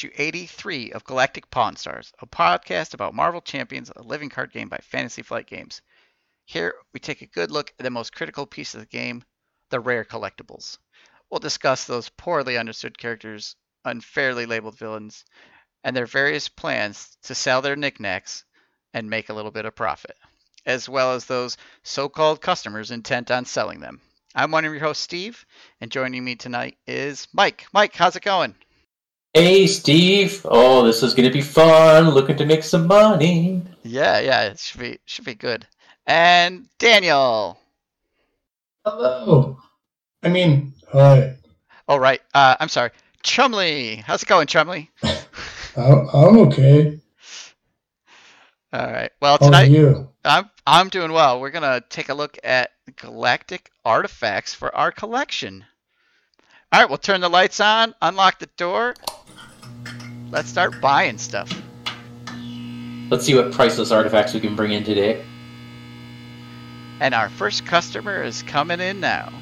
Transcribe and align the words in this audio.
issue 0.00 0.10
83 0.16 0.92
of 0.92 1.04
Galactic 1.04 1.50
Pawn 1.50 1.76
Stars, 1.76 2.10
a 2.20 2.26
podcast 2.26 2.94
about 2.94 3.12
Marvel 3.12 3.42
Champions, 3.42 3.92
a 3.94 4.02
living 4.02 4.30
card 4.30 4.50
game 4.50 4.70
by 4.70 4.78
Fantasy 4.78 5.20
Flight 5.20 5.46
Games. 5.46 5.82
Here, 6.46 6.74
we 6.94 7.00
take 7.00 7.20
a 7.20 7.26
good 7.26 7.50
look 7.50 7.74
at 7.78 7.82
the 7.82 7.90
most 7.90 8.14
critical 8.14 8.46
piece 8.46 8.72
of 8.72 8.80
the 8.80 8.86
game 8.86 9.22
the 9.68 9.78
rare 9.78 10.06
collectibles. 10.06 10.78
We'll 11.28 11.40
discuss 11.40 11.84
those 11.84 12.08
poorly 12.08 12.56
understood 12.56 12.96
characters, 12.96 13.56
unfairly 13.84 14.46
labeled 14.46 14.78
villains, 14.78 15.26
and 15.84 15.94
their 15.94 16.06
various 16.06 16.48
plans 16.48 17.18
to 17.24 17.34
sell 17.34 17.60
their 17.60 17.76
knickknacks 17.76 18.46
and 18.94 19.10
make 19.10 19.28
a 19.28 19.34
little 19.34 19.50
bit 19.50 19.66
of 19.66 19.76
profit, 19.76 20.16
as 20.64 20.88
well 20.88 21.12
as 21.12 21.26
those 21.26 21.58
so 21.82 22.08
called 22.08 22.40
customers 22.40 22.90
intent 22.90 23.30
on 23.30 23.44
selling 23.44 23.80
them. 23.80 24.00
I'm 24.34 24.50
one 24.50 24.64
of 24.64 24.72
your 24.72 24.80
hosts, 24.80 25.04
Steve, 25.04 25.44
and 25.78 25.90
joining 25.90 26.24
me 26.24 26.36
tonight 26.36 26.78
is 26.86 27.28
Mike. 27.34 27.66
Mike, 27.74 27.94
how's 27.94 28.16
it 28.16 28.22
going? 28.22 28.54
Hey, 29.32 29.68
Steve. 29.68 30.44
Oh, 30.44 30.84
this 30.84 31.04
is 31.04 31.14
going 31.14 31.28
to 31.28 31.32
be 31.32 31.40
fun. 31.40 32.10
Looking 32.10 32.36
to 32.38 32.44
make 32.44 32.64
some 32.64 32.88
money. 32.88 33.62
Yeah, 33.84 34.18
yeah, 34.18 34.42
it 34.42 34.58
should 34.58 34.80
be 34.80 34.98
should 35.04 35.24
be 35.24 35.36
good. 35.36 35.66
And 36.06 36.66
Daniel. 36.78 37.56
Hello. 38.84 39.56
I 40.24 40.28
mean, 40.30 40.72
hi. 40.92 41.36
Oh, 41.86 41.96
right. 41.96 42.20
Uh, 42.34 42.56
I'm 42.58 42.68
sorry. 42.68 42.90
Chumley. 43.22 43.96
How's 43.96 44.22
it 44.24 44.28
going, 44.28 44.48
Chumley? 44.48 44.90
I'm 45.76 46.08
I'm 46.12 46.38
okay. 46.48 46.98
All 48.72 48.90
right. 48.90 49.12
Well, 49.22 49.38
How 49.40 49.46
are 49.46 49.50
tonight 49.50 49.70
you? 49.70 50.08
I'm 50.24 50.50
I'm 50.66 50.88
doing 50.88 51.12
well. 51.12 51.40
We're 51.40 51.50
gonna 51.50 51.82
take 51.88 52.08
a 52.08 52.14
look 52.14 52.36
at 52.42 52.70
galactic 52.96 53.70
artifacts 53.84 54.54
for 54.54 54.74
our 54.74 54.90
collection. 54.90 55.64
All 56.72 56.78
right, 56.80 56.88
we'll 56.88 56.98
turn 56.98 57.20
the 57.20 57.28
lights 57.28 57.58
on, 57.58 57.96
unlock 58.00 58.38
the 58.38 58.46
door. 58.56 58.94
Let's 60.30 60.48
start 60.48 60.80
buying 60.80 61.18
stuff. 61.18 61.52
Let's 63.10 63.26
see 63.26 63.34
what 63.34 63.50
priceless 63.50 63.90
artifacts 63.90 64.34
we 64.34 64.38
can 64.38 64.54
bring 64.54 64.70
in 64.70 64.84
today. 64.84 65.24
And 67.00 67.12
our 67.12 67.28
first 67.28 67.66
customer 67.66 68.22
is 68.22 68.44
coming 68.44 68.78
in 68.78 69.00
now. 69.00 69.32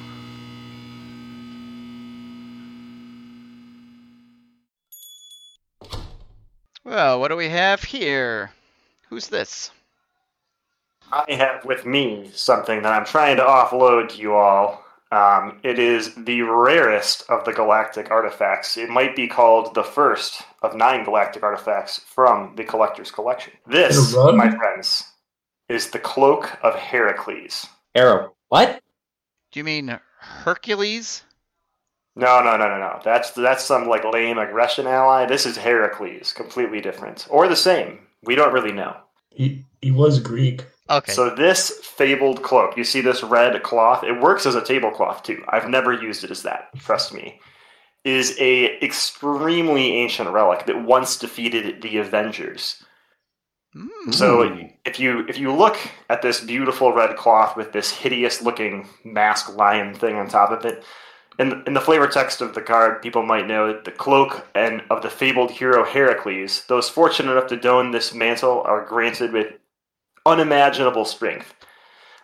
Well, 6.82 7.20
what 7.20 7.28
do 7.28 7.36
we 7.36 7.50
have 7.50 7.82
here? 7.82 8.52
Who's 9.10 9.28
this? 9.28 9.70
I 11.12 11.30
have 11.34 11.62
with 11.66 11.84
me 11.84 12.30
something 12.32 12.80
that 12.80 12.92
I'm 12.94 13.04
trying 13.04 13.36
to 13.36 13.42
offload 13.42 14.08
to 14.10 14.16
you 14.16 14.34
all. 14.34 14.82
Um, 15.10 15.58
it 15.62 15.78
is 15.78 16.14
the 16.14 16.42
rarest 16.42 17.24
of 17.30 17.44
the 17.44 17.52
galactic 17.52 18.10
artifacts. 18.10 18.76
It 18.76 18.90
might 18.90 19.16
be 19.16 19.26
called 19.26 19.74
the 19.74 19.82
first 19.82 20.42
of 20.62 20.76
nine 20.76 21.04
galactic 21.04 21.42
artifacts 21.42 22.00
from 22.00 22.54
the 22.56 22.64
collector's 22.64 23.10
collection. 23.10 23.54
This, 23.66 24.14
my 24.14 24.50
friends, 24.50 25.04
is 25.68 25.90
the 25.90 25.98
cloak 25.98 26.58
of 26.62 26.74
Heracles. 26.74 27.66
Arrow. 27.94 28.34
What? 28.48 28.82
Do 29.50 29.60
you 29.60 29.64
mean 29.64 29.98
Hercules? 30.20 31.22
No, 32.14 32.42
no, 32.42 32.56
no, 32.56 32.68
no, 32.68 32.78
no. 32.78 33.00
That's 33.04 33.30
that's 33.30 33.64
some 33.64 33.88
like 33.88 34.04
lame 34.04 34.38
aggression 34.38 34.86
ally. 34.86 35.24
This 35.24 35.46
is 35.46 35.56
Heracles, 35.56 36.32
completely 36.32 36.80
different, 36.80 37.26
or 37.30 37.48
the 37.48 37.56
same. 37.56 38.00
We 38.24 38.34
don't 38.34 38.52
really 38.52 38.72
know. 38.72 38.96
He 39.30 39.64
he 39.80 39.90
was 39.90 40.18
Greek. 40.18 40.66
Okay. 40.90 41.12
So 41.12 41.34
this 41.34 41.70
fabled 41.82 42.42
cloak, 42.42 42.76
you 42.76 42.84
see 42.84 43.00
this 43.00 43.22
red 43.22 43.62
cloth, 43.62 44.04
it 44.04 44.20
works 44.20 44.46
as 44.46 44.54
a 44.54 44.64
tablecloth 44.64 45.22
too. 45.22 45.44
I've 45.48 45.68
never 45.68 45.92
used 45.92 46.24
it 46.24 46.30
as 46.30 46.42
that, 46.42 46.70
trust 46.78 47.12
me. 47.12 47.40
Is 48.04 48.36
a 48.38 48.82
extremely 48.82 49.96
ancient 49.96 50.30
relic 50.30 50.66
that 50.66 50.82
once 50.82 51.18
defeated 51.18 51.82
the 51.82 51.98
Avengers. 51.98 52.82
Hmm. 53.74 54.10
So 54.12 54.68
if 54.86 54.98
you 54.98 55.26
if 55.28 55.38
you 55.38 55.52
look 55.52 55.76
at 56.08 56.22
this 56.22 56.40
beautiful 56.40 56.94
red 56.94 57.16
cloth 57.16 57.54
with 57.54 57.72
this 57.72 57.90
hideous 57.90 58.40
looking 58.40 58.88
mask 59.04 59.54
lion 59.54 59.94
thing 59.94 60.16
on 60.16 60.26
top 60.26 60.50
of 60.50 60.64
it, 60.64 60.84
in, 61.38 61.62
in 61.66 61.74
the 61.74 61.80
flavor 61.80 62.08
text 62.08 62.40
of 62.40 62.54
the 62.54 62.62
card, 62.62 63.02
people 63.02 63.22
might 63.22 63.46
know 63.46 63.80
the 63.80 63.92
cloak 63.92 64.46
and 64.54 64.82
of 64.90 65.02
the 65.02 65.10
fabled 65.10 65.50
hero 65.50 65.84
Heracles, 65.84 66.64
those 66.68 66.88
fortunate 66.88 67.32
enough 67.32 67.48
to 67.48 67.56
don 67.56 67.90
this 67.90 68.12
mantle 68.12 68.62
are 68.62 68.84
granted 68.84 69.32
with 69.32 69.52
unimaginable 70.28 71.04
strength. 71.04 71.54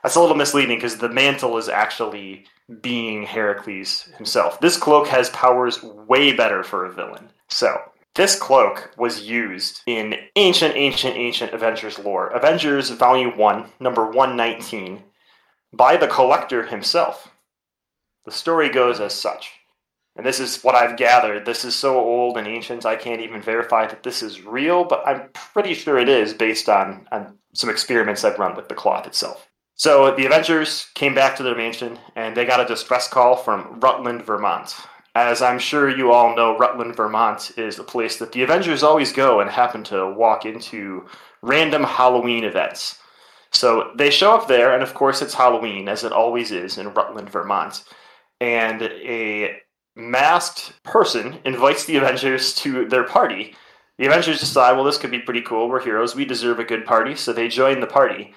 That's 0.02 0.16
a 0.16 0.20
little 0.20 0.36
misleading 0.36 0.76
because 0.76 0.98
the 0.98 1.08
mantle 1.08 1.56
is 1.56 1.68
actually 1.68 2.44
being 2.80 3.24
Heracles 3.24 4.02
himself. 4.16 4.60
This 4.60 4.76
cloak 4.76 5.08
has 5.08 5.30
powers 5.30 5.82
way 5.82 6.32
better 6.32 6.62
for 6.62 6.84
a 6.84 6.92
villain. 6.92 7.30
So, 7.48 7.80
this 8.14 8.38
cloak 8.38 8.92
was 8.96 9.22
used 9.22 9.80
in 9.86 10.14
ancient, 10.36 10.76
ancient, 10.76 11.16
ancient 11.16 11.52
Avengers 11.52 11.98
lore. 11.98 12.28
Avengers 12.28 12.90
Volume 12.90 13.36
1, 13.36 13.72
number 13.80 14.04
119, 14.04 15.02
by 15.72 15.96
the 15.96 16.06
collector 16.06 16.66
himself. 16.66 17.32
The 18.24 18.30
story 18.30 18.68
goes 18.68 19.00
as 19.00 19.14
such. 19.14 19.50
And 20.16 20.24
this 20.24 20.38
is 20.38 20.62
what 20.62 20.76
I've 20.76 20.96
gathered. 20.96 21.44
This 21.44 21.64
is 21.64 21.74
so 21.74 21.98
old 21.98 22.38
and 22.38 22.46
ancient, 22.46 22.86
I 22.86 22.94
can't 22.94 23.20
even 23.20 23.42
verify 23.42 23.86
that 23.86 24.04
this 24.04 24.22
is 24.22 24.42
real, 24.42 24.84
but 24.84 25.02
I'm 25.06 25.28
pretty 25.32 25.74
sure 25.74 25.98
it 25.98 26.08
is 26.08 26.32
based 26.32 26.68
on, 26.68 27.08
on 27.10 27.38
some 27.54 27.70
experiments 27.70 28.24
I've 28.24 28.38
run 28.38 28.54
with 28.54 28.68
the 28.68 28.74
cloth 28.74 29.06
itself. 29.06 29.48
So 29.76 30.14
the 30.14 30.26
Avengers 30.26 30.86
came 30.94 31.14
back 31.14 31.36
to 31.36 31.42
their 31.42 31.56
mansion 31.56 31.98
and 32.14 32.36
they 32.36 32.44
got 32.44 32.60
a 32.60 32.66
distress 32.66 33.08
call 33.08 33.36
from 33.36 33.80
Rutland, 33.80 34.22
Vermont. 34.22 34.74
As 35.16 35.42
I'm 35.42 35.58
sure 35.58 35.88
you 35.88 36.12
all 36.12 36.34
know, 36.34 36.58
Rutland, 36.58 36.96
Vermont 36.96 37.52
is 37.56 37.76
the 37.76 37.84
place 37.84 38.18
that 38.18 38.32
the 38.32 38.42
Avengers 38.42 38.82
always 38.82 39.12
go 39.12 39.40
and 39.40 39.48
happen 39.48 39.84
to 39.84 40.12
walk 40.12 40.44
into 40.44 41.06
random 41.42 41.84
Halloween 41.84 42.44
events. 42.44 42.98
So 43.52 43.92
they 43.96 44.10
show 44.10 44.34
up 44.34 44.48
there, 44.48 44.74
and 44.74 44.82
of 44.82 44.94
course 44.94 45.22
it's 45.22 45.34
Halloween, 45.34 45.88
as 45.88 46.02
it 46.02 46.10
always 46.10 46.50
is 46.50 46.78
in 46.78 46.92
Rutland, 46.92 47.30
Vermont. 47.30 47.84
And 48.40 48.82
a 48.82 49.56
masked 49.94 50.82
person 50.82 51.38
invites 51.44 51.84
the 51.84 51.96
Avengers 51.96 52.52
to 52.56 52.88
their 52.88 53.04
party. 53.04 53.54
The 53.98 54.06
Avengers 54.06 54.40
decide, 54.40 54.72
well, 54.72 54.84
this 54.84 54.98
could 54.98 55.10
be 55.10 55.20
pretty 55.20 55.40
cool. 55.40 55.68
We're 55.68 55.80
heroes. 55.80 56.16
We 56.16 56.24
deserve 56.24 56.58
a 56.58 56.64
good 56.64 56.84
party. 56.84 57.14
So 57.14 57.32
they 57.32 57.48
join 57.48 57.80
the 57.80 57.86
party. 57.86 58.34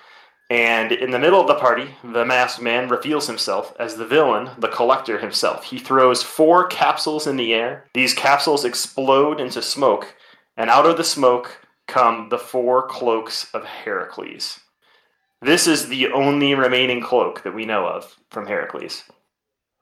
And 0.50 0.92
in 0.92 1.12
the 1.12 1.20
middle 1.20 1.42
of 1.42 1.48
the 1.48 1.56
party, 1.56 1.90
the 2.04 2.24
masked 2.24 2.62
man 2.62 2.88
reveals 2.88 3.28
himself 3.28 3.74
as 3.80 3.96
the 3.96 4.06
villain, 4.06 4.52
the 4.58 4.70
collector 4.70 5.18
himself. 5.18 5.66
He 5.66 5.78
throws 5.78 6.24
four 6.24 6.68
capsules 6.68 7.28
in 7.28 7.36
the 7.36 7.54
air. 7.54 7.86
These 7.94 8.14
capsules 8.14 8.64
explode 8.64 9.42
into 9.42 9.62
smoke. 9.62 10.16
And 10.56 10.70
out 10.70 10.86
of 10.86 10.96
the 10.96 11.04
smoke 11.04 11.68
come 11.88 12.30
the 12.30 12.38
four 12.38 12.88
cloaks 12.88 13.50
of 13.54 13.66
Heracles. 13.66 14.60
This 15.42 15.68
is 15.68 15.90
the 15.90 16.12
only 16.12 16.56
remaining 16.56 17.02
cloak 17.02 17.44
that 17.44 17.54
we 17.54 17.66
know 17.66 17.86
of 17.86 18.16
from 18.32 18.48
Heracles. 18.48 19.04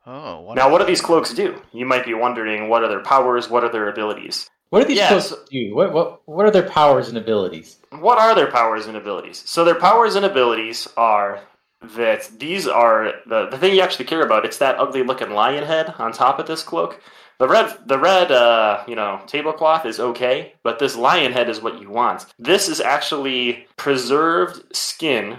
Oh, 0.05 0.41
what 0.41 0.55
Now, 0.55 0.69
what 0.69 0.79
do 0.79 0.85
these 0.85 1.01
cloaks 1.01 1.33
do? 1.33 1.61
You 1.73 1.85
might 1.85 2.05
be 2.05 2.13
wondering 2.13 2.69
what 2.69 2.83
are 2.83 2.89
their 2.89 3.03
powers, 3.03 3.49
what 3.49 3.63
are 3.63 3.71
their 3.71 3.89
abilities? 3.89 4.49
What 4.69 4.81
are 4.81 4.85
these 4.85 4.97
Yes. 4.97 5.29
cloaks 5.29 5.49
do? 5.49 5.75
What, 5.75 5.93
what, 5.93 6.21
what 6.27 6.45
are 6.45 6.51
their 6.51 6.67
powers 6.69 7.09
and 7.09 7.17
abilities? 7.17 7.77
What 7.91 8.17
are 8.17 8.35
their 8.35 8.51
powers 8.51 8.87
and 8.87 8.97
abilities? 8.97 9.43
So, 9.45 9.63
their 9.63 9.75
powers 9.75 10.15
and 10.15 10.25
abilities 10.25 10.87
are 10.97 11.41
that 11.81 12.29
these 12.39 12.67
are 12.67 13.13
the, 13.27 13.47
the 13.47 13.57
thing 13.57 13.75
you 13.75 13.81
actually 13.81 14.05
care 14.05 14.25
about. 14.25 14.45
It's 14.45 14.57
that 14.57 14.79
ugly 14.79 15.03
looking 15.03 15.31
lion 15.31 15.63
head 15.63 15.93
on 15.99 16.11
top 16.11 16.39
of 16.39 16.47
this 16.47 16.63
cloak. 16.63 16.99
The 17.37 17.47
red, 17.47 17.77
the 17.85 17.99
red, 17.99 18.31
uh, 18.31 18.83
you 18.87 18.95
know, 18.95 19.21
tablecloth 19.27 19.85
is 19.85 19.99
okay, 19.99 20.53
but 20.63 20.79
this 20.79 20.95
lion 20.95 21.33
head 21.33 21.49
is 21.49 21.61
what 21.61 21.81
you 21.81 21.89
want. 21.89 22.25
This 22.39 22.69
is 22.69 22.79
actually 22.79 23.67
preserved 23.75 24.75
skin 24.75 25.37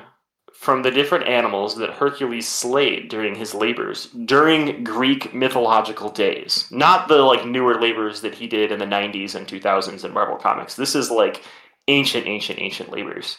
from 0.67 0.83
the 0.83 0.91
different 0.91 1.29
animals 1.29 1.77
that 1.77 1.91
Hercules 1.91 2.49
slayed 2.49 3.09
during 3.09 3.37
his 3.37 3.55
labors 3.55 4.07
during 4.25 4.83
Greek 4.83 5.33
mythological 5.33 6.11
days. 6.11 6.67
Not 6.73 7.07
the 7.07 7.19
like 7.19 7.47
newer 7.47 7.81
labors 7.81 8.21
that 8.23 8.35
he 8.35 8.49
did 8.49 8.73
in 8.73 8.81
the 8.81 8.85
90s 8.85 9.37
and 9.37 9.47
2000s 9.47 10.05
in 10.05 10.13
Marvel 10.13 10.35
Comics. 10.35 10.75
This 10.75 10.97
is 10.97 11.09
like 11.09 11.45
ancient, 11.87 12.27
ancient, 12.27 12.61
ancient 12.61 12.91
labors. 12.91 13.39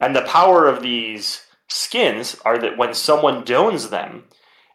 And 0.00 0.16
the 0.16 0.22
power 0.22 0.66
of 0.66 0.80
these 0.80 1.42
skins 1.68 2.38
are 2.46 2.56
that 2.56 2.78
when 2.78 2.94
someone 2.94 3.44
dones 3.44 3.90
them, 3.90 4.24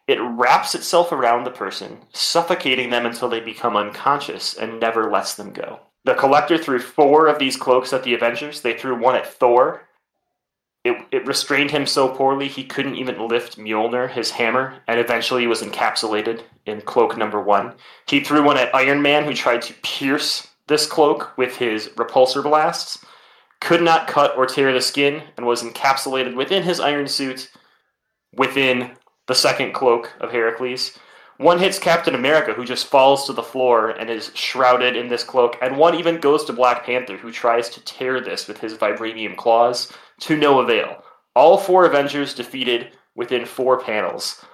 it 0.06 0.20
wraps 0.20 0.76
itself 0.76 1.10
around 1.10 1.42
the 1.42 1.50
person, 1.50 1.98
suffocating 2.12 2.90
them 2.90 3.06
until 3.06 3.28
they 3.28 3.40
become 3.40 3.76
unconscious 3.76 4.54
and 4.54 4.78
never 4.78 5.10
lets 5.10 5.34
them 5.34 5.52
go. 5.52 5.80
The 6.04 6.14
collector 6.14 6.58
threw 6.58 6.78
four 6.78 7.26
of 7.26 7.40
these 7.40 7.56
cloaks 7.56 7.92
at 7.92 8.04
the 8.04 8.14
Avengers. 8.14 8.60
They 8.60 8.78
threw 8.78 8.96
one 8.96 9.16
at 9.16 9.26
Thor. 9.26 9.88
It, 10.84 10.96
it 11.12 11.26
restrained 11.26 11.70
him 11.70 11.86
so 11.86 12.08
poorly 12.08 12.48
he 12.48 12.64
couldn't 12.64 12.96
even 12.96 13.28
lift 13.28 13.56
Mjolnir, 13.56 14.10
his 14.10 14.32
hammer, 14.32 14.80
and 14.88 14.98
eventually 14.98 15.46
was 15.46 15.62
encapsulated 15.62 16.42
in 16.66 16.80
cloak 16.80 17.16
number 17.16 17.40
one. 17.40 17.74
He 18.08 18.20
threw 18.20 18.42
one 18.42 18.58
at 18.58 18.74
Iron 18.74 19.00
Man, 19.00 19.24
who 19.24 19.34
tried 19.34 19.62
to 19.62 19.74
pierce 19.82 20.48
this 20.66 20.86
cloak 20.86 21.36
with 21.36 21.56
his 21.56 21.88
repulsor 21.90 22.42
blasts, 22.42 23.04
could 23.60 23.82
not 23.82 24.08
cut 24.08 24.36
or 24.36 24.46
tear 24.46 24.72
the 24.72 24.80
skin, 24.80 25.22
and 25.36 25.46
was 25.46 25.62
encapsulated 25.62 26.34
within 26.34 26.64
his 26.64 26.80
iron 26.80 27.06
suit 27.06 27.50
within 28.36 28.96
the 29.28 29.34
second 29.34 29.72
cloak 29.72 30.12
of 30.20 30.32
Heracles. 30.32 30.98
One 31.38 31.58
hits 31.58 31.78
Captain 31.78 32.14
America, 32.14 32.52
who 32.52 32.64
just 32.64 32.86
falls 32.86 33.26
to 33.26 33.32
the 33.32 33.42
floor 33.42 33.90
and 33.90 34.08
is 34.08 34.30
shrouded 34.34 34.96
in 34.96 35.08
this 35.08 35.24
cloak, 35.24 35.56
and 35.60 35.76
one 35.76 35.94
even 35.94 36.20
goes 36.20 36.44
to 36.44 36.52
Black 36.52 36.84
Panther, 36.84 37.16
who 37.16 37.32
tries 37.32 37.68
to 37.70 37.84
tear 37.84 38.20
this 38.20 38.46
with 38.46 38.58
his 38.58 38.74
vibranium 38.74 39.36
claws 39.36 39.92
to 40.20 40.36
no 40.36 40.60
avail. 40.60 41.02
All 41.34 41.58
four 41.58 41.86
Avengers 41.86 42.34
defeated 42.34 42.92
within 43.14 43.46
four 43.46 43.80
panels. 43.80 44.44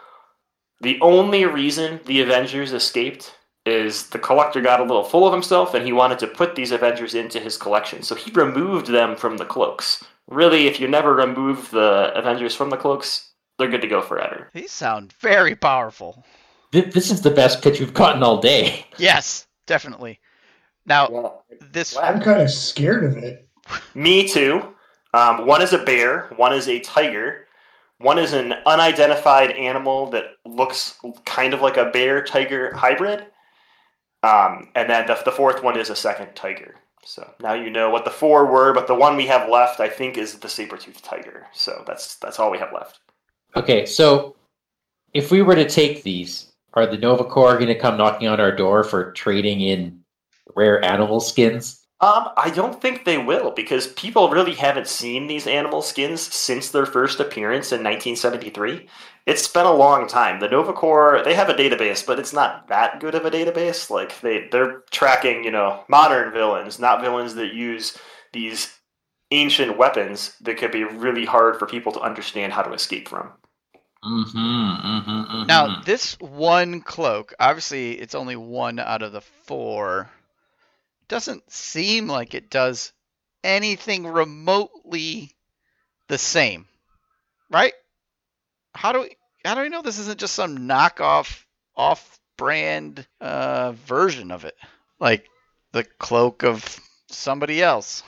The 0.80 0.98
only 1.00 1.44
reason 1.44 2.00
the 2.06 2.20
Avengers 2.20 2.72
escaped 2.72 3.34
is 3.66 4.08
the 4.08 4.18
collector 4.18 4.60
got 4.60 4.80
a 4.80 4.84
little 4.84 5.04
full 5.04 5.26
of 5.26 5.32
himself 5.32 5.74
and 5.74 5.84
he 5.84 5.92
wanted 5.92 6.18
to 6.20 6.26
put 6.26 6.54
these 6.54 6.72
Avengers 6.72 7.14
into 7.14 7.40
his 7.40 7.56
collection. 7.56 8.02
So 8.02 8.14
he 8.14 8.30
removed 8.30 8.86
them 8.86 9.16
from 9.16 9.36
the 9.36 9.44
cloaks. 9.44 10.04
Really, 10.28 10.66
if 10.66 10.80
you 10.80 10.88
never 10.88 11.14
remove 11.14 11.70
the 11.70 12.12
Avengers 12.14 12.54
from 12.54 12.70
the 12.70 12.76
cloaks, 12.76 13.32
they're 13.58 13.68
good 13.68 13.82
to 13.82 13.88
go 13.88 14.00
forever. 14.00 14.48
These 14.54 14.70
sound 14.70 15.14
very 15.20 15.54
powerful. 15.54 16.24
Th- 16.72 16.92
This 16.92 17.10
is 17.10 17.20
the 17.22 17.30
best 17.30 17.62
pitch 17.62 17.80
we've 17.80 17.94
gotten 17.94 18.22
all 18.22 18.40
day. 18.40 18.86
Yes, 18.98 19.46
definitely. 19.66 20.18
Now, 20.86 21.42
this 21.70 21.96
I'm 21.96 22.20
kind 22.20 22.40
of 22.40 22.50
scared 22.50 23.04
of 23.04 23.16
it. 23.18 23.46
Me 23.94 24.26
too. 24.26 24.74
Um, 25.14 25.46
one 25.46 25.62
is 25.62 25.72
a 25.72 25.78
bear, 25.84 26.32
one 26.36 26.52
is 26.52 26.68
a 26.68 26.80
tiger, 26.80 27.46
one 27.98 28.18
is 28.18 28.32
an 28.32 28.54
unidentified 28.66 29.52
animal 29.52 30.10
that 30.10 30.24
looks 30.44 30.98
kind 31.24 31.54
of 31.54 31.60
like 31.62 31.76
a 31.76 31.90
bear 31.90 32.22
tiger 32.22 32.74
hybrid. 32.74 33.26
Um, 34.22 34.70
and 34.74 34.90
then 34.90 35.06
the, 35.06 35.20
the 35.24 35.32
fourth 35.32 35.62
one 35.62 35.78
is 35.78 35.90
a 35.90 35.96
second 35.96 36.34
tiger. 36.34 36.74
So 37.04 37.32
now 37.40 37.54
you 37.54 37.70
know 37.70 37.88
what 37.90 38.04
the 38.04 38.10
four 38.10 38.46
were, 38.46 38.72
but 38.74 38.86
the 38.86 38.94
one 38.94 39.16
we 39.16 39.26
have 39.26 39.48
left, 39.48 39.80
I 39.80 39.88
think, 39.88 40.18
is 40.18 40.38
the 40.38 40.48
saber-toothed 40.48 41.02
tiger. 41.04 41.46
So 41.52 41.84
that's 41.86 42.16
that's 42.16 42.38
all 42.38 42.50
we 42.50 42.58
have 42.58 42.72
left. 42.72 43.00
Okay, 43.56 43.86
so 43.86 44.36
if 45.14 45.30
we 45.30 45.40
were 45.42 45.54
to 45.54 45.68
take 45.68 46.02
these, 46.02 46.47
are 46.78 46.86
the 46.86 46.98
Nova 46.98 47.24
Corps 47.24 47.54
going 47.54 47.68
to 47.68 47.78
come 47.78 47.96
knocking 47.96 48.28
on 48.28 48.40
our 48.40 48.54
door 48.54 48.84
for 48.84 49.12
trading 49.12 49.60
in 49.60 50.00
rare 50.54 50.84
animal 50.84 51.20
skins? 51.20 51.84
Um, 52.00 52.28
I 52.36 52.50
don't 52.50 52.80
think 52.80 53.04
they 53.04 53.18
will 53.18 53.50
because 53.50 53.88
people 53.88 54.30
really 54.30 54.54
haven't 54.54 54.86
seen 54.86 55.26
these 55.26 55.48
animal 55.48 55.82
skins 55.82 56.20
since 56.20 56.70
their 56.70 56.86
first 56.86 57.18
appearance 57.18 57.72
in 57.72 57.78
1973. 57.78 58.86
It's 59.26 59.48
been 59.48 59.66
a 59.66 59.74
long 59.74 60.06
time. 60.06 60.38
The 60.38 60.48
Nova 60.48 60.72
Corps 60.72 61.22
they 61.24 61.34
have 61.34 61.48
a 61.48 61.54
database, 61.54 62.06
but 62.06 62.20
it's 62.20 62.32
not 62.32 62.68
that 62.68 63.00
good 63.00 63.16
of 63.16 63.24
a 63.24 63.30
database. 63.32 63.90
Like 63.90 64.20
they 64.20 64.46
they're 64.52 64.84
tracking, 64.92 65.42
you 65.42 65.50
know, 65.50 65.82
modern 65.88 66.32
villains, 66.32 66.78
not 66.78 67.00
villains 67.00 67.34
that 67.34 67.52
use 67.52 67.98
these 68.32 68.72
ancient 69.32 69.76
weapons 69.76 70.36
that 70.40 70.56
could 70.56 70.70
be 70.70 70.84
really 70.84 71.24
hard 71.24 71.58
for 71.58 71.66
people 71.66 71.92
to 71.92 72.00
understand 72.00 72.52
how 72.52 72.62
to 72.62 72.72
escape 72.72 73.08
from. 73.08 73.32
Mm-hmm, 74.08 74.38
mm-hmm, 74.38 75.10
mm-hmm. 75.10 75.46
now 75.46 75.82
this 75.84 76.18
one 76.18 76.80
cloak, 76.80 77.34
obviously 77.38 77.92
it's 77.92 78.14
only 78.14 78.36
one 78.36 78.78
out 78.78 79.02
of 79.02 79.12
the 79.12 79.20
four. 79.20 80.10
Doesn't 81.08 81.50
seem 81.50 82.06
like 82.06 82.34
it 82.34 82.48
does 82.48 82.92
anything 83.44 84.06
remotely 84.06 85.32
the 86.08 86.18
same. 86.18 86.66
Right? 87.50 87.74
How 88.74 88.92
do 88.92 89.00
we 89.00 89.16
how 89.44 89.54
do 89.54 89.60
we 89.60 89.68
know 89.68 89.82
this 89.82 89.98
isn't 89.98 90.20
just 90.20 90.34
some 90.34 90.58
knockoff 90.58 91.44
off 91.76 92.18
brand 92.36 93.06
uh 93.20 93.72
version 93.72 94.30
of 94.30 94.44
it? 94.44 94.54
Like 94.98 95.26
the 95.72 95.84
cloak 95.84 96.44
of 96.44 96.80
somebody 97.08 97.62
else. 97.62 98.02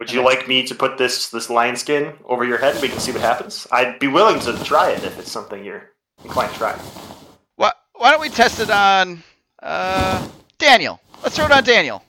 Would 0.00 0.10
you 0.10 0.24
like 0.24 0.48
me 0.48 0.62
to 0.66 0.74
put 0.74 0.96
this 0.96 1.28
this 1.28 1.50
lion 1.50 1.76
skin 1.76 2.14
over 2.24 2.42
your 2.42 2.56
head 2.56 2.72
and 2.72 2.80
we 2.80 2.88
can 2.88 2.98
see 2.98 3.12
what 3.12 3.20
happens? 3.20 3.66
I'd 3.70 3.98
be 3.98 4.06
willing 4.06 4.40
to 4.40 4.64
try 4.64 4.92
it 4.92 5.04
if 5.04 5.18
it's 5.18 5.30
something 5.30 5.62
you're 5.62 5.90
inclined 6.24 6.52
to 6.52 6.58
try. 6.58 6.72
Why, 7.56 7.72
why 7.96 8.10
don't 8.10 8.22
we 8.22 8.30
test 8.30 8.60
it 8.60 8.70
on 8.70 9.22
uh, 9.62 10.26
Daniel? 10.56 11.02
Let's 11.22 11.36
throw 11.36 11.44
it 11.44 11.52
on 11.52 11.64
Daniel. 11.64 12.02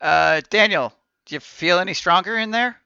Uh, 0.00 0.40
Daniel, 0.50 0.92
do 1.24 1.36
you 1.36 1.40
feel 1.40 1.78
any 1.78 1.94
stronger 1.94 2.36
in 2.36 2.50
there? 2.50 2.76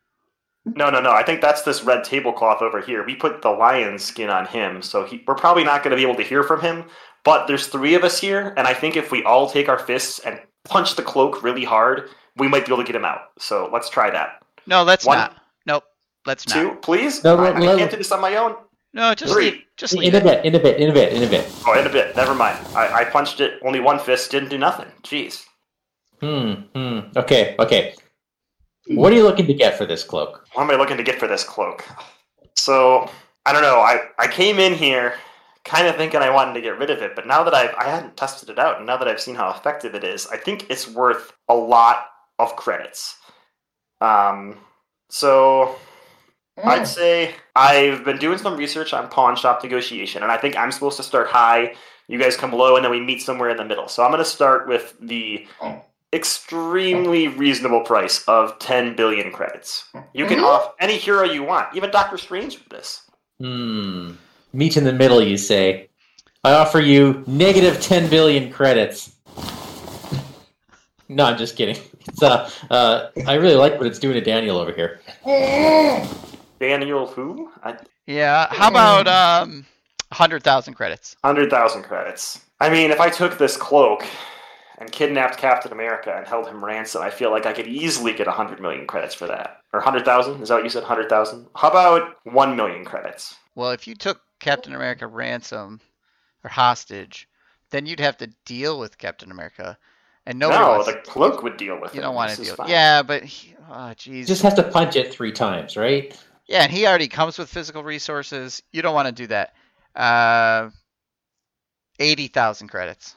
No, 0.66 0.90
no, 0.90 1.00
no. 1.00 1.10
I 1.10 1.22
think 1.22 1.40
that's 1.40 1.62
this 1.62 1.82
red 1.82 2.04
tablecloth 2.04 2.60
over 2.60 2.80
here. 2.80 3.04
We 3.04 3.14
put 3.14 3.40
the 3.40 3.50
lion 3.50 3.98
skin 3.98 4.28
on 4.28 4.46
him, 4.46 4.82
so 4.82 5.04
he, 5.04 5.22
we're 5.26 5.34
probably 5.34 5.64
not 5.64 5.82
going 5.82 5.90
to 5.92 5.96
be 5.96 6.02
able 6.02 6.16
to 6.16 6.22
hear 6.22 6.42
from 6.42 6.60
him. 6.60 6.84
But 7.24 7.46
there's 7.46 7.66
three 7.66 7.94
of 7.94 8.04
us 8.04 8.20
here, 8.20 8.54
and 8.56 8.66
I 8.66 8.74
think 8.74 8.96
if 8.96 9.10
we 9.10 9.24
all 9.24 9.48
take 9.48 9.68
our 9.68 9.78
fists 9.78 10.18
and 10.20 10.38
punch 10.64 10.94
the 10.96 11.02
cloak 11.02 11.42
really 11.42 11.64
hard, 11.64 12.10
we 12.36 12.48
might 12.48 12.66
be 12.66 12.72
able 12.72 12.82
to 12.82 12.86
get 12.86 12.94
him 12.94 13.04
out. 13.04 13.30
So 13.38 13.70
let's 13.72 13.88
try 13.88 14.10
that. 14.10 14.42
No, 14.66 14.82
let's 14.82 15.06
One. 15.06 15.18
not. 15.18 15.36
Nope, 15.66 15.84
let's 16.26 16.46
not. 16.48 16.54
Two, 16.54 16.78
please. 16.82 17.24
No, 17.24 17.36
I, 17.38 17.50
no, 17.50 17.56
I 17.56 17.60
no. 17.60 17.76
can't 17.78 17.90
do 17.90 17.96
this 17.96 18.12
on 18.12 18.20
my 18.20 18.36
own. 18.36 18.56
No, 18.92 19.12
just 19.14 19.32
Three. 19.32 19.44
leave. 19.50 19.62
Just 19.76 19.94
leave 19.94 20.14
in 20.14 20.20
a 20.20 20.24
bit, 20.24 20.44
in 20.44 20.54
a 20.54 20.58
bit, 20.60 20.78
in 20.78 20.88
a 20.88 20.92
bit, 20.92 21.12
in 21.12 21.22
a 21.24 21.26
bit. 21.26 21.50
Oh, 21.66 21.78
in 21.78 21.84
a 21.84 21.90
bit. 21.90 22.14
Never 22.14 22.32
mind. 22.32 22.64
I, 22.76 23.00
I 23.00 23.04
punched 23.04 23.40
it. 23.40 23.58
Only 23.64 23.80
one 23.80 23.98
fist 23.98 24.30
didn't 24.30 24.50
do 24.50 24.58
nothing. 24.58 24.86
Jeez. 25.02 25.44
Hmm, 26.20 26.52
hmm. 26.74 27.00
Okay, 27.16 27.56
okay. 27.58 27.94
What 28.88 29.12
are 29.12 29.16
you 29.16 29.24
looking 29.24 29.46
to 29.46 29.54
get 29.54 29.76
for 29.76 29.84
this 29.84 30.04
cloak? 30.04 30.46
What 30.52 30.62
am 30.62 30.70
I 30.70 30.76
looking 30.76 30.96
to 30.96 31.02
get 31.02 31.18
for 31.18 31.26
this 31.26 31.42
cloak? 31.42 31.84
So 32.54 33.10
I 33.46 33.52
don't 33.52 33.62
know. 33.62 33.80
I, 33.80 34.02
I 34.18 34.28
came 34.28 34.58
in 34.60 34.74
here 34.74 35.14
kind 35.64 35.86
of 35.86 35.96
thinking 35.96 36.20
I 36.20 36.30
wanted 36.30 36.54
to 36.54 36.60
get 36.60 36.78
rid 36.78 36.90
of 36.90 37.00
it, 37.02 37.14
but 37.16 37.26
now 37.26 37.42
that 37.44 37.54
I've 37.54 37.74
I 37.76 37.84
hadn't 37.84 38.16
tested 38.16 38.50
it 38.50 38.58
out, 38.58 38.78
and 38.78 38.86
now 38.86 38.96
that 38.96 39.08
I've 39.08 39.20
seen 39.20 39.34
how 39.34 39.50
effective 39.50 39.94
it 39.94 40.04
is, 40.04 40.26
I 40.26 40.36
think 40.36 40.70
it's 40.70 40.88
worth 40.88 41.32
a 41.48 41.54
lot 41.54 42.06
of 42.38 42.54
credits. 42.56 43.16
Um, 44.00 44.58
so 45.08 45.76
I'd 46.62 46.86
say 46.86 47.34
I've 47.56 48.04
been 48.04 48.18
doing 48.18 48.38
some 48.38 48.56
research 48.56 48.92
on 48.92 49.08
pawn 49.08 49.36
shop 49.36 49.62
negotiation, 49.62 50.22
and 50.22 50.30
I 50.30 50.36
think 50.36 50.56
I'm 50.56 50.70
supposed 50.72 50.96
to 50.98 51.02
start 51.02 51.28
high. 51.28 51.74
You 52.08 52.18
guys 52.18 52.36
come 52.36 52.52
low, 52.52 52.76
and 52.76 52.84
then 52.84 52.90
we 52.92 53.00
meet 53.00 53.22
somewhere 53.22 53.48
in 53.48 53.56
the 53.56 53.64
middle. 53.64 53.88
So 53.88 54.02
I'm 54.04 54.10
going 54.10 54.22
to 54.22 54.28
start 54.28 54.68
with 54.68 54.94
the 55.00 55.46
Oh. 55.62 55.80
extremely 56.12 57.28
reasonable 57.28 57.80
price 57.80 58.22
of 58.28 58.58
10 58.58 58.94
billion 58.94 59.32
credits. 59.32 59.84
You 60.12 60.26
can 60.26 60.38
Mhm. 60.40 60.44
off 60.44 60.74
any 60.78 60.96
hero 60.98 61.22
you 61.24 61.42
want, 61.42 61.74
even 61.74 61.90
Doctor 61.90 62.18
Strange 62.18 62.58
with 62.58 62.68
this. 62.68 63.02
Hmm. 63.40 64.12
Meet 64.54 64.76
in 64.76 64.84
the 64.84 64.92
middle, 64.92 65.20
you 65.20 65.36
say. 65.36 65.88
I 66.44 66.52
offer 66.52 66.78
you 66.78 67.24
negative 67.26 67.80
10 67.80 68.08
billion 68.08 68.52
credits. 68.52 69.16
No, 71.08 71.24
I'm 71.24 71.36
just 71.36 71.56
kidding. 71.56 71.76
It's, 72.06 72.22
uh, 72.22 72.48
uh, 72.70 73.08
I 73.26 73.34
really 73.34 73.56
like 73.56 73.78
what 73.78 73.88
it's 73.88 73.98
doing 73.98 74.14
to 74.14 74.20
Daniel 74.20 74.56
over 74.58 74.70
here. 74.70 75.00
Daniel 76.60 77.08
who? 77.08 77.50
I, 77.64 77.76
Yeah. 78.06 78.46
How 78.50 78.68
about 78.70 79.08
um, 79.08 79.66
hundred 80.12 80.44
thousand 80.44 80.74
credits? 80.74 81.16
100,000 81.22 81.82
credits. 81.82 82.44
I 82.60 82.70
mean, 82.70 82.92
if 82.92 83.00
I 83.00 83.10
took 83.10 83.36
this 83.36 83.56
cloak 83.56 84.06
and 84.78 84.92
kidnapped 84.92 85.36
Captain 85.36 85.72
America 85.72 86.14
and 86.16 86.28
held 86.28 86.46
him 86.46 86.64
ransom, 86.64 87.02
I 87.02 87.10
feel 87.10 87.32
like 87.32 87.44
I 87.44 87.52
could 87.52 87.66
easily 87.66 88.12
get 88.12 88.28
100 88.28 88.60
million 88.60 88.86
credits 88.86 89.14
for 89.16 89.26
that. 89.26 89.62
Or 89.72 89.80
100,000? 89.80 90.40
Is 90.42 90.48
that 90.48 90.54
what 90.54 90.62
you 90.62 90.70
said? 90.70 90.82
100,000? 90.82 91.46
How 91.56 91.70
about 91.70 92.18
1 92.22 92.54
million 92.54 92.84
credits? 92.84 93.34
Well, 93.56 93.72
if 93.72 93.88
you 93.88 93.96
took 93.96 94.20
Captain 94.44 94.74
America 94.74 95.06
ransom 95.06 95.80
or 96.44 96.50
hostage, 96.50 97.26
then 97.70 97.86
you'd 97.86 98.00
have 98.00 98.18
to 98.18 98.26
deal 98.44 98.78
with 98.78 98.98
Captain 98.98 99.30
America, 99.30 99.78
and 100.26 100.38
nobody 100.38 100.60
no, 100.60 100.70
wants. 100.70 100.86
the 100.86 100.94
cloak 100.98 101.42
would 101.42 101.56
deal 101.56 101.80
with 101.80 101.94
you 101.94 102.00
it. 102.00 102.02
don't 102.02 102.14
want 102.14 102.30
This 102.30 102.38
to 102.40 102.44
deal. 102.44 102.56
fine. 102.56 102.68
Yeah, 102.68 103.02
but 103.02 103.24
he, 103.24 103.54
oh, 103.70 103.92
jeez. 103.96 104.26
Just 104.26 104.42
have 104.42 104.54
to 104.56 104.62
punch 104.62 104.96
it 104.96 105.12
three 105.12 105.32
times, 105.32 105.76
right? 105.76 106.14
Yeah, 106.46 106.62
and 106.62 106.70
he 106.70 106.86
already 106.86 107.08
comes 107.08 107.38
with 107.38 107.48
physical 107.48 107.82
resources. 107.82 108.62
You 108.70 108.82
don't 108.82 108.94
want 108.94 109.08
to 109.08 109.12
do 109.12 109.26
that. 109.28 109.54
Uh, 109.96 110.68
eighty 111.98 112.28
thousand 112.28 112.68
credits. 112.68 113.16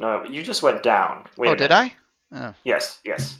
No, 0.00 0.24
you 0.24 0.42
just 0.42 0.62
went 0.62 0.82
down. 0.82 1.26
Wait 1.36 1.50
oh, 1.50 1.54
did. 1.54 1.70
I? 1.70 1.92
Oh. 2.32 2.54
Yes, 2.64 2.98
yes. 3.04 3.38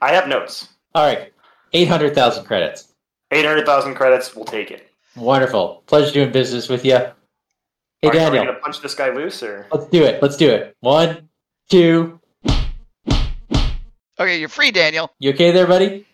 I 0.00 0.12
have 0.12 0.28
notes. 0.28 0.68
All 0.94 1.04
right. 1.04 1.32
800,000 1.74 2.44
credits. 2.44 2.92
800,000 3.30 3.94
credits, 3.94 4.34
we'll 4.34 4.44
take 4.44 4.70
it. 4.70 4.91
Wonderful. 5.16 5.82
Pleasure 5.86 6.12
doing 6.12 6.32
business 6.32 6.68
with 6.68 6.84
you. 6.84 6.96
Hey, 6.96 7.08
Are, 8.04 8.08
are 8.08 8.12
we 8.12 8.18
Daniel. 8.18 8.44
going 8.44 8.54
to 8.54 8.60
punch 8.60 8.80
this 8.80 8.94
guy 8.94 9.10
loose, 9.10 9.42
or? 9.42 9.66
Let's 9.70 9.86
do 9.86 10.02
it. 10.04 10.22
Let's 10.22 10.36
do 10.36 10.50
it. 10.50 10.76
One, 10.80 11.28
two. 11.68 12.18
Okay, 14.18 14.38
you're 14.40 14.48
free, 14.48 14.70
Daniel. 14.70 15.10
You 15.18 15.30
okay 15.30 15.50
there, 15.50 15.66
buddy? 15.66 16.06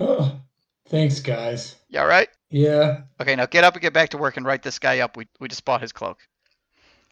Oh, 0.00 0.36
thanks, 0.88 1.20
guys. 1.20 1.76
You 1.88 2.00
all 2.00 2.06
right? 2.06 2.28
Yeah. 2.50 3.02
Okay, 3.20 3.36
now 3.36 3.46
get 3.46 3.64
up 3.64 3.74
and 3.74 3.82
get 3.82 3.92
back 3.92 4.10
to 4.10 4.18
work 4.18 4.36
and 4.36 4.44
write 4.46 4.62
this 4.62 4.78
guy 4.78 5.00
up. 5.00 5.16
We 5.16 5.26
we 5.38 5.48
just 5.48 5.64
bought 5.64 5.80
his 5.80 5.92
cloak. 5.92 6.18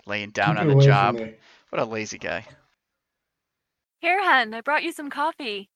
Laying 0.07 0.30
down 0.30 0.57
keep 0.57 0.62
on 0.62 0.78
the 0.78 0.85
job. 0.85 1.18
What 1.71 1.80
a 1.83 1.85
lazy 1.85 2.18
guy. 2.18 2.45
Here, 4.00 4.23
hun, 4.25 4.54
I 4.54 4.61
brought 4.62 4.83
you 4.85 4.92
some 4.92 5.11
coffee. 5.11 5.68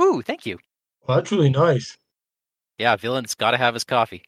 Ooh, 0.00 0.22
thank 0.22 0.46
you. 0.46 0.58
Well, 1.06 1.16
that's 1.18 1.32
really 1.32 1.50
nice. 1.50 1.96
Yeah, 2.78 2.96
villain's 2.96 3.34
got 3.34 3.50
to 3.50 3.56
have 3.56 3.74
his 3.74 3.84
coffee. 3.84 4.22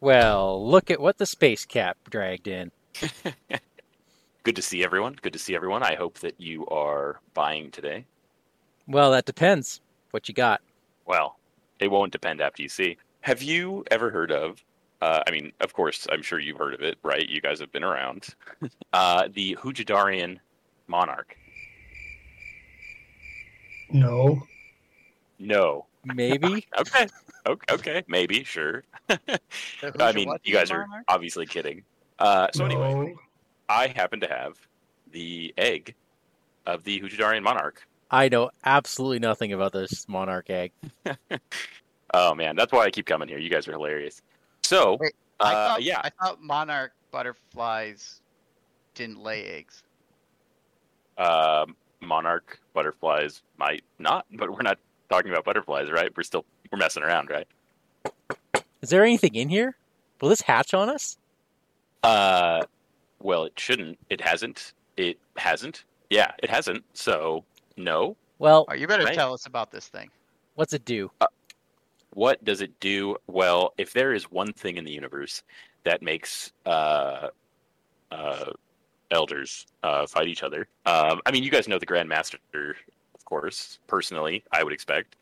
Well, 0.00 0.66
look 0.66 0.90
at 0.90 1.00
what 1.00 1.18
the 1.18 1.26
space 1.26 1.64
cap 1.64 1.96
dragged 2.08 2.46
in. 2.46 2.70
Good 4.44 4.56
to 4.56 4.62
see 4.62 4.84
everyone. 4.84 5.16
Good 5.20 5.32
to 5.32 5.38
see 5.38 5.54
everyone. 5.54 5.82
I 5.82 5.94
hope 5.94 6.20
that 6.20 6.40
you 6.40 6.66
are 6.68 7.20
buying 7.34 7.70
today. 7.70 8.06
Well, 8.86 9.10
that 9.10 9.26
depends. 9.26 9.80
What 10.12 10.28
you 10.28 10.34
got? 10.34 10.62
Well, 11.04 11.36
it 11.80 11.90
won't 11.90 12.12
depend 12.12 12.40
after 12.40 12.62
you 12.62 12.68
see. 12.68 12.96
Have 13.20 13.42
you 13.42 13.84
ever 13.90 14.10
heard 14.10 14.32
of? 14.32 14.64
Uh, 15.02 15.22
I 15.26 15.30
mean, 15.30 15.52
of 15.60 15.74
course, 15.74 16.06
I'm 16.10 16.22
sure 16.22 16.38
you've 16.38 16.56
heard 16.56 16.74
of 16.74 16.80
it, 16.80 16.98
right? 17.02 17.28
You 17.28 17.40
guys 17.40 17.60
have 17.60 17.70
been 17.72 17.84
around. 17.84 18.28
uh, 18.92 19.28
the 19.32 19.56
Hujadarian 19.60 20.38
monarch. 20.86 21.36
No. 23.90 24.42
No. 25.38 25.86
Maybe. 26.14 26.66
Okay. 26.78 27.06
Okay. 27.46 27.74
Okay. 27.74 28.04
Maybe. 28.08 28.44
Sure. 28.44 28.82
I 29.08 30.12
mean, 30.12 30.30
you 30.44 30.52
guys 30.52 30.70
are 30.70 30.86
monarch? 30.86 31.04
obviously 31.08 31.46
kidding. 31.46 31.82
Uh, 32.18 32.48
so 32.52 32.64
anyway. 32.64 33.14
I 33.68 33.86
happen 33.88 34.20
to 34.20 34.28
have 34.28 34.56
the 35.12 35.54
egg 35.56 35.94
of 36.66 36.84
the 36.84 37.00
Hujadarian 37.00 37.42
monarch. 37.42 37.86
I 38.10 38.28
know 38.28 38.50
absolutely 38.64 39.18
nothing 39.18 39.52
about 39.52 39.72
this 39.72 40.06
monarch 40.08 40.50
egg. 40.50 40.72
Oh 42.14 42.34
man, 42.34 42.56
that's 42.56 42.72
why 42.72 42.84
I 42.84 42.90
keep 42.90 43.04
coming 43.04 43.28
here. 43.28 43.38
You 43.38 43.50
guys 43.50 43.68
are 43.68 43.72
hilarious. 43.72 44.22
So, 44.62 44.96
Wait, 44.98 45.12
I 45.40 45.52
uh, 45.52 45.68
thought, 45.68 45.82
yeah, 45.82 46.00
I 46.02 46.08
thought 46.08 46.40
monarch 46.40 46.92
butterflies 47.10 48.22
didn't 48.94 49.20
lay 49.20 49.44
eggs. 49.44 49.82
um, 51.18 51.76
monarch 52.00 52.58
butterflies 52.72 53.42
might 53.58 53.84
not, 53.98 54.24
but 54.32 54.48
we're 54.50 54.62
not 54.62 54.78
talking 55.08 55.30
about 55.30 55.44
butterflies, 55.44 55.90
right? 55.90 56.10
We're 56.16 56.22
still 56.22 56.44
we're 56.70 56.78
messing 56.78 57.02
around, 57.02 57.30
right? 57.30 57.46
Is 58.82 58.90
there 58.90 59.04
anything 59.04 59.34
in 59.34 59.48
here? 59.48 59.76
Will 60.20 60.28
this 60.28 60.40
hatch 60.40 60.74
on 60.74 60.88
us? 60.88 61.16
Uh, 62.02 62.62
well, 63.20 63.44
it 63.44 63.58
shouldn't. 63.58 63.98
It 64.10 64.20
hasn't. 64.20 64.72
It 64.96 65.18
hasn't. 65.36 65.84
Yeah, 66.10 66.32
it 66.42 66.50
hasn't. 66.50 66.84
So 66.94 67.44
no. 67.76 68.16
Well, 68.38 68.66
Oh, 68.68 68.74
you 68.74 68.86
better 68.86 69.04
Right. 69.04 69.14
tell 69.14 69.32
us 69.34 69.46
about 69.46 69.70
this 69.70 69.88
thing. 69.88 70.10
what's 70.54 70.72
it 70.72 70.84
do? 70.84 71.10
What 72.14 72.42
does 72.44 72.60
it 72.62 72.78
do? 72.80 73.16
Well, 73.28 73.74
if 73.78 73.92
there 73.92 74.12
is 74.12 74.30
one 74.30 74.52
thing 74.52 74.76
in 74.76 74.84
the 74.84 74.90
universe 74.90 75.42
that 75.84 76.02
makes 76.02 76.52
uh, 76.66 77.28
uh, 78.10 78.50
elders 79.12 79.66
uh, 79.84 80.04
fight 80.06 80.26
each 80.26 80.42
other, 80.42 80.66
um, 80.86 81.20
I 81.26 81.30
mean, 81.30 81.44
you 81.44 81.50
guys 81.50 81.68
know 81.68 81.78
the 81.78 81.86
Grandmaster, 81.86 82.34
of 82.54 82.76
course. 83.28 83.78
Personally, 83.86 84.42
I 84.50 84.64
would 84.64 84.72
expect. 84.72 85.16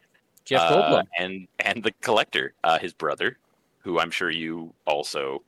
Jeff 0.45 0.61
Uh, 0.63 0.71
Goldblum. 0.71 1.05
and 1.19 1.49
and 1.59 1.83
the 1.83 1.91
collector, 2.01 2.55
uh, 2.63 2.79
his 2.79 2.93
brother, 2.93 3.37
who 3.81 3.99
I'm 3.99 4.13
sure 4.13 4.31
you 4.31 4.73
also 4.87 5.43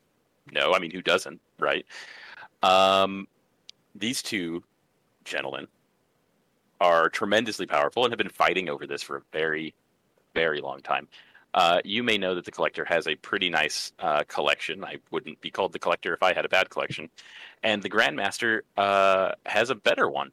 know. 0.50 0.74
I 0.74 0.80
mean, 0.80 0.90
who 0.90 1.00
doesn't, 1.02 1.40
right? 1.60 1.86
Um, 2.62 3.28
these 3.94 4.22
two 4.22 4.64
gentlemen 5.24 5.68
are 6.80 7.08
tremendously 7.08 7.66
powerful 7.66 8.04
and 8.04 8.12
have 8.12 8.18
been 8.18 8.28
fighting 8.28 8.68
over 8.68 8.86
this 8.86 9.02
for 9.02 9.16
a 9.18 9.22
very, 9.32 9.72
very 10.34 10.60
long 10.60 10.80
time. 10.80 11.06
Uh, 11.54 11.80
you 11.84 12.02
may 12.02 12.18
know 12.18 12.34
that 12.34 12.44
the 12.44 12.50
collector 12.50 12.84
has 12.84 13.06
a 13.08 13.14
pretty 13.16 13.48
nice 13.48 13.92
uh, 14.00 14.22
collection. 14.28 14.84
I 14.84 14.98
wouldn't 15.10 15.40
be 15.40 15.50
called 15.50 15.72
the 15.72 15.78
collector 15.78 16.12
if 16.12 16.22
I 16.22 16.32
had 16.34 16.44
a 16.44 16.48
bad 16.48 16.70
collection, 16.70 17.08
and 17.62 17.82
the 17.82 17.88
Grandmaster 17.90 18.60
uh, 18.76 19.32
has 19.46 19.70
a 19.70 19.74
better 19.74 20.08
one, 20.08 20.30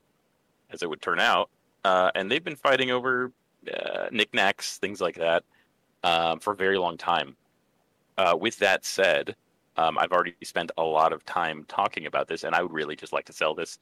as 0.72 0.82
it 0.84 0.90
would 0.90 1.02
turn 1.02 1.20
out. 1.20 1.50
Uh, 1.86 2.10
and 2.16 2.32
they've 2.32 2.44
been 2.44 2.56
fighting 2.56 2.90
over 2.90 3.32
uh, 3.72 4.08
knickknacks, 4.12 4.80
things 4.80 5.00
like 5.00 5.16
that, 5.16 5.44
um, 6.04 6.40
for 6.40 6.52
a 6.54 6.56
very 6.56 6.80
long 6.80 6.98
time. 6.98 7.38
Uh, 8.18 8.36
with 8.40 8.58
that 8.58 8.84
said, 8.84 9.36
um, 9.78 9.96
I've 10.00 10.12
already 10.12 10.34
spent 10.44 10.72
a 10.78 10.84
lot 10.84 11.14
of 11.14 11.24
time 11.26 11.64
talking 11.68 12.08
about 12.08 12.28
this, 12.28 12.44
and 12.44 12.56
I 12.56 12.64
would 12.64 12.74
really 12.74 12.96
just 12.96 13.14
like 13.14 13.26
to 13.26 13.34
sell 13.34 13.54
this 13.54 13.78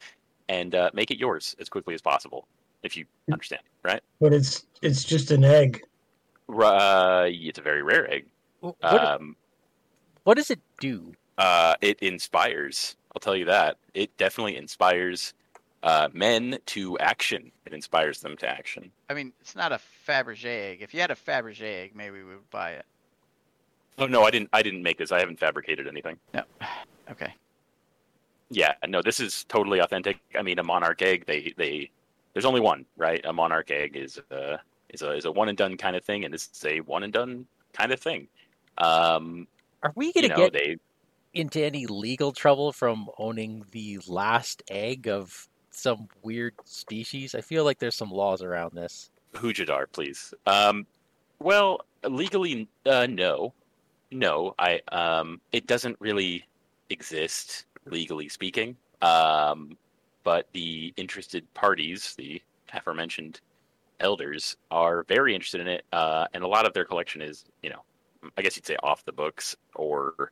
and 0.50 0.75
uh, 0.75 0.89
make 0.93 1.12
it 1.12 1.17
yours 1.17 1.55
as 1.62 1.69
quickly 1.69 1.93
as 1.93 2.01
possible, 2.01 2.45
if 2.83 2.98
you 2.98 3.05
understand, 3.31 3.62
right? 3.83 4.01
But 4.19 4.33
it's 4.33 4.65
it's 4.81 5.05
just 5.05 5.31
an 5.31 5.45
egg. 5.45 5.81
Uh, 6.50 7.27
it's 7.29 7.60
a 7.60 7.62
very 7.62 7.83
rare 7.83 8.12
egg. 8.12 8.25
What, 8.60 8.75
Um, 8.83 9.38
what 10.25 10.36
does 10.36 10.51
it 10.51 10.60
do? 10.81 11.13
uh, 11.38 11.75
it 11.79 12.00
inspires. 12.01 12.98
I'll 13.15 13.22
tell 13.22 13.36
you 13.36 13.45
that. 13.45 13.77
It 13.93 14.15
definitely 14.17 14.57
inspires 14.57 15.33
uh, 15.84 16.08
men 16.13 16.58
to 16.66 16.98
action. 16.98 17.52
It 17.66 17.74
inspires 17.74 18.22
them 18.22 18.38
to 18.38 18.48
action. 18.48 18.90
I 19.10 19.13
mean, 19.13 19.34
it's 19.42 19.56
not 19.56 19.72
a 19.72 19.80
Fabergé 20.08 20.72
egg. 20.72 20.82
If 20.82 20.94
you 20.94 21.02
had 21.02 21.12
a 21.12 21.16
Fabergé 21.16 21.84
egg, 21.84 21.92
maybe 21.94 22.20
we 22.20 22.30
would 22.30 22.50
buy 22.50 22.72
it. 22.72 22.86
Oh 24.00 24.08
no, 24.08 24.24
I 24.24 24.32
didn't. 24.32 24.50
I 24.54 24.63
didn't 24.63 24.82
make 24.82 24.98
this. 24.98 25.12
I 25.12 25.20
haven't 25.20 25.40
fabricated 25.40 25.88
anything. 25.88 26.18
No. 26.34 26.44
Okay. 27.12 27.34
Yeah, 28.50 28.75
no, 28.88 29.02
this 29.02 29.20
is 29.20 29.44
totally 29.50 29.80
authentic. 29.80 30.20
I 30.40 30.42
mean, 30.42 30.58
a 30.58 30.63
monarch 30.63 31.02
egg. 31.02 31.25
They 31.25 31.54
they 31.58 31.92
there's 32.32 32.46
only 32.46 32.62
one, 32.62 32.86
right? 32.96 33.20
A 33.25 33.34
monarch 33.34 33.70
egg 33.72 33.98
is 33.98 34.22
a 34.32 34.58
is 34.88 35.02
a 35.02 35.12
is 35.12 35.25
a 35.25 35.32
one 35.32 35.50
and 35.50 35.58
done 35.58 35.75
kind 35.75 35.98
of 35.98 36.06
thing, 36.06 36.24
and 36.24 36.34
this 36.34 36.50
is 36.54 36.63
a 36.63 36.80
one 36.80 37.04
and 37.04 37.12
done 37.12 37.46
kind 37.74 37.92
of 37.92 38.00
thing. 38.00 38.30
Um, 38.78 39.48
Are 39.84 39.92
we 39.96 40.13
going 40.13 40.24
to 40.24 40.30
know, 40.30 40.38
get 40.38 40.54
they 40.54 40.78
into 41.34 41.62
any 41.62 41.88
legal 41.88 42.32
trouble 42.32 42.72
from 42.72 43.10
owning 43.18 43.66
the 43.72 44.00
last 44.08 44.63
egg 44.70 45.10
of 45.10 45.50
some 45.75 46.08
weird 46.22 46.53
species? 46.65 47.36
I 47.36 47.42
feel 47.42 47.63
like 47.63 47.80
there's 47.80 47.96
some 47.96 48.12
laws 48.12 48.42
around 48.42 48.74
this. 48.74 49.10
Hujadar, 49.34 49.86
please. 49.92 50.34
Um, 50.46 50.86
well, 51.39 51.82
legally, 52.08 52.68
uh, 52.86 53.08
no, 53.10 53.53
no. 54.12 54.56
I 54.60 54.82
um, 54.92 55.42
it 55.51 55.68
doesn't 55.68 55.98
really 56.00 56.46
exist 56.89 57.65
legally 57.86 58.30
speaking. 58.30 58.77
Um, 59.01 59.77
but 60.24 60.48
the 60.53 60.94
interested 60.96 61.51
parties, 61.53 62.15
the 62.18 62.42
aforementioned 62.74 63.42
elders, 64.00 64.56
are 64.72 65.03
very 65.10 65.36
interested 65.36 65.62
in 65.62 65.68
it, 65.68 65.86
uh, 65.92 66.25
and 66.34 66.44
a 66.44 66.48
lot 66.48 66.65
of 66.65 66.74
their 66.74 66.86
collection 66.86 67.22
is, 67.22 67.46
you 67.62 67.70
know, 67.70 67.84
I 68.38 68.42
guess 68.42 68.56
you'd 68.56 68.65
say 68.65 68.77
off 68.82 69.03
the 69.03 69.12
books 69.12 69.56
or 69.75 70.32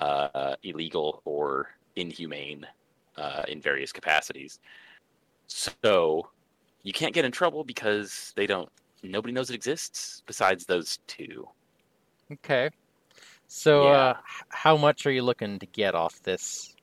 uh, 0.00 0.56
illegal 0.62 1.20
or 1.24 1.68
inhumane 1.96 2.66
uh, 3.18 3.42
in 3.48 3.60
various 3.60 3.92
capacities. 3.92 4.58
So 5.48 6.28
you 6.82 6.92
can't 6.92 7.14
get 7.14 7.24
in 7.24 7.32
trouble 7.32 7.64
because 7.64 8.32
they 8.36 8.46
don't 8.46 8.68
nobody 9.02 9.32
knows 9.32 9.50
it 9.50 9.54
exists 9.54 10.22
besides 10.26 10.64
those 10.66 10.98
two 11.06 11.46
Okay. 12.32 12.70
So, 13.46 13.84
Yeah. 13.84 13.98
uh, 13.98 14.14
how 14.48 14.76
much 14.76 15.06
are 15.06 15.12
you 15.12 15.22
looking 15.22 15.58
to 15.60 15.66
get 15.66 15.94
off 15.94 16.20
this 16.22 16.74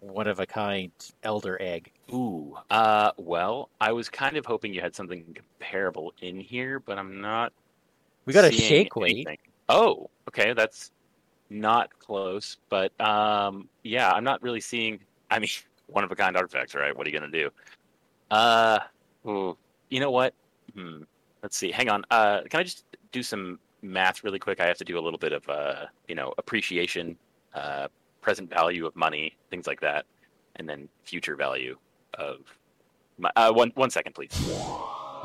one 0.00 0.26
of 0.28 0.40
a 0.40 0.46
kind 0.46 0.92
elder 1.22 1.60
egg? 1.60 1.90
ooh 2.12 2.56
uh 2.70 3.10
well 3.16 3.70
i 3.80 3.92
was 3.92 4.08
kind 4.08 4.36
of 4.36 4.44
hoping 4.44 4.74
you 4.74 4.80
had 4.80 4.94
something 4.94 5.24
comparable 5.34 6.12
in 6.20 6.38
here 6.40 6.78
but 6.80 6.98
i'm 6.98 7.20
not 7.20 7.52
We 8.26 8.32
got 8.32 8.44
a 8.44 8.52
shake 8.52 8.96
weight. 8.96 9.28
oh 9.68 10.10
okay 10.28 10.52
that's 10.52 10.90
not 11.48 11.96
close 11.98 12.56
but 12.68 12.92
um 13.00 13.68
yeah 13.84 14.10
i'm 14.12 14.24
not 14.24 14.42
really 14.42 14.60
seeing 14.60 14.98
i 15.30 15.38
mean 15.38 15.48
one 15.92 16.04
of 16.04 16.10
a 16.12 16.16
kind 16.16 16.36
artifacts 16.36 16.74
right? 16.74 16.96
What 16.96 17.06
are 17.06 17.10
you 17.10 17.18
gonna 17.18 17.30
do? 17.30 17.50
Uh 18.30 18.78
ooh, 19.26 19.56
you 19.90 20.00
know 20.00 20.10
what? 20.10 20.34
Hmm 20.74 21.02
let's 21.42 21.56
see. 21.56 21.70
Hang 21.70 21.88
on. 21.88 22.04
Uh 22.10 22.40
can 22.48 22.60
i 22.60 22.62
just 22.62 22.84
do 23.12 23.22
some 23.22 23.58
math 23.82 24.24
really 24.24 24.38
quick? 24.38 24.60
I 24.60 24.66
have 24.66 24.78
to 24.78 24.84
do 24.84 24.98
a 24.98 25.02
little 25.02 25.18
bit 25.18 25.32
of 25.32 25.48
uh 25.48 25.86
you 26.08 26.14
know 26.14 26.32
appreciation 26.38 27.16
uh 27.54 27.88
present 28.20 28.48
value 28.48 28.86
of 28.86 28.94
money 28.96 29.36
things 29.50 29.66
like 29.66 29.80
that 29.80 30.06
and 30.56 30.68
then 30.68 30.88
future 31.04 31.34
value 31.36 31.76
of 32.14 32.38
my, 33.18 33.30
uh 33.36 33.52
one 33.52 33.72
one 33.74 33.90
second 33.90 34.14
please. 34.14 34.30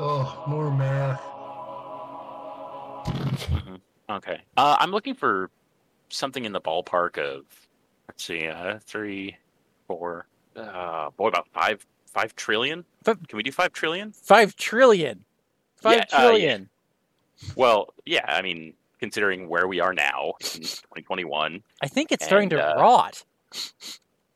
Oh, 0.00 0.44
more 0.46 0.70
math. 0.70 1.20
Mhm. 3.50 3.80
Okay. 4.10 4.40
Uh, 4.56 4.76
I'm 4.78 4.90
looking 4.90 5.14
for 5.14 5.50
something 6.08 6.44
in 6.44 6.52
the 6.52 6.60
ballpark 6.60 7.18
of 7.18 7.44
let's 8.08 8.24
see, 8.24 8.46
uh, 8.46 8.78
three, 8.84 9.36
four, 9.86 10.26
uh, 10.58 11.10
boy, 11.10 11.28
about 11.28 11.48
five, 11.52 11.84
five 12.06 12.34
trillion. 12.36 12.84
Five- 13.04 13.26
Can 13.28 13.36
we 13.36 13.42
do 13.42 13.52
five 13.52 13.72
trillion? 13.72 14.12
Five 14.12 14.56
trillion. 14.56 15.24
Five 15.76 16.04
Yeah, 16.12 16.18
uh, 16.26 16.30
yeah. 16.32 16.58
Well, 17.54 17.94
yeah. 18.04 18.24
I 18.26 18.42
mean, 18.42 18.74
considering 19.00 19.48
where 19.48 19.68
we 19.68 19.80
are 19.80 19.92
now 19.94 20.34
in 20.40 20.60
2021, 20.62 21.62
I 21.82 21.86
think 21.88 22.10
it's 22.12 22.24
starting 22.24 22.48
to 22.50 22.62
uh, 22.76 22.80
rot. 22.80 23.24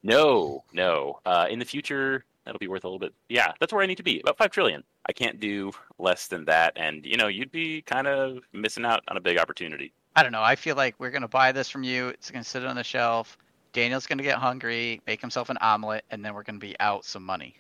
no, 0.03 0.65
no. 0.73 1.21
Uh, 1.27 1.47
in 1.51 1.59
the 1.59 1.65
future, 1.65 2.25
that'll 2.45 2.59
be 2.59 2.69
worth 2.69 2.85
a 2.85 2.87
little 2.89 2.99
bit. 2.99 3.13
Yeah, 3.29 3.53
that's 3.61 3.73
where 3.73 3.83
I 3.83 3.87
need 3.87 3.97
to 3.97 4.03
be. 4.03 4.21
About 4.21 4.39
five 4.39 4.51
trillion. 4.51 4.83
I 5.07 5.13
can't 5.13 5.41
do 5.41 5.73
less 5.99 6.29
than 6.29 6.45
that, 6.47 6.73
and 6.77 7.05
you 7.05 7.17
know, 7.17 7.27
you'd 7.27 7.51
be 7.53 7.83
kind 7.83 8.07
of 8.07 8.39
missing 8.53 8.85
out 8.85 9.03
on 9.09 9.17
a 9.17 9.21
big 9.21 9.39
opportunity. 9.39 9.93
I 10.15 10.23
don't 10.23 10.33
know. 10.33 10.43
I 10.43 10.55
feel 10.57 10.77
like 10.77 10.95
we're 10.99 11.11
gonna 11.11 11.27
buy 11.29 11.53
this 11.53 11.69
from 11.69 11.83
you. 11.83 12.09
It's 12.09 12.31
gonna 12.31 12.45
sit 12.45 12.65
on 12.65 12.77
the 12.77 12.85
shelf. 12.85 13.37
Daniel's 13.73 14.07
gonna 14.07 14.23
get 14.23 14.39
hungry, 14.39 15.01
make 15.07 15.21
himself 15.21 15.49
an 15.51 15.57
omelet, 15.61 16.05
and 16.11 16.25
then 16.25 16.35
we're 16.35 16.43
gonna 16.43 16.59
be 16.59 16.77
out 16.81 17.05
some 17.05 17.25
money. 17.25 17.57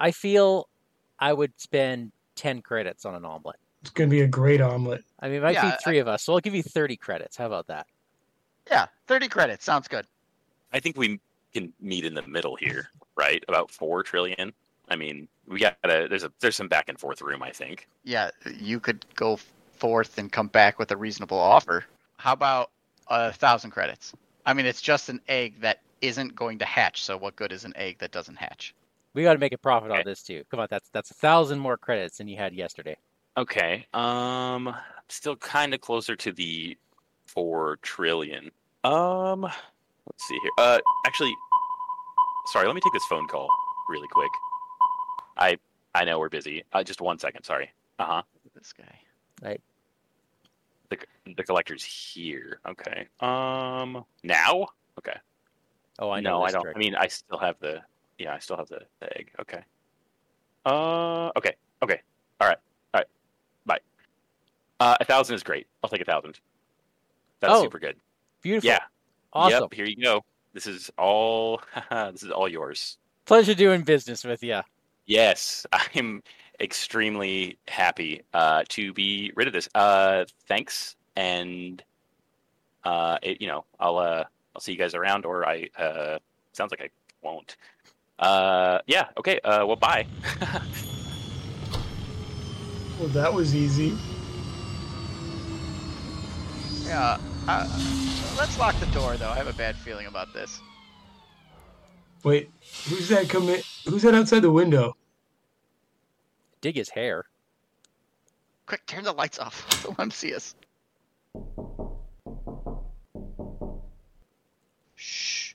I 0.00 0.10
feel 0.10 0.68
I 1.18 1.32
would 1.32 1.52
spend 1.60 2.12
10 2.36 2.62
credits 2.62 3.04
on 3.04 3.14
an 3.14 3.24
omelet. 3.24 3.56
It's 3.82 3.90
gonna 3.90 4.08
be 4.10 4.22
a 4.22 4.26
great 4.26 4.60
omelet. 4.60 5.04
I 5.20 5.28
mean, 5.28 5.36
it 5.36 5.42
might 5.42 5.54
Yeah, 5.54 5.62
be 5.62 5.72
I- 5.74 5.76
three 5.84 5.98
of 5.98 6.08
us, 6.08 6.22
so 6.22 6.32
I'll 6.32 6.40
give 6.40 6.54
you 6.54 6.62
30 6.62 6.96
credits. 6.96 7.36
How 7.36 7.46
about 7.46 7.66
that? 7.68 7.86
Yeah, 8.70 8.86
thirty 9.06 9.28
credits 9.28 9.62
sounds 9.64 9.88
good. 9.88 10.06
I 10.72 10.80
think 10.80 10.96
we 10.96 11.20
can 11.52 11.72
meet 11.80 12.06
in 12.06 12.14
the 12.14 12.22
middle 12.22 12.56
here, 12.56 12.88
right? 13.14 13.44
About 13.46 13.70
four 13.70 14.02
trillion. 14.02 14.54
I 14.88 14.96
mean, 14.96 15.28
we 15.46 15.60
got 15.60 15.76
to 15.82 16.06
there's 16.08 16.24
a 16.24 16.32
there's 16.40 16.56
some 16.56 16.68
back 16.68 16.88
and 16.88 16.98
forth 16.98 17.20
room. 17.20 17.42
I 17.42 17.50
think. 17.50 17.86
Yeah, 18.04 18.30
you 18.58 18.80
could 18.80 19.04
go 19.16 19.38
forth 19.72 20.16
and 20.16 20.32
come 20.32 20.48
back 20.48 20.78
with 20.78 20.90
a 20.92 20.96
reasonable 20.96 21.38
offer. 21.38 21.84
How 22.16 22.32
about 22.32 22.70
a 23.08 23.34
thousand 23.34 23.72
credits? 23.72 24.14
I 24.46 24.54
mean, 24.54 24.66
it's 24.66 24.82
just 24.82 25.08
an 25.08 25.20
egg 25.28 25.60
that 25.60 25.80
isn't 26.00 26.34
going 26.34 26.58
to 26.58 26.64
hatch. 26.64 27.02
So 27.02 27.16
what 27.16 27.36
good 27.36 27.52
is 27.52 27.64
an 27.64 27.72
egg 27.76 27.98
that 27.98 28.12
doesn't 28.12 28.36
hatch? 28.36 28.74
We 29.14 29.22
got 29.22 29.34
to 29.34 29.38
make 29.38 29.52
a 29.52 29.58
profit 29.58 29.90
on 29.90 30.02
this 30.04 30.22
too. 30.22 30.44
Come 30.50 30.60
on, 30.60 30.66
that's 30.70 30.88
that's 30.90 31.10
a 31.10 31.14
thousand 31.14 31.60
more 31.60 31.76
credits 31.76 32.18
than 32.18 32.28
you 32.28 32.36
had 32.36 32.52
yesterday. 32.52 32.96
Okay. 33.36 33.86
Um, 33.94 34.74
still 35.08 35.36
kind 35.36 35.72
of 35.74 35.80
closer 35.80 36.16
to 36.16 36.32
the 36.32 36.76
four 37.26 37.78
trillion. 37.82 38.50
Um, 38.82 39.42
let's 39.42 40.28
see 40.28 40.38
here. 40.42 40.50
Uh, 40.58 40.78
actually, 41.06 41.32
sorry. 42.46 42.66
Let 42.66 42.74
me 42.74 42.80
take 42.80 42.92
this 42.92 43.06
phone 43.06 43.26
call 43.28 43.48
really 43.88 44.08
quick. 44.08 44.30
I 45.36 45.58
I 45.94 46.04
know 46.04 46.18
we're 46.18 46.28
busy. 46.28 46.64
Uh, 46.72 46.82
just 46.82 47.00
one 47.00 47.18
second. 47.18 47.44
Sorry. 47.44 47.70
Uh 47.98 48.04
huh. 48.04 48.22
This 48.54 48.72
guy. 48.72 49.58
The 50.90 50.98
the 51.36 51.42
collector's 51.42 51.82
here. 51.84 52.60
Okay. 52.68 53.08
Um, 53.20 54.04
now. 54.22 54.66
Okay. 54.98 55.16
Oh, 55.98 56.10
I 56.10 56.20
know. 56.20 56.38
no, 56.38 56.42
I 56.42 56.50
don't. 56.50 56.62
trick. 56.62 56.76
I 56.76 56.78
mean, 56.78 56.94
I 56.94 57.06
still 57.08 57.38
have 57.38 57.56
the. 57.60 57.80
Yeah, 58.18 58.34
I 58.34 58.38
still 58.38 58.56
have 58.56 58.68
the, 58.68 58.80
the 59.00 59.16
egg. 59.18 59.30
Okay. 59.40 59.60
Uh. 60.66 61.30
Okay. 61.36 61.54
Okay. 61.82 62.00
All 62.40 62.48
right. 62.48 62.58
All 62.94 63.00
right. 63.00 63.06
Bye. 63.66 63.78
Uh, 64.80 64.96
a 65.00 65.04
thousand 65.04 65.34
is 65.36 65.42
great. 65.42 65.66
I'll 65.82 65.90
take 65.90 66.00
a 66.00 66.04
thousand. 66.04 66.38
That's 67.40 67.52
Oh, 67.54 67.62
super 67.62 67.78
good. 67.78 67.96
beautiful. 68.42 68.68
Yeah. 68.68 68.78
awesome. 69.32 69.62
Yep. 69.62 69.74
Here 69.74 69.86
you 69.86 69.96
go. 70.02 70.24
This 70.52 70.66
is 70.66 70.90
all. 70.98 71.60
this 71.90 72.22
is 72.22 72.30
all 72.30 72.48
yours. 72.48 72.98
Pleasure 73.24 73.54
doing 73.54 73.82
business 73.82 74.22
with 74.24 74.42
you. 74.42 74.60
Yes, 75.06 75.66
I'm 75.94 76.22
extremely 76.60 77.58
happy 77.68 78.22
uh, 78.32 78.64
to 78.70 78.92
be 78.92 79.32
rid 79.34 79.46
of 79.46 79.52
this. 79.52 79.68
Uh, 79.74 80.24
thanks, 80.46 80.96
and 81.16 81.82
uh, 82.84 83.18
it, 83.22 83.40
you 83.40 83.48
know, 83.48 83.64
I'll 83.80 83.98
uh, 83.98 84.24
I'll 84.54 84.60
see 84.60 84.72
you 84.72 84.78
guys 84.78 84.94
around, 84.94 85.24
or 85.24 85.46
I 85.46 85.68
uh, 85.78 86.18
sounds 86.52 86.70
like 86.70 86.80
I 86.80 86.90
won't. 87.22 87.56
Uh, 88.18 88.78
yeah. 88.86 89.06
Okay. 89.18 89.40
Uh, 89.40 89.66
well, 89.66 89.76
bye. 89.76 90.06
Well, 92.98 93.08
that 93.08 93.32
was 93.32 93.54
easy. 93.54 93.96
Yeah. 96.84 97.18
Uh, 97.48 97.66
let's 98.38 98.58
lock 98.58 98.78
the 98.78 98.86
door, 98.86 99.16
though. 99.16 99.30
I 99.30 99.34
have 99.34 99.48
a 99.48 99.52
bad 99.52 99.76
feeling 99.76 100.06
about 100.06 100.32
this. 100.32 100.60
Wait, 102.22 102.50
who's 102.88 103.08
that 103.08 103.28
coming? 103.28 103.60
Who's 103.86 104.02
that 104.02 104.14
outside 104.14 104.40
the 104.40 104.50
window? 104.50 104.96
Dig 106.64 106.76
his 106.76 106.88
hair. 106.88 107.26
Quick, 108.64 108.86
turn 108.86 109.04
the 109.04 109.12
lights 109.12 109.38
off. 109.38 109.82
Don't 109.82 109.98
let 109.98 110.04
him 110.04 110.10
see 110.10 110.34
us. 110.34 110.54
Shh. 114.94 115.52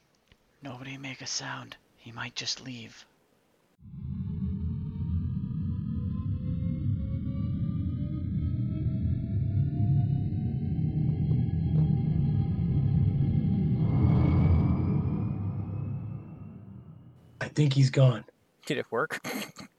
Nobody 0.61 0.99
make 0.99 1.21
a 1.21 1.25
sound. 1.25 1.77
He 1.97 2.11
might 2.11 2.35
just 2.35 2.63
leave. 2.63 3.07
I 17.41 17.47
think 17.47 17.73
he's 17.73 17.89
gone. 17.89 18.25
Did 18.69 18.77
it 18.77 18.91
work? 18.91 19.19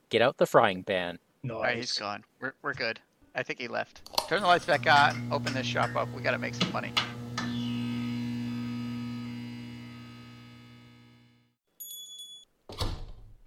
Get 0.09 0.21
out 0.21 0.37
the 0.39 0.47
frying 0.47 0.83
pan. 0.83 1.21
No, 1.45 1.59
Alright, 1.59 1.77
he's 1.77 1.97
gone. 1.97 2.25
We're, 2.41 2.55
we're 2.61 2.75
good. 2.75 2.99
I 3.37 3.45
think 3.45 3.61
he 3.61 3.69
left. 3.69 4.01
Turn 4.29 4.41
the 4.43 4.49
lights 4.49 4.65
back 4.67 4.85
on. 4.91 5.29
Open 5.31 5.53
this 5.55 5.65
shop 5.65 5.95
up. 5.95 6.09
We 6.13 6.23
gotta 6.23 6.39
make 6.39 6.55
some 6.57 6.73
money. 6.73 6.93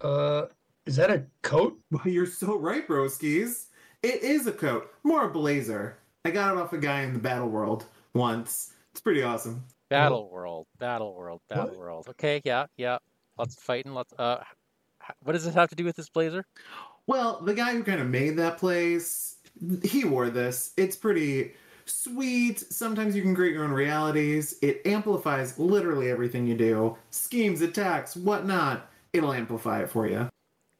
Uh, 0.00 0.46
is 0.86 0.96
that 0.96 1.10
a 1.10 1.24
coat? 1.42 1.78
Well, 1.90 2.08
you're 2.08 2.26
so 2.26 2.56
right, 2.56 2.86
broskies. 2.88 3.66
It 4.02 4.22
is 4.22 4.46
a 4.46 4.52
coat, 4.52 4.90
more 5.02 5.26
a 5.26 5.30
blazer. 5.30 5.98
I 6.24 6.30
got 6.30 6.52
it 6.56 6.58
off 6.58 6.72
a 6.72 6.78
guy 6.78 7.02
in 7.02 7.12
the 7.12 7.18
battle 7.18 7.48
world 7.48 7.84
once. 8.14 8.72
It's 8.92 9.00
pretty 9.00 9.22
awesome. 9.22 9.62
Battle 9.90 10.30
World, 10.30 10.66
Battle 10.78 11.14
World, 11.14 11.40
Battle 11.50 11.66
What? 11.66 11.76
World. 11.78 12.06
Okay, 12.08 12.40
yeah, 12.44 12.64
yeah. 12.78 12.96
Lots 13.38 13.56
of 13.56 13.62
fighting. 13.62 13.92
Lots. 13.92 14.12
Uh, 14.18 14.38
h- 14.40 14.46
what 15.22 15.32
does 15.32 15.44
this 15.44 15.54
have 15.54 15.70
to 15.70 15.76
do 15.76 15.84
with 15.84 15.96
this 15.96 16.08
blazer? 16.08 16.44
Well, 17.06 17.40
the 17.42 17.54
guy 17.54 17.72
who 17.72 17.82
kind 17.82 18.00
of 18.00 18.08
made 18.08 18.36
that 18.38 18.58
place, 18.58 19.36
he 19.82 20.04
wore 20.04 20.30
this. 20.30 20.72
It's 20.76 20.96
pretty 20.96 21.52
sweet. 21.86 22.60
Sometimes 22.72 23.14
you 23.14 23.22
can 23.22 23.34
create 23.34 23.52
your 23.52 23.64
own 23.64 23.72
realities. 23.72 24.56
It 24.62 24.86
amplifies 24.86 25.58
literally 25.58 26.10
everything 26.10 26.46
you 26.46 26.54
do 26.54 26.96
schemes, 27.10 27.60
attacks, 27.60 28.16
whatnot. 28.16 28.90
It'll 29.12 29.32
amplify 29.32 29.82
it 29.82 29.90
for 29.90 30.08
you. 30.08 30.28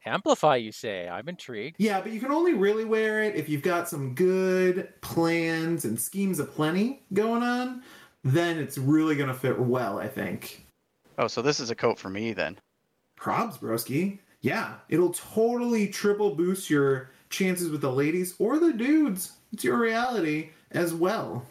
Amplify, 0.07 0.57
you 0.57 0.71
say? 0.71 1.09
I'm 1.09 1.27
intrigued. 1.27 1.77
Yeah, 1.79 1.99
but 1.99 2.11
you 2.11 2.19
can 2.19 2.31
only 2.31 2.53
really 2.53 2.85
wear 2.85 3.23
it 3.23 3.35
if 3.35 3.49
you've 3.49 3.63
got 3.63 3.89
some 3.89 4.13
good 4.13 4.89
plans 5.01 5.83
and 5.85 5.99
schemes 5.99 6.39
aplenty 6.39 7.01
going 7.13 7.41
on. 7.41 7.81
Then 8.23 8.59
it's 8.59 8.77
really 8.77 9.15
going 9.15 9.29
to 9.29 9.33
fit 9.33 9.59
well, 9.59 9.99
I 9.99 10.07
think. 10.07 10.65
Oh, 11.17 11.27
so 11.27 11.41
this 11.41 11.59
is 11.59 11.71
a 11.71 11.75
coat 11.75 11.97
for 11.97 12.09
me 12.09 12.33
then. 12.33 12.59
Probs, 13.25 13.57
broski. 13.57 14.19
Yeah, 14.41 14.75
it'll 14.87 15.13
totally 15.13 15.87
triple 15.87 16.35
boost 16.35 16.69
your 16.69 17.09
chances 17.31 17.71
with 17.71 17.81
the 17.81 17.91
ladies 17.91 18.35
or 18.37 18.59
the 18.59 18.71
dudes. 18.71 19.31
It's 19.51 19.63
your 19.63 19.79
reality 19.79 20.51
as 20.69 20.93
well. 20.93 21.43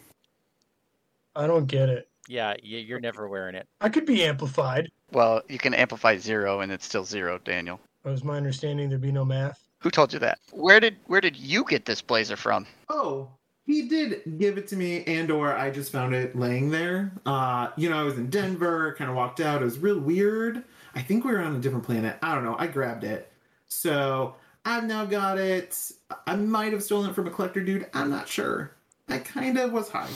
I 1.35 1.49
don't 1.49 1.67
get 1.67 1.89
it. 1.89 2.09
Yeah, 2.29 2.55
you're 2.63 3.01
never 3.01 3.29
wearing 3.29 3.57
it. 3.57 3.67
I 3.81 3.89
could 3.89 4.07
be 4.07 4.23
amplified. 4.23 4.89
Well, 5.11 5.43
you 5.49 5.59
can 5.59 5.75
amplify 5.75 6.17
zero 6.17 6.61
and 6.61 6.71
it's 6.71 6.87
still 6.87 7.05
zero, 7.05 7.41
Daniel. 7.45 7.81
It 8.05 8.11
was 8.11 8.23
my 8.23 8.37
understanding 8.37 8.89
there'd 8.89 9.01
be 9.01 9.11
no 9.11 9.25
math. 9.25 9.67
Who 9.81 9.91
told 9.91 10.13
you 10.13 10.21
that? 10.21 10.39
Where 10.53 10.79
did 10.79 10.97
where 11.07 11.21
did 11.21 11.37
you 11.37 11.65
get 11.65 11.87
this 11.87 12.01
blazer 12.01 12.37
from? 12.37 12.69
Oh, 12.89 13.29
he 13.67 13.89
did 13.89 14.39
give 14.39 14.59
it 14.59 14.69
to 14.69 14.77
me, 14.77 15.03
and 15.05 15.31
or 15.31 15.57
I 15.57 15.71
just 15.71 15.91
found 15.91 16.15
it 16.15 16.37
laying 16.37 16.71
there. 16.71 17.13
Uh, 17.27 17.71
you 17.77 17.91
know, 17.91 17.99
I 17.99 18.05
was 18.05 18.17
in 18.17 18.31
Denver, 18.31 18.95
kind 18.97 19.11
of 19.11 19.17
walked 19.17 19.41
out. 19.41 19.61
It 19.61 19.65
was 19.65 19.79
real 19.79 19.99
weird. 19.99 20.63
I 20.95 21.03
think 21.03 21.25
we 21.25 21.33
were 21.33 21.41
on 21.41 21.57
a 21.57 21.59
different 21.59 21.85
planet. 21.85 22.17
I 22.23 22.35
don't 22.35 22.45
know. 22.45 22.57
I 22.59 22.67
grabbed 22.67 23.05
it. 23.05 23.31
So 23.67 24.37
I've 24.65 24.85
now 24.85 25.05
got 25.05 25.39
it. 25.39 25.79
I 26.27 26.37
might 26.37 26.73
have 26.73 26.83
stolen 26.83 27.11
it 27.11 27.15
from 27.15 27.27
a 27.27 27.31
collector 27.31 27.63
dude. 27.63 27.89
I'm 27.93 28.11
not 28.11 28.29
sure. 28.29 28.73
I 29.09 29.19
kind 29.19 29.59
of 29.59 29.73
was 29.73 29.91
high. 29.91 30.09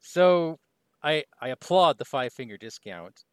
So, 0.00 0.58
I 1.02 1.24
I 1.40 1.48
applaud 1.48 1.98
the 1.98 2.04
five 2.04 2.32
finger 2.32 2.56
discount. 2.56 3.24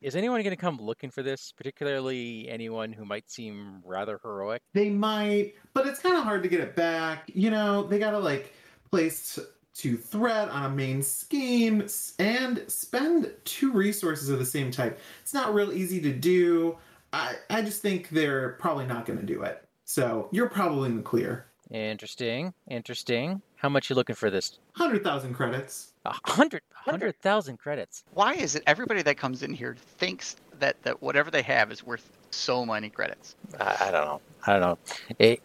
Is 0.00 0.16
anyone 0.16 0.42
going 0.42 0.56
to 0.56 0.60
come 0.60 0.78
looking 0.78 1.10
for 1.10 1.22
this? 1.22 1.52
Particularly 1.52 2.48
anyone 2.48 2.92
who 2.92 3.04
might 3.04 3.30
seem 3.30 3.82
rather 3.84 4.18
heroic. 4.22 4.62
They 4.72 4.88
might, 4.88 5.54
but 5.74 5.86
it's 5.86 6.00
kind 6.00 6.16
of 6.16 6.24
hard 6.24 6.42
to 6.42 6.48
get 6.48 6.60
it 6.60 6.74
back. 6.74 7.24
You 7.26 7.50
know, 7.50 7.82
they 7.82 7.98
gotta 7.98 8.18
like 8.18 8.52
place 8.90 9.38
to 9.74 9.96
threat 9.96 10.48
on 10.48 10.64
a 10.64 10.68
main 10.68 11.02
scheme 11.02 11.86
and 12.18 12.64
spend 12.68 13.32
two 13.44 13.72
resources 13.72 14.28
of 14.28 14.38
the 14.38 14.44
same 14.44 14.70
type. 14.70 14.98
It's 15.22 15.34
not 15.34 15.54
real 15.54 15.72
easy 15.72 16.00
to 16.00 16.12
do. 16.12 16.76
I 17.12 17.34
I 17.48 17.62
just 17.62 17.82
think 17.82 18.10
they're 18.10 18.50
probably 18.60 18.86
not 18.86 19.06
going 19.06 19.18
to 19.18 19.26
do 19.26 19.42
it. 19.42 19.64
So 19.84 20.28
you're 20.32 20.48
probably 20.48 20.90
in 20.90 20.96
the 20.96 21.02
clear. 21.02 21.46
Interesting, 21.70 22.52
interesting. 22.68 23.42
How 23.56 23.68
much 23.68 23.90
you 23.90 23.96
looking 23.96 24.16
for 24.16 24.28
this? 24.28 24.58
Hundred 24.72 25.04
thousand 25.04 25.34
credits. 25.34 25.92
A 26.04 26.14
hundred, 26.24 26.62
hundred 26.72 27.20
thousand 27.20 27.58
credits. 27.58 28.04
Why 28.14 28.34
is 28.34 28.56
it 28.56 28.62
everybody 28.66 29.02
that 29.02 29.16
comes 29.16 29.42
in 29.42 29.52
here 29.52 29.76
thinks 29.98 30.36
that, 30.58 30.82
that 30.82 31.00
whatever 31.02 31.30
they 31.30 31.42
have 31.42 31.70
is 31.70 31.84
worth 31.84 32.10
so 32.30 32.66
many 32.66 32.88
credits? 32.88 33.36
I, 33.60 33.76
I 33.80 33.90
don't 33.90 34.04
know. 34.04 34.20
I 34.46 34.52
don't 34.52 34.60
know. 34.62 34.78
It, 35.18 35.42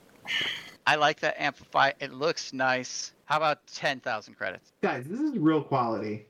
I 0.88 0.96
like 0.96 1.20
that 1.20 1.40
amplify. 1.40 1.92
It 2.00 2.14
looks 2.14 2.54
nice. 2.54 3.12
How 3.26 3.38
about 3.38 3.66
ten 3.68 4.00
thousand 4.00 4.36
credits? 4.36 4.72
Guys, 4.82 5.06
this 5.08 5.20
is 5.20 5.38
real 5.38 5.62
quality. 5.62 6.28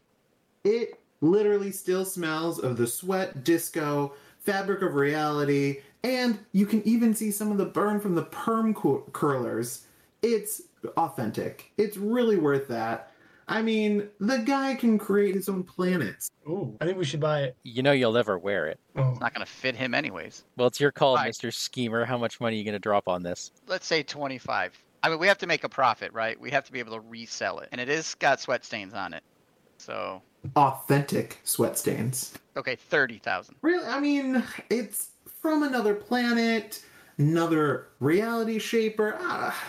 It 0.64 1.00
literally 1.22 1.72
still 1.72 2.06
smells 2.06 2.60
of 2.60 2.78
the 2.78 2.88
sweat, 2.88 3.44
disco, 3.44 4.14
fabric 4.40 4.82
of 4.82 4.96
reality, 4.96 5.82
and 6.04 6.40
you 6.54 6.66
can 6.66 6.82
even 6.88 7.14
see 7.14 7.32
some 7.32 7.52
of 7.52 7.58
the 7.58 7.66
burn 7.66 8.00
from 8.00 8.16
the 8.16 8.24
perm 8.24 8.74
cur- 8.74 9.02
curlers. 9.12 9.86
It's 10.22 10.62
authentic. 10.98 11.72
It's 11.78 11.98
really 11.98 12.38
worth 12.38 12.68
that. 12.70 13.12
I 13.48 13.62
mean, 13.62 14.10
the 14.20 14.38
guy 14.38 14.74
can 14.74 14.98
create 14.98 15.36
his 15.36 15.50
own 15.50 15.62
planets. 15.64 16.32
Ooh, 16.50 16.76
I 16.82 16.86
think 16.86 16.98
we 16.98 17.06
should 17.06 17.20
buy 17.20 17.44
it. 17.44 17.56
you 17.64 17.84
know 17.84 17.92
you'll 17.92 18.12
never 18.12 18.40
wear 18.40 18.66
it. 18.68 18.80
Oh, 18.96 19.12
It's 19.12 19.20
not 19.20 19.36
going 19.36 19.46
to 19.46 19.52
fit 19.52 19.76
him 19.76 19.94
anyways. 19.94 20.44
Well, 20.58 20.66
it's 20.68 20.80
your 20.80 20.92
call, 20.92 21.16
Fine. 21.18 21.28
Mister 21.28 21.52
Schemer. 21.52 22.06
How 22.06 22.18
much 22.18 22.40
money 22.42 22.56
are 22.56 22.58
you 22.60 22.64
going 22.64 22.74
to 22.74 22.80
drop 22.80 23.08
on 23.08 23.22
this? 23.22 23.52
Let's 23.68 23.86
say 23.86 24.02
twenty-five. 24.02 24.74
I 25.06 25.10
mean, 25.10 25.20
we 25.20 25.28
have 25.28 25.38
to 25.38 25.46
make 25.48 25.64
a 25.64 25.70
profit, 25.70 26.12
right? 26.14 26.40
We 26.40 26.50
have 26.50 26.64
to 26.66 26.72
be 26.72 26.80
able 26.80 26.94
to 26.94 27.00
resell 27.00 27.60
it, 27.60 27.70
and 27.72 27.80
it 27.80 27.90
is 27.90 28.16
got 28.16 28.40
sweat 28.40 28.66
stains 28.66 28.96
on 28.96 29.14
it. 29.14 29.22
So 29.78 30.24
Authentic 30.56 31.42
sweat 31.44 31.78
stains. 31.78 32.34
okay, 32.58 32.76
thirty 32.76 33.20
thousand. 33.20 33.58
Really? 33.62 33.86
I 33.86 34.00
mean, 34.00 34.44
it's 34.72 35.12
from 35.28 35.62
another 35.62 35.94
planet, 35.94 36.84
another 37.20 37.90
reality 38.00 38.58
shaper. 38.58 39.16
Ah, 39.20 39.64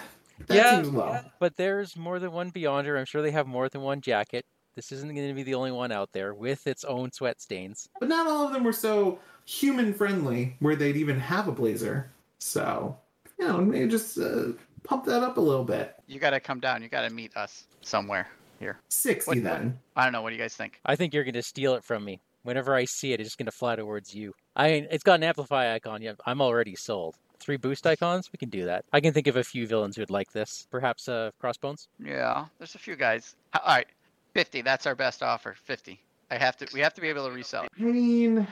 That 0.46 0.54
Yeah, 0.56 0.82
seems 0.82 0.94
low. 0.94 1.18
But 1.38 1.56
there's 1.56 1.96
more 1.98 2.18
than 2.18 2.32
one 2.32 2.50
Beyonder. 2.50 2.98
I'm 2.98 3.04
sure 3.04 3.20
they 3.20 3.30
have 3.32 3.46
more 3.46 3.68
than 3.68 3.82
one 3.82 4.00
jacket. 4.00 4.46
This 4.74 4.90
isn't 4.90 5.14
going 5.14 5.28
to 5.28 5.34
be 5.34 5.42
the 5.42 5.54
only 5.54 5.72
one 5.72 5.92
out 5.92 6.12
there 6.14 6.32
with 6.32 6.66
its 6.66 6.82
own 6.82 7.12
sweat 7.12 7.42
stains. 7.42 7.86
But 8.00 8.08
not 8.08 8.26
all 8.26 8.46
of 8.46 8.54
them 8.54 8.64
were 8.64 8.72
so 8.72 9.18
human 9.44 9.92
friendly 9.92 10.56
where 10.60 10.76
they'd 10.76 10.96
even 10.96 11.20
have 11.20 11.46
a 11.46 11.52
blazer. 11.52 12.10
So, 12.38 12.98
you 13.38 13.46
know, 13.46 13.58
maybe 13.60 13.88
just 13.90 14.18
uh, 14.18 14.52
pump 14.86 15.04
that 15.06 15.22
up 15.22 15.36
a 15.36 15.40
little 15.40 15.64
bit. 15.64 15.94
You 16.06 16.18
gotta 16.18 16.40
come 16.40 16.60
down. 16.60 16.82
You 16.82 16.88
gotta 16.88 17.10
meet 17.10 17.36
us 17.36 17.64
somewhere 17.82 18.28
here. 18.60 18.78
60 18.88 19.28
What- 19.30 19.42
then. 19.42 19.78
I 19.96 20.04
don't 20.04 20.12
know. 20.12 20.22
What 20.22 20.30
do 20.30 20.36
you 20.36 20.42
guys 20.42 20.54
think? 20.56 20.80
I 20.84 20.96
think 20.96 21.12
you're 21.14 21.24
going 21.24 21.34
to 21.34 21.42
steal 21.42 21.74
it 21.74 21.84
from 21.84 22.04
me. 22.04 22.20
Whenever 22.42 22.74
I 22.74 22.84
see 22.84 23.12
it, 23.12 23.20
it's 23.20 23.26
just 23.28 23.38
going 23.38 23.46
to 23.46 23.52
fly 23.52 23.74
towards 23.76 24.14
you. 24.14 24.32
I 24.54 24.70
mean, 24.70 24.86
it's 24.90 25.02
got 25.02 25.14
an 25.14 25.24
amplify 25.24 25.74
icon. 25.74 26.00
Yeah, 26.00 26.12
I'm 26.26 26.40
already 26.40 26.76
sold. 26.76 27.16
Three 27.40 27.56
boost 27.56 27.86
icons, 27.92 28.30
we 28.32 28.36
can 28.38 28.48
do 28.48 28.64
that. 28.66 28.84
I 28.92 29.00
can 29.00 29.12
think 29.12 29.26
of 29.26 29.36
a 29.36 29.42
few 29.44 29.66
villains 29.66 29.96
who'd 29.96 30.10
like 30.10 30.30
this. 30.32 30.66
Perhaps 30.70 31.08
uh, 31.08 31.32
Crossbones. 31.40 31.88
Yeah, 32.02 32.46
there's 32.58 32.74
a 32.74 32.78
few 32.78 32.94
guys. 32.96 33.34
All 33.54 33.60
right, 33.66 33.86
fifty. 34.32 34.62
That's 34.62 34.86
our 34.86 34.94
best 34.94 35.22
offer. 35.22 35.54
Fifty. 35.64 36.00
I 36.30 36.38
have 36.38 36.56
to. 36.58 36.68
We 36.72 36.80
have 36.80 36.94
to 36.94 37.00
be 37.00 37.08
able 37.08 37.26
to 37.28 37.34
resell 37.34 37.64
it. 37.64 37.70
I 37.78 37.82
mean, 37.82 38.46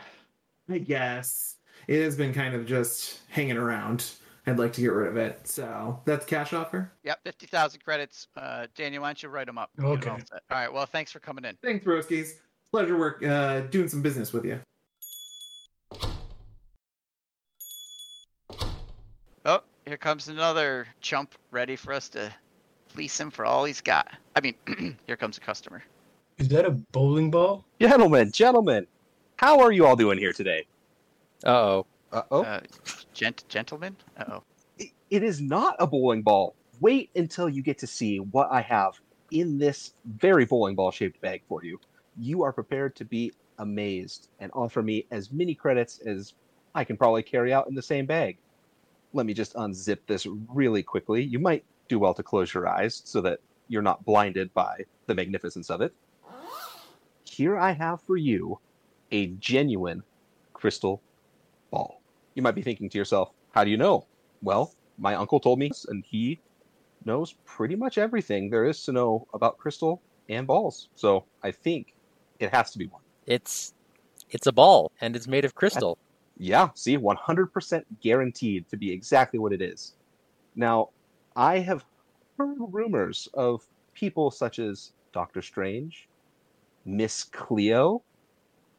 I 0.68 0.78
guess 0.78 1.56
it 1.86 2.02
has 2.02 2.16
been 2.16 2.34
kind 2.34 2.54
of 2.54 2.66
just 2.66 3.20
hanging 3.28 3.56
around. 3.56 4.10
I'd 4.46 4.58
like 4.58 4.72
to 4.74 4.80
get 4.80 4.92
rid 4.92 5.08
of 5.08 5.16
it. 5.16 5.46
So 5.48 6.00
that's 6.04 6.26
cash 6.26 6.52
offer. 6.52 6.92
Yep, 7.04 7.20
fifty 7.24 7.46
thousand 7.46 7.82
credits. 7.82 8.28
Uh, 8.36 8.66
Daniel, 8.74 9.02
why 9.02 9.08
don't 9.08 9.22
you 9.22 9.28
write 9.30 9.46
them 9.46 9.58
up? 9.58 9.70
Okay. 9.80 10.10
all. 10.10 10.16
All 10.16 10.40
right. 10.50 10.72
Well, 10.72 10.86
thanks 10.86 11.12
for 11.12 11.20
coming 11.20 11.44
in. 11.44 11.56
Thanks, 11.62 11.84
Broskies. 11.84 12.34
Pleasure 12.70 12.98
work 12.98 13.24
uh, 13.24 13.60
doing 13.60 13.88
some 13.88 14.02
business 14.02 14.32
with 14.32 14.44
you. 14.44 14.60
Oh, 19.46 19.60
here 19.86 19.96
comes 19.96 20.28
another 20.28 20.86
chump 21.00 21.34
ready 21.50 21.76
for 21.76 21.92
us 21.92 22.08
to 22.10 22.32
fleece 22.88 23.18
him 23.18 23.30
for 23.30 23.44
all 23.44 23.64
he's 23.64 23.80
got. 23.80 24.08
I 24.34 24.40
mean, 24.40 24.98
here 25.06 25.16
comes 25.16 25.36
a 25.36 25.40
customer. 25.40 25.82
Is 26.38 26.48
that 26.48 26.64
a 26.64 26.70
bowling 26.70 27.30
ball? 27.30 27.64
Gentlemen, 27.80 28.32
gentlemen, 28.32 28.86
how 29.36 29.60
are 29.60 29.70
you 29.72 29.86
all 29.86 29.96
doing 29.96 30.18
here 30.18 30.32
today? 30.32 30.66
Uh 31.44 31.50
oh. 31.50 31.86
Uh 32.12 32.22
oh. 32.30 32.60
Gent- 33.14 33.44
gentlemen. 33.48 33.96
Uh 34.18 34.24
oh. 34.28 34.42
it 35.10 35.22
is 35.22 35.40
not 35.40 35.76
a 35.78 35.86
bowling 35.86 36.22
ball. 36.22 36.54
Wait 36.80 37.10
until 37.14 37.48
you 37.48 37.62
get 37.62 37.78
to 37.78 37.86
see 37.86 38.18
what 38.18 38.48
I 38.50 38.60
have 38.60 39.00
in 39.30 39.58
this 39.58 39.94
very 40.04 40.44
bowling 40.44 40.74
ball 40.74 40.90
shaped 40.90 41.20
bag 41.20 41.42
for 41.48 41.64
you. 41.64 41.80
You 42.18 42.42
are 42.42 42.52
prepared 42.52 42.94
to 42.96 43.04
be 43.04 43.32
amazed 43.58 44.28
and 44.40 44.50
offer 44.54 44.82
me 44.82 45.06
as 45.10 45.32
many 45.32 45.54
credits 45.54 46.00
as 46.00 46.34
I 46.74 46.84
can 46.84 46.96
probably 46.96 47.22
carry 47.22 47.52
out 47.52 47.68
in 47.68 47.74
the 47.74 47.82
same 47.82 48.06
bag. 48.06 48.36
Let 49.12 49.26
me 49.26 49.34
just 49.34 49.54
unzip 49.54 49.98
this 50.06 50.26
really 50.52 50.82
quickly. 50.82 51.22
You 51.22 51.38
might 51.38 51.64
do 51.88 51.98
well 51.98 52.14
to 52.14 52.22
close 52.22 52.52
your 52.52 52.68
eyes 52.68 53.02
so 53.04 53.20
that 53.20 53.38
you're 53.68 53.82
not 53.82 54.04
blinded 54.04 54.52
by 54.54 54.84
the 55.06 55.14
magnificence 55.14 55.70
of 55.70 55.80
it. 55.80 55.94
Here 57.24 57.56
I 57.56 57.72
have 57.72 58.02
for 58.02 58.16
you 58.16 58.58
a 59.12 59.28
genuine 59.38 60.02
crystal 60.52 61.00
ball. 61.70 62.00
You 62.34 62.42
might 62.42 62.54
be 62.54 62.62
thinking 62.62 62.88
to 62.90 62.98
yourself, 62.98 63.30
how 63.52 63.64
do 63.64 63.70
you 63.70 63.76
know? 63.76 64.06
Well, 64.42 64.74
my 64.98 65.14
uncle 65.14 65.40
told 65.40 65.58
me, 65.58 65.70
and 65.88 66.04
he 66.04 66.40
knows 67.04 67.34
pretty 67.44 67.76
much 67.76 67.98
everything 67.98 68.50
there 68.50 68.64
is 68.64 68.82
to 68.84 68.92
know 68.92 69.26
about 69.34 69.58
crystal 69.58 70.02
and 70.28 70.46
balls. 70.46 70.88
So 70.94 71.24
I 71.42 71.50
think 71.50 71.94
it 72.38 72.52
has 72.54 72.70
to 72.72 72.78
be 72.78 72.86
one. 72.86 73.02
It's 73.26 73.74
it's 74.30 74.46
a 74.46 74.52
ball 74.52 74.90
and 75.00 75.14
it's 75.14 75.28
made 75.28 75.44
of 75.44 75.54
crystal. 75.54 75.98
Yeah, 76.36 76.70
see, 76.74 76.98
100% 76.98 77.84
guaranteed 78.00 78.68
to 78.68 78.76
be 78.76 78.90
exactly 78.90 79.38
what 79.38 79.52
it 79.52 79.62
is. 79.62 79.94
Now, 80.56 80.88
I 81.36 81.60
have 81.60 81.84
heard 82.36 82.56
rumors 82.58 83.28
of 83.34 83.64
people 83.94 84.30
such 84.32 84.58
as 84.58 84.92
Doctor 85.12 85.42
Strange, 85.42 86.08
Miss 86.84 87.22
Cleo, 87.22 88.02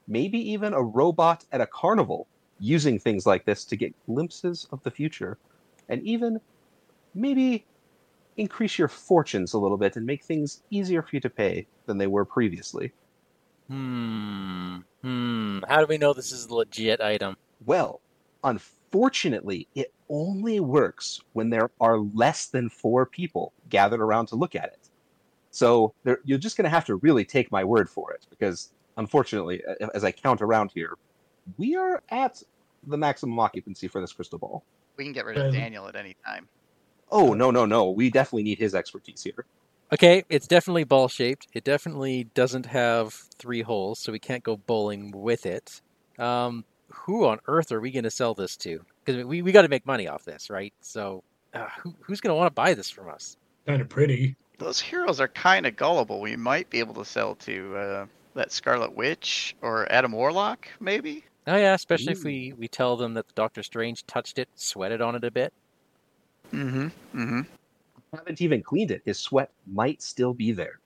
maybe 0.08 0.38
even 0.52 0.74
a 0.74 0.84
robot 0.84 1.46
at 1.52 1.62
a 1.62 1.68
carnival 1.68 2.28
using 2.60 3.00
things 3.00 3.26
like 3.26 3.46
this 3.46 3.66
to 3.66 3.76
get 3.76 3.94
glimpses 4.06 4.68
of 4.72 4.82
the 4.84 4.92
future 4.92 5.38
and 5.90 6.02
even 6.04 6.40
maybe 7.14 7.66
increase 8.38 8.78
your 8.78 8.88
fortunes 8.88 9.54
a 9.54 9.58
little 9.58 9.78
bit 9.78 9.96
and 9.96 10.06
make 10.06 10.24
things 10.24 10.64
easier 10.70 11.02
for 11.02 11.10
you 11.14 11.20
to 11.20 11.30
pay 11.30 11.66
than 11.86 11.98
they 11.98 12.08
were 12.08 12.26
previously. 12.26 12.92
Hmm. 13.70 14.78
Hmm. 15.02 15.60
How 15.68 15.80
do 15.80 15.86
we 15.88 15.98
know 15.98 16.14
this 16.14 16.32
is 16.32 16.46
a 16.46 16.54
legit 16.54 17.02
item? 17.02 17.38
Well, 17.66 18.02
unfortunately, 18.44 19.68
it 19.76 19.94
only 20.10 20.60
works 20.60 21.22
when 21.34 21.50
there 21.50 21.72
are 21.80 22.00
less 22.00 22.48
than 22.48 22.70
four 22.70 23.06
people 23.06 23.54
gathered 23.70 24.02
around 24.02 24.28
to 24.28 24.36
look 24.36 24.56
at 24.56 24.66
it. 24.66 24.90
So 25.52 25.94
there, 26.04 26.20
you're 26.26 26.38
just 26.38 26.58
going 26.58 26.66
to 26.66 26.70
have 26.70 26.86
to 26.86 26.96
really 26.96 27.24
take 27.26 27.52
my 27.52 27.64
word 27.64 27.90
for 27.90 28.12
it, 28.14 28.28
because 28.30 28.74
unfortunately, 28.98 29.64
as 29.94 30.04
I 30.04 30.12
count 30.12 30.42
around 30.42 30.72
here, 30.74 30.96
we 31.58 31.76
are 31.76 32.02
at 32.10 32.42
the 32.88 32.98
maximum 32.98 33.40
occupancy 33.40 33.88
for 33.88 34.02
this 34.02 34.14
crystal 34.14 34.40
ball. 34.40 34.64
We 34.98 35.04
can 35.04 35.14
get 35.14 35.26
rid 35.26 35.38
of 35.38 35.54
Daniel 35.54 35.88
at 35.88 35.96
any 35.96 36.16
time. 36.26 36.48
Oh 37.12 37.34
no, 37.34 37.52
no, 37.52 37.66
no! 37.66 37.92
We 37.92 38.10
definitely 38.10 38.44
need 38.44 38.60
his 38.60 38.74
expertise 38.74 39.24
here. 39.24 39.46
Okay, 39.94 40.24
it's 40.30 40.48
definitely 40.48 40.84
ball 40.84 41.08
shaped. 41.08 41.48
It 41.54 41.64
definitely 41.64 42.26
doesn't 42.34 42.66
have 42.66 43.14
three 43.38 43.62
holes, 43.62 44.00
so 44.00 44.12
we 44.12 44.20
can't 44.20 44.44
go 44.44 44.58
bowling 44.58 45.12
with 45.12 45.46
it. 45.46 45.82
Um, 46.18 46.66
who 46.90 47.26
on 47.28 47.40
earth 47.48 47.72
are 47.72 47.80
we 47.80 47.92
going 47.92 48.04
to 48.04 48.12
sell 48.12 48.34
this 48.34 48.58
to? 48.58 48.84
Because 49.04 49.24
we, 49.26 49.42
we 49.42 49.52
got 49.52 49.62
to 49.62 49.70
make 49.70 49.86
money 49.86 50.08
off 50.08 50.26
this, 50.26 50.50
right? 50.50 50.74
So 50.82 51.24
uh, 51.54 51.68
who, 51.80 51.94
who's 52.02 52.20
going 52.20 52.32
to 52.32 52.36
want 52.36 52.48
to 52.48 52.54
buy 52.54 52.74
this 52.74 52.90
from 52.90 53.10
us? 53.10 53.38
Kind 53.68 53.82
of 53.82 53.90
pretty. 53.90 54.36
Those 54.58 54.80
heroes 54.80 55.20
are 55.20 55.28
kind 55.28 55.68
of 55.68 55.76
gullible. 55.76 56.20
We 56.20 56.36
might 56.36 56.70
be 56.70 56.80
able 56.80 56.96
to 56.96 57.06
sell 57.06 57.36
to 57.36 57.78
uh, 57.78 58.06
that 58.34 58.52
Scarlet 58.52 58.96
Witch 58.96 59.56
or 59.62 59.92
Adam 59.92 60.14
Warlock, 60.14 60.68
maybe. 60.80 61.26
Oh 61.48 61.56
yeah, 61.58 61.74
especially 61.76 62.14
if 62.14 62.24
we, 62.24 62.54
we 62.58 62.68
tell 62.68 62.98
them 62.98 63.14
that 63.14 63.34
Doctor 63.36 63.62
Strange 63.62 64.06
touched 64.08 64.40
it, 64.40 64.50
sweated 64.56 65.02
on 65.02 65.16
it 65.16 65.24
a 65.24 65.32
bit. 65.32 65.54
Mm-hmm. 66.52 66.86
Mm-hmm. 67.20 67.42
Haven't 68.16 68.42
even 68.42 68.64
cleaned 68.64 68.92
it. 68.92 69.02
His 69.06 69.20
sweat 69.20 69.52
might 69.72 70.02
still 70.02 70.34
be 70.34 70.52
there. 70.52 70.80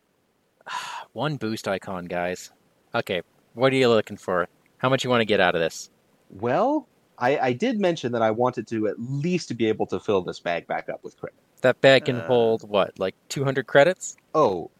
One 1.13 1.37
boost 1.37 1.67
icon, 1.67 2.05
guys. 2.05 2.51
Okay, 2.93 3.21
what 3.53 3.71
are 3.71 3.75
you 3.77 3.87
looking 3.89 4.17
for? 4.17 4.47
How 4.77 4.89
much 4.89 5.03
you 5.03 5.09
want 5.09 5.21
to 5.21 5.25
get 5.25 5.39
out 5.39 5.55
of 5.55 5.61
this? 5.61 5.89
Well, 6.29 6.87
I, 7.17 7.37
I 7.37 7.53
did 7.53 7.79
mention 7.79 8.11
that 8.13 8.21
I 8.21 8.31
wanted 8.31 8.67
to 8.67 8.87
at 8.87 8.95
least 8.99 9.55
be 9.57 9.67
able 9.67 9.85
to 9.87 9.99
fill 9.99 10.21
this 10.21 10.39
bag 10.39 10.67
back 10.67 10.89
up 10.89 11.03
with 11.03 11.17
credit. 11.17 11.37
That 11.61 11.79
bag 11.81 12.05
can 12.05 12.17
Uh. 12.17 12.27
hold 12.27 12.67
what, 12.67 12.97
like 12.99 13.15
200 13.29 13.67
credits? 13.67 14.15
Oh, 14.33 14.71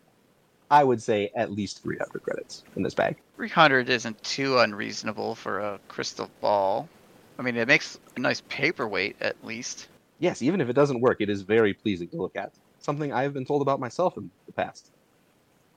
I 0.72 0.84
would 0.84 1.02
say 1.02 1.32
at 1.36 1.52
least 1.52 1.84
300 1.84 2.22
credits 2.24 2.64
in 2.76 2.84
this 2.84 2.94
bag. 2.94 3.18
300 3.40 3.88
isn't 3.90 4.22
too 4.22 4.58
unreasonable 4.60 5.34
for 5.34 5.62
a 5.62 5.80
crystal 5.88 6.30
ball. 6.42 6.90
I 7.38 7.42
mean, 7.42 7.56
it 7.56 7.70
makes 7.70 7.98
a 8.18 8.20
nice 8.20 8.44
paperweight 8.50 9.16
at 9.22 9.38
least. 9.46 9.88
Yes, 10.20 10.42
even 10.42 10.60
if 10.60 10.68
it 10.68 10.74
doesn't 10.74 11.00
work, 11.00 11.22
it 11.22 11.30
is 11.30 11.44
very 11.44 11.74
pleasing 11.74 12.10
to 12.10 12.18
look 12.18 12.36
at. 12.36 12.52
Something 12.80 13.14
I 13.14 13.24
have 13.24 13.34
been 13.34 13.46
told 13.46 13.62
about 13.62 13.80
myself 13.80 14.18
in 14.18 14.30
the 14.46 14.52
past. 14.52 14.92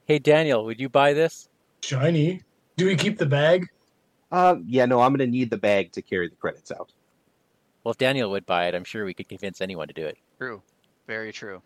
Hey 0.07 0.19
Daniel, 0.19 0.65
would 0.65 0.81
you 0.81 0.89
buy 0.89 1.13
this? 1.13 1.49
Shiny. 1.85 2.43
Do 2.77 2.87
we 2.87 2.97
keep 2.97 3.17
the 3.17 3.27
bag? 3.27 3.69
Uh, 4.33 4.57
yeah, 4.67 4.87
no, 4.87 5.01
I'm 5.01 5.13
going 5.15 5.25
to 5.25 5.33
need 5.33 5.49
the 5.51 5.57
bag 5.57 5.93
to 5.93 6.03
carry 6.03 6.29
the 6.29 6.35
credits 6.35 6.73
out. 6.73 6.91
Well, 7.85 7.93
if 7.93 7.99
Daniel 7.99 8.33
would 8.33 8.45
buy 8.45 8.67
it, 8.67 8.75
I'm 8.75 8.83
sure 8.83 9.05
we 9.05 9.15
could 9.15 9.29
convince 9.29 9.61
anyone 9.61 9.87
to 9.87 9.95
do 9.95 10.05
it. 10.05 10.19
True. 10.37 10.63
Very 11.07 11.33
true. 11.33 11.63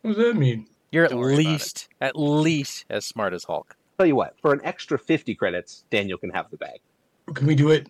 What 0.00 0.14
does 0.14 0.24
that 0.24 0.36
mean? 0.36 0.68
You're 0.90 1.04
at 1.04 1.10
Don't 1.10 1.20
worry 1.20 1.34
about 1.34 1.40
it. 1.40 1.52
least, 1.52 1.88
at 2.00 2.16
least 2.16 2.86
as 2.88 3.04
smart 3.04 3.34
as 3.34 3.44
Hulk. 3.44 3.76
Tell 3.98 4.06
you 4.06 4.16
what, 4.16 4.34
for 4.40 4.52
an 4.52 4.60
extra 4.62 4.98
50 4.98 5.34
credits, 5.34 5.84
Daniel 5.90 6.18
can 6.18 6.30
have 6.30 6.50
the 6.50 6.56
bag. 6.56 6.78
Can 7.34 7.46
we 7.46 7.54
do 7.54 7.70
it? 7.70 7.88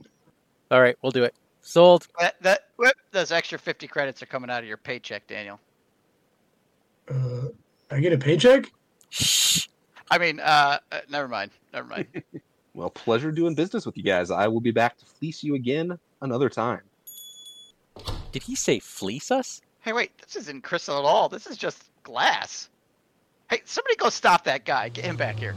All 0.71 0.81
right, 0.81 0.97
we'll 1.03 1.12
do 1.12 1.25
it. 1.25 1.35
Sold. 1.61 2.09
That, 2.18 2.40
that 2.42 2.61
whoop, 2.77 2.94
those 3.11 3.31
extra 3.31 3.59
50 3.59 3.87
credits 3.88 4.23
are 4.23 4.27
coming 4.27 4.51
out 4.51 4.62
of 4.62 4.68
your 4.68 4.79
paycheck, 4.79 5.27
Daniel. 5.27 5.61
Uh, 7.11 7.49
I 7.90 8.01
get 8.01 8.12
a 8.12 8.18
paycheck? 8.18 8.73
Shh. 9.11 9.68
I 10.11 10.18
mean, 10.18 10.40
uh, 10.40 10.79
uh 10.90 11.01
never 11.11 11.29
mind. 11.29 11.51
Never 11.73 11.88
mind. 11.88 12.07
Well, 12.75 12.90
pleasure 12.90 13.33
doing 13.33 13.57
business 13.57 13.85
with 13.85 13.97
you 13.97 14.05
guys. 14.05 14.31
I 14.31 14.47
will 14.47 14.61
be 14.61 14.71
back 14.71 14.97
to 14.99 15.05
fleece 15.05 15.42
you 15.42 15.57
again 15.57 15.99
another 16.23 16.49
time. 16.49 16.83
Did 18.31 18.44
he 18.44 18.55
say 18.55 18.79
fleece 18.79 19.33
us? 19.33 19.61
hey, 19.81 19.92
wait, 19.92 20.16
this 20.18 20.37
isn't 20.37 20.62
crystal 20.62 20.99
at 20.99 21.05
all. 21.05 21.29
This 21.29 21.47
is 21.47 21.57
just 21.57 21.83
glass. 22.03 22.68
Hey, 23.49 23.62
somebody 23.64 23.97
go 23.97 24.11
stop 24.11 24.44
that 24.44 24.66
guy. 24.66 24.90
Get 24.90 25.05
him 25.05 25.16
back 25.16 25.38
here. 25.38 25.55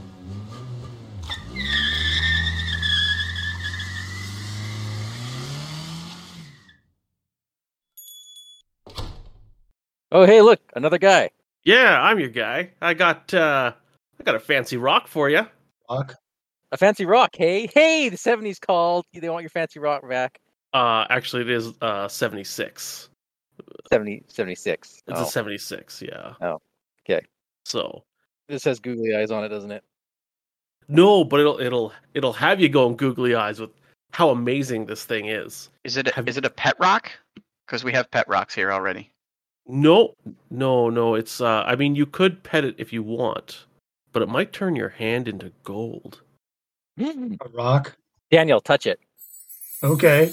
Oh, 10.11 10.25
hey, 10.25 10.41
look, 10.41 10.59
another 10.75 10.97
guy. 10.97 11.29
Yeah, 11.63 12.01
I'm 12.01 12.19
your 12.19 12.29
guy. 12.29 12.71
I 12.81 12.93
got 12.93 13.33
uh 13.33 13.73
I 14.19 14.23
got 14.23 14.35
a 14.35 14.39
fancy 14.39 14.77
rock 14.77 15.07
for 15.07 15.29
you. 15.29 15.45
Fuck. 15.87 16.15
A 16.71 16.77
fancy 16.77 17.05
rock, 17.05 17.31
hey? 17.33 17.67
Hey, 17.73 18.07
the 18.09 18.17
70s 18.17 18.59
called. 18.59 19.05
They 19.13 19.29
want 19.29 19.43
your 19.43 19.49
fancy 19.49 19.79
rock 19.79 20.07
back. 20.07 20.39
Uh 20.73 21.05
actually 21.09 21.43
it 21.43 21.49
is 21.49 21.73
uh 21.81 22.07
76. 22.07 23.09
70, 23.91 24.23
76. 24.27 25.03
It's 25.07 25.19
Oh, 25.19 25.23
a 25.23 25.25
76, 25.25 26.01
yeah. 26.01 26.33
Oh, 26.41 26.59
okay. 27.05 27.23
So 27.65 28.03
This 28.49 28.63
has 28.63 28.79
googly 28.79 29.15
eyes 29.15 29.31
on 29.31 29.43
it, 29.43 29.49
doesn't 29.49 29.71
it? 29.71 29.83
no, 30.87 31.23
but 31.23 31.39
it'll 31.39 31.59
it'll 31.61 31.93
it'll 32.15 32.33
have 32.33 32.59
you 32.59 32.67
going 32.67 32.95
googly 32.97 33.35
eyes 33.35 33.59
with 33.61 33.69
how 34.11 34.29
amazing 34.29 34.85
this 34.87 35.05
thing 35.05 35.27
is. 35.27 35.69
Is 35.85 35.95
it 35.95 36.07
a, 36.09 36.13
Have- 36.15 36.27
is 36.27 36.35
it 36.37 36.43
a 36.45 36.49
pet 36.49 36.75
rock? 36.79 37.11
Because 37.65 37.83
we 37.85 37.93
have 37.93 38.09
pet 38.11 38.27
rocks 38.27 38.53
here 38.53 38.73
already. 38.73 39.09
No, 39.71 40.15
no, 40.49 40.89
no. 40.89 41.15
It's 41.15 41.39
uh, 41.39 41.63
I 41.65 41.77
mean, 41.77 41.95
you 41.95 42.05
could 42.05 42.43
pet 42.43 42.65
it 42.65 42.75
if 42.77 42.91
you 42.91 43.01
want, 43.01 43.65
but 44.11 44.21
it 44.21 44.27
might 44.27 44.51
turn 44.51 44.75
your 44.75 44.89
hand 44.89 45.29
into 45.29 45.53
gold. 45.63 46.21
A 46.99 47.37
rock. 47.53 47.95
Daniel, 48.29 48.59
touch 48.59 48.85
it. 48.85 48.99
Okay. 49.81 50.31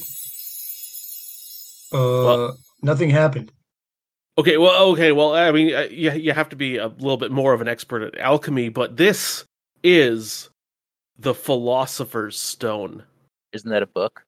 Uh, 1.92 1.98
Well- 1.98 2.58
nothing 2.82 3.10
happened. 3.10 3.52
Okay, 4.38 4.56
well, 4.56 4.90
okay, 4.92 5.10
well, 5.10 5.34
I 5.34 5.50
mean, 5.50 5.74
uh, 5.74 5.88
you 5.90 6.12
you 6.12 6.32
have 6.32 6.48
to 6.50 6.56
be 6.56 6.76
a 6.76 6.86
little 6.88 7.16
bit 7.16 7.32
more 7.32 7.52
of 7.52 7.60
an 7.60 7.66
expert 7.68 8.02
at 8.02 8.18
alchemy, 8.20 8.68
but 8.68 8.96
this 8.96 9.44
is 9.82 10.48
the 11.18 11.34
philosopher's 11.34 12.38
stone. 12.38 13.02
Isn't 13.52 13.70
that 13.70 13.82
a 13.82 13.86
book? 13.86 14.22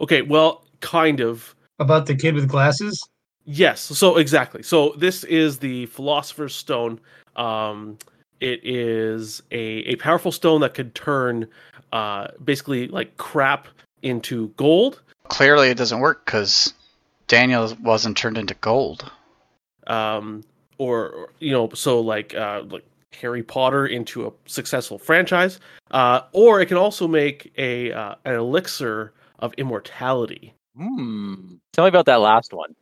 Okay, 0.00 0.22
well, 0.22 0.64
kind 0.80 1.20
of. 1.20 1.54
About 1.78 2.06
the 2.06 2.14
kid 2.14 2.34
with 2.34 2.48
glasses? 2.48 3.06
Yes. 3.50 3.80
So 3.80 4.18
exactly. 4.18 4.62
So 4.62 4.92
this 4.98 5.24
is 5.24 5.58
the 5.58 5.86
Philosopher's 5.86 6.54
Stone. 6.54 7.00
Um, 7.34 7.96
it 8.40 8.60
is 8.62 9.42
a, 9.50 9.56
a 9.56 9.96
powerful 9.96 10.32
stone 10.32 10.60
that 10.60 10.74
could 10.74 10.94
turn 10.94 11.48
uh, 11.92 12.28
basically 12.44 12.88
like 12.88 13.16
crap 13.16 13.68
into 14.02 14.48
gold. 14.58 15.00
Clearly, 15.28 15.70
it 15.70 15.78
doesn't 15.78 16.00
work 16.00 16.26
because 16.26 16.74
Daniel 17.26 17.74
wasn't 17.82 18.18
turned 18.18 18.36
into 18.36 18.52
gold. 18.54 19.10
Um, 19.86 20.44
or, 20.76 21.08
or, 21.08 21.32
you 21.38 21.52
know, 21.52 21.70
so 21.72 22.00
like 22.00 22.34
uh, 22.34 22.64
like 22.68 22.84
Harry 23.18 23.42
Potter 23.42 23.86
into 23.86 24.26
a 24.26 24.32
successful 24.44 24.98
franchise. 24.98 25.58
Uh, 25.90 26.20
or 26.32 26.60
it 26.60 26.66
can 26.66 26.76
also 26.76 27.08
make 27.08 27.50
a 27.56 27.92
uh, 27.92 28.14
an 28.26 28.34
elixir 28.34 29.14
of 29.38 29.54
immortality. 29.54 30.52
Hmm. 30.76 31.54
Tell 31.72 31.86
me 31.86 31.88
about 31.88 32.04
that 32.06 32.20
last 32.20 32.52
one. 32.52 32.74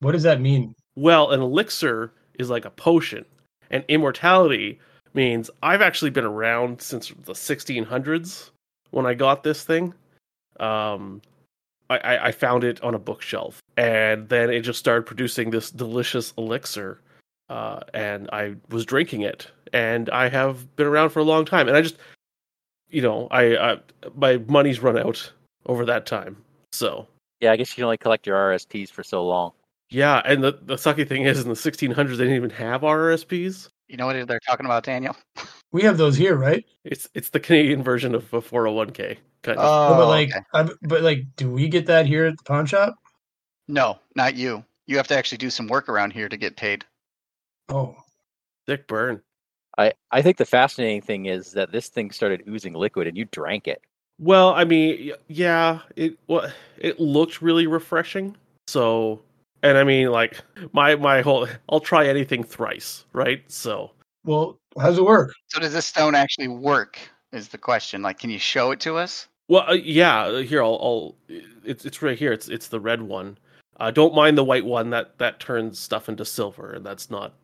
What 0.00 0.12
does 0.12 0.22
that 0.22 0.40
mean? 0.40 0.74
Well, 0.96 1.30
an 1.30 1.40
elixir 1.40 2.12
is 2.38 2.50
like 2.50 2.64
a 2.64 2.70
potion, 2.70 3.24
and 3.70 3.84
immortality 3.88 4.80
means 5.14 5.50
I've 5.62 5.82
actually 5.82 6.10
been 6.10 6.24
around 6.24 6.80
since 6.80 7.08
the 7.08 7.32
1600s 7.32 8.50
when 8.90 9.06
I 9.06 9.14
got 9.14 9.42
this 9.42 9.64
thing. 9.64 9.94
Um, 10.58 11.20
I, 11.88 11.98
I, 11.98 12.26
I 12.26 12.32
found 12.32 12.64
it 12.64 12.82
on 12.82 12.94
a 12.94 12.98
bookshelf, 12.98 13.60
and 13.76 14.28
then 14.28 14.50
it 14.50 14.60
just 14.60 14.78
started 14.78 15.06
producing 15.06 15.50
this 15.50 15.70
delicious 15.70 16.32
elixir, 16.38 17.00
uh, 17.48 17.80
and 17.92 18.28
I 18.32 18.54
was 18.70 18.86
drinking 18.86 19.22
it, 19.22 19.48
and 19.72 20.08
I 20.10 20.28
have 20.28 20.74
been 20.76 20.86
around 20.86 21.10
for 21.10 21.18
a 21.18 21.24
long 21.24 21.44
time, 21.44 21.68
and 21.68 21.76
I 21.76 21.82
just, 21.82 21.96
you 22.90 23.02
know, 23.02 23.28
I, 23.30 23.72
I 23.72 23.78
my 24.16 24.38
money's 24.48 24.80
run 24.80 24.98
out 24.98 25.30
over 25.66 25.84
that 25.84 26.06
time, 26.06 26.36
so 26.72 27.06
Yeah, 27.40 27.52
I 27.52 27.56
guess 27.56 27.70
you 27.70 27.76
can 27.76 27.84
only 27.84 27.98
collect 27.98 28.26
your 28.26 28.36
RSPs 28.36 28.90
for 28.90 29.02
so 29.02 29.26
long. 29.26 29.52
Yeah, 29.90 30.22
and 30.24 30.42
the 30.42 30.58
the 30.62 30.76
sucky 30.76 31.06
thing 31.06 31.24
is, 31.24 31.40
in 31.40 31.48
the 31.48 31.54
1600s, 31.54 31.94
they 31.94 32.24
didn't 32.24 32.34
even 32.34 32.50
have 32.50 32.82
RRSPs. 32.82 33.68
You 33.88 33.96
know 33.96 34.06
what 34.06 34.26
they're 34.28 34.40
talking 34.46 34.66
about, 34.66 34.84
Daniel? 34.84 35.16
We 35.72 35.82
have 35.82 35.98
those 35.98 36.16
here, 36.16 36.36
right? 36.36 36.64
It's 36.84 37.08
it's 37.14 37.30
the 37.30 37.40
Canadian 37.40 37.82
version 37.82 38.14
of 38.14 38.32
a 38.32 38.40
401k 38.40 39.18
kind 39.42 39.58
of. 39.58 39.64
Oh, 39.64 39.96
but 39.96 40.08
like, 40.08 40.30
okay. 40.30 40.40
I, 40.54 40.68
but 40.82 41.02
like, 41.02 41.24
do 41.36 41.50
we 41.50 41.68
get 41.68 41.86
that 41.86 42.06
here 42.06 42.24
at 42.24 42.36
the 42.36 42.44
pawn 42.44 42.66
shop? 42.66 42.96
no, 43.70 43.98
not 44.16 44.34
you. 44.34 44.64
You 44.86 44.96
have 44.96 45.08
to 45.08 45.16
actually 45.16 45.38
do 45.38 45.50
some 45.50 45.68
work 45.68 45.88
around 45.88 46.12
here 46.12 46.28
to 46.28 46.36
get 46.36 46.56
paid. 46.56 46.84
Oh, 47.68 47.96
Thick 48.66 48.86
burn. 48.88 49.22
I, 49.78 49.92
I 50.10 50.22
think 50.22 50.36
the 50.36 50.44
fascinating 50.44 51.00
thing 51.00 51.26
is 51.26 51.52
that 51.52 51.72
this 51.72 51.88
thing 51.88 52.10
started 52.10 52.42
oozing 52.48 52.74
liquid 52.74 53.06
and 53.06 53.16
you 53.16 53.24
drank 53.26 53.68
it. 53.68 53.80
Well, 54.18 54.52
I 54.52 54.64
mean, 54.64 55.12
yeah, 55.28 55.80
it 55.96 56.18
well, 56.26 56.52
it 56.76 57.00
looked 57.00 57.40
really 57.40 57.66
refreshing. 57.66 58.36
So, 58.66 59.22
and 59.62 59.78
I 59.78 59.84
mean, 59.84 60.10
like 60.10 60.40
my 60.72 60.96
my 60.96 61.22
whole, 61.22 61.46
I'll 61.68 61.80
try 61.80 62.06
anything 62.06 62.44
thrice, 62.44 63.04
right? 63.12 63.42
So, 63.48 63.92
well, 64.24 64.58
how 64.78 64.86
does 64.86 64.98
it 64.98 65.04
work? 65.04 65.32
So 65.48 65.60
does 65.60 65.72
this 65.72 65.86
stone 65.86 66.14
actually 66.14 66.48
work? 66.48 66.98
Is 67.32 67.48
the 67.48 67.58
question. 67.58 68.02
Like, 68.02 68.18
can 68.18 68.30
you 68.30 68.40
show 68.40 68.72
it 68.72 68.80
to 68.80 68.96
us? 68.96 69.28
well, 69.50 69.68
uh, 69.68 69.72
yeah, 69.72 70.42
here 70.42 70.62
I'll, 70.62 70.78
I'll, 70.80 71.16
it's 71.64 71.84
it's 71.84 72.00
right 72.02 72.16
here. 72.16 72.32
It's 72.32 72.48
it's 72.48 72.68
the 72.68 72.78
red 72.78 73.02
one. 73.02 73.36
Uh, 73.80 73.90
don't 73.90 74.14
mind 74.14 74.38
the 74.38 74.44
white 74.44 74.64
one 74.64 74.90
that 74.90 75.18
that 75.18 75.40
turns 75.40 75.76
stuff 75.76 76.08
into 76.08 76.24
silver, 76.24 76.72
and 76.72 76.86
that's 76.86 77.10
not. 77.10 77.34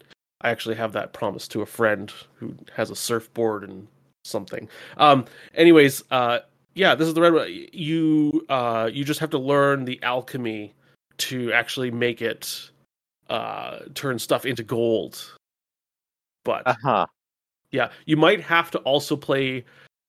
I 0.40 0.50
actually 0.50 0.76
have 0.76 0.92
that 0.92 1.12
promised 1.12 1.50
to 1.50 1.62
a 1.62 1.66
friend 1.66 2.12
who 2.36 2.54
has 2.76 2.90
a 2.90 2.96
surfboard 2.96 3.68
and 3.68 3.88
something. 4.22 4.68
Um. 4.98 5.24
Anyways, 5.56 6.04
uh, 6.12 6.40
yeah, 6.74 6.94
this 6.94 7.08
is 7.08 7.14
the 7.14 7.22
red 7.22 7.32
one. 7.32 7.48
You 7.72 8.46
uh, 8.48 8.88
you 8.92 9.04
just 9.04 9.18
have 9.18 9.30
to 9.30 9.38
learn 9.38 9.84
the 9.84 10.00
alchemy 10.04 10.75
to 11.18 11.52
actually 11.52 11.90
make 11.90 12.22
it 12.22 12.70
uh 13.28 13.80
turn 13.94 14.18
stuff 14.18 14.46
into 14.46 14.62
gold. 14.62 15.32
But 16.44 16.62
Uh 16.66 16.74
huh. 16.82 17.06
yeah, 17.72 17.90
you 18.06 18.16
might 18.16 18.40
have 18.40 18.70
to 18.72 18.78
also 18.80 19.16
play 19.16 19.64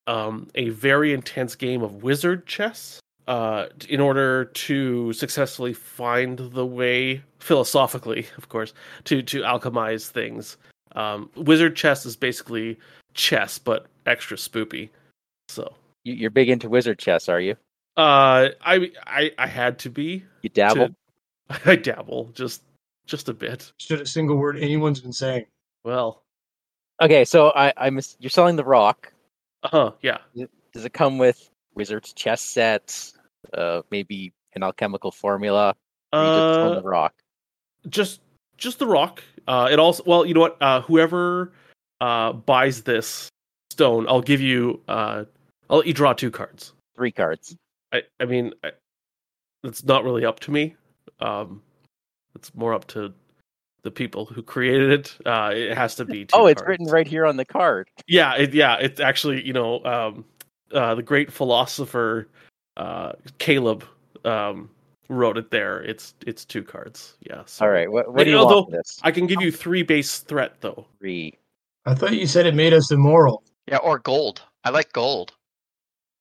um, 0.05 0.47
a 0.55 0.69
very 0.69 1.13
intense 1.13 1.55
game 1.55 1.81
of 1.81 2.03
wizard 2.03 2.45
chess 2.45 2.99
uh, 3.27 3.67
in 3.89 3.99
order 3.99 4.45
to 4.45 5.11
successfully 5.13 5.73
find 5.73 6.37
the 6.39 6.65
way, 6.65 7.21
philosophically, 7.39 8.25
of 8.37 8.49
course, 8.49 8.73
to 9.05 9.21
to 9.23 9.41
alchemize 9.41 10.09
things. 10.09 10.57
Um, 10.95 11.29
wizard 11.35 11.75
chess 11.75 12.05
is 12.05 12.15
basically 12.15 12.77
chess, 13.13 13.59
but 13.59 13.87
extra 14.05 14.37
spoopy. 14.37 14.89
So, 15.49 15.73
You, 16.05 16.13
you're 16.13 16.29
big 16.31 16.49
into 16.49 16.69
wizard 16.69 16.99
chess, 16.99 17.27
are 17.27 17.41
you? 17.41 17.55
Uh, 17.97 18.49
I 18.61 18.91
I 19.05 19.31
I 19.37 19.47
had 19.47 19.79
to 19.79 19.89
be. 19.89 20.23
You 20.41 20.49
dabble? 20.49 20.89
To- 20.89 20.95
I 21.65 21.75
dabble 21.75 22.31
just 22.33 22.63
just 23.05 23.29
a 23.29 23.33
bit. 23.33 23.71
Should 23.77 24.01
a 24.01 24.05
single 24.05 24.37
word 24.37 24.57
anyone's 24.57 24.99
been 24.99 25.13
saying. 25.13 25.45
Well, 25.83 26.23
Okay, 27.01 27.25
so 27.25 27.51
I, 27.55 27.71
I 27.77 27.89
miss, 27.91 28.17
you're 28.19 28.31
selling 28.31 28.55
the 28.55 28.63
rock. 28.65 29.13
uh 29.63 29.69
huh, 29.71 29.91
yeah. 30.01 30.17
Does 30.73 30.83
it 30.83 30.93
come 30.93 31.17
with 31.19 31.49
wizard's 31.75 32.11
chess 32.13 32.41
sets? 32.41 33.13
Uh, 33.53 33.83
maybe 33.91 34.33
an 34.55 34.63
alchemical 34.63 35.11
formula? 35.11 35.75
Or 36.11 36.19
you 36.23 36.25
just 36.31 36.59
Uh, 36.59 36.75
the 36.81 36.87
rock? 36.87 37.13
just 37.87 38.21
just 38.57 38.79
the 38.79 38.87
rock. 38.87 39.21
Uh, 39.47 39.69
it 39.71 39.77
also 39.79 40.03
well, 40.05 40.25
you 40.25 40.33
know 40.33 40.39
what? 40.41 40.57
Uh, 40.61 40.81
whoever 40.81 41.53
uh 42.01 42.33
buys 42.33 42.81
this 42.83 43.29
stone, 43.71 44.05
I'll 44.09 44.21
give 44.21 44.41
you. 44.41 44.81
Uh, 44.87 45.25
I'll 45.69 45.77
let 45.77 45.87
you 45.87 45.93
draw 45.93 46.13
two 46.13 46.31
cards. 46.31 46.73
Three 46.95 47.11
cards. 47.11 47.55
I 47.93 48.01
I 48.19 48.25
mean, 48.25 48.53
I, 48.63 48.71
it's 49.63 49.83
not 49.83 50.03
really 50.03 50.25
up 50.25 50.39
to 50.41 50.51
me. 50.51 50.75
Um, 51.19 51.61
it's 52.35 52.53
more 52.55 52.73
up 52.73 52.85
to 52.87 53.13
the 53.83 53.91
people 53.91 54.25
who 54.25 54.41
created 54.43 54.91
it. 54.91 55.17
Uh, 55.25 55.51
it 55.53 55.75
has 55.77 55.95
to 55.95 56.05
be. 56.05 56.25
Two 56.25 56.35
Oh, 56.37 56.45
it's 56.47 56.61
cards. 56.61 56.69
written 56.69 56.87
right 56.87 57.07
here 57.07 57.25
on 57.25 57.37
the 57.37 57.45
card. 57.45 57.89
Yeah, 58.07 58.35
it, 58.35 58.53
yeah. 58.53 58.75
It's 58.77 58.99
actually 58.99 59.45
you 59.45 59.53
know 59.53 59.83
um, 59.85 60.25
uh, 60.73 60.95
the 60.95 61.03
great 61.03 61.31
philosopher 61.31 62.27
uh, 62.75 63.13
Caleb 63.39 63.83
um, 64.25 64.69
wrote 65.09 65.37
it 65.37 65.49
there. 65.51 65.81
It's 65.83 66.13
it's 66.25 66.45
two 66.45 66.63
cards. 66.63 67.15
Yeah. 67.21 67.43
So. 67.45 67.65
All 67.65 67.71
right, 67.71 67.89
what, 67.91 68.13
what 68.13 68.25
do 68.25 68.29
you 68.31 68.37
Although- 68.37 68.61
want 68.61 68.71
this? 68.71 68.99
I 69.03 69.11
can 69.11 69.25
give 69.27 69.41
you 69.41 69.51
three 69.51 69.83
base 69.83 70.19
threat 70.19 70.59
though. 70.61 70.85
Three. 70.99 71.37
I 71.85 71.95
thought 71.95 72.11
you 72.13 72.27
said 72.27 72.45
it 72.45 72.53
made 72.55 72.73
us 72.73 72.91
immoral. 72.91 73.43
Yeah, 73.67 73.77
or 73.77 73.97
gold. 73.99 74.41
I 74.65 74.69
like 74.71 74.91
gold. 74.91 75.33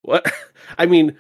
What? 0.03 0.25
I 0.79 0.87
mean, 0.87 1.17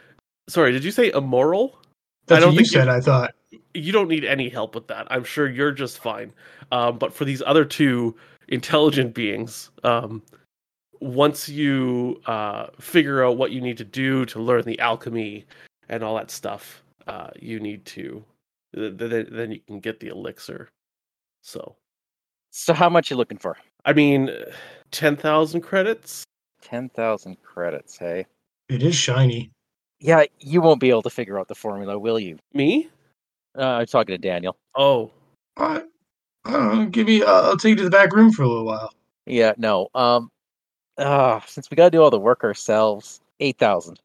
sorry, 0.49 0.73
did 0.73 0.85
you 0.85 0.91
say 0.91 1.11
immoral? 1.13 1.79
That's 2.27 2.41
don't 2.41 2.49
what 2.51 2.55
you 2.55 2.59
think 2.61 2.73
you- 2.75 2.81
said. 2.81 2.89
I 2.89 3.01
thought. 3.01 3.35
You 3.75 3.93
don't 3.93 4.09
need 4.09 4.25
any 4.25 4.49
help 4.49 4.75
with 4.75 4.87
that. 4.89 5.07
I'm 5.11 5.23
sure 5.25 5.49
you're 5.49 5.71
just 5.73 5.99
fine. 5.99 6.33
Um, 6.73 6.99
but 6.99 7.13
for 7.15 7.25
these 7.25 7.43
other 7.47 7.65
two 7.65 8.17
intelligent 8.49 9.15
beings, 9.15 9.71
um, 9.85 10.23
once 11.01 11.49
you 11.49 12.21
uh, 12.27 12.69
figure 12.81 13.25
out 13.25 13.37
what 13.37 13.53
you 13.53 13.61
need 13.61 13.77
to 13.79 13.85
do 13.85 14.25
to 14.27 14.41
learn 14.41 14.63
the 14.65 14.79
alchemy 14.81 15.45
and 15.89 16.03
all 16.03 16.17
that 16.17 16.31
stuff, 16.31 16.83
uh, 17.07 17.29
you 17.39 17.61
need 17.61 17.85
to. 17.87 18.25
Th- 18.75 18.97
th- 18.99 19.29
then 19.31 19.53
you 19.53 19.61
can 19.61 19.79
get 19.81 20.01
the 20.01 20.09
elixir. 20.09 20.69
So, 21.43 21.77
So 22.51 22.75
how 22.75 22.89
much 22.89 23.11
you 23.11 23.17
looking 23.17 23.39
for? 23.39 23.57
I 23.85 23.93
mean, 23.93 24.31
ten 24.91 25.17
thousand 25.17 25.61
credits. 25.61 26.25
Ten 26.63 26.89
thousand 26.89 27.37
credits. 27.43 27.97
Hey. 27.97 28.27
It 28.69 28.83
is 28.83 28.97
shiny. 28.97 29.51
Yeah, 30.07 30.23
you 30.39 30.61
won't 30.61 30.79
be 30.79 30.89
able 30.91 31.03
to 31.03 31.11
figure 31.11 31.37
out 31.37 31.49
the 31.49 31.57
formula, 31.57 31.99
will 31.99 32.21
you? 32.21 32.39
Me? 32.55 32.89
Uh, 33.59 33.79
I'm 33.79 33.87
talking 33.87 34.15
to 34.15 34.19
Daniel. 34.19 34.57
Oh, 34.77 35.11
I, 35.57 35.83
I 36.45 36.53
don't 36.53 36.79
know. 36.79 36.87
Give 36.87 37.09
me. 37.09 37.25
Uh, 37.25 37.43
I'll 37.43 37.57
take 37.57 37.71
you 37.71 37.77
to 37.79 37.83
the 37.83 37.91
back 37.91 38.15
room 38.15 38.31
for 38.31 38.45
a 38.45 38.49
little 38.49 38.65
while. 38.67 38.93
Yeah, 39.27 39.55
no. 39.57 39.89
Um, 39.97 40.31
uh, 40.97 41.41
since 41.49 41.73
we 41.73 41.75
gotta 41.75 41.91
do 41.91 42.01
all 42.01 42.11
the 42.11 42.21
work 42.21 42.45
ourselves, 42.45 43.21
eight 43.41 43.59
thousand. 43.59 43.99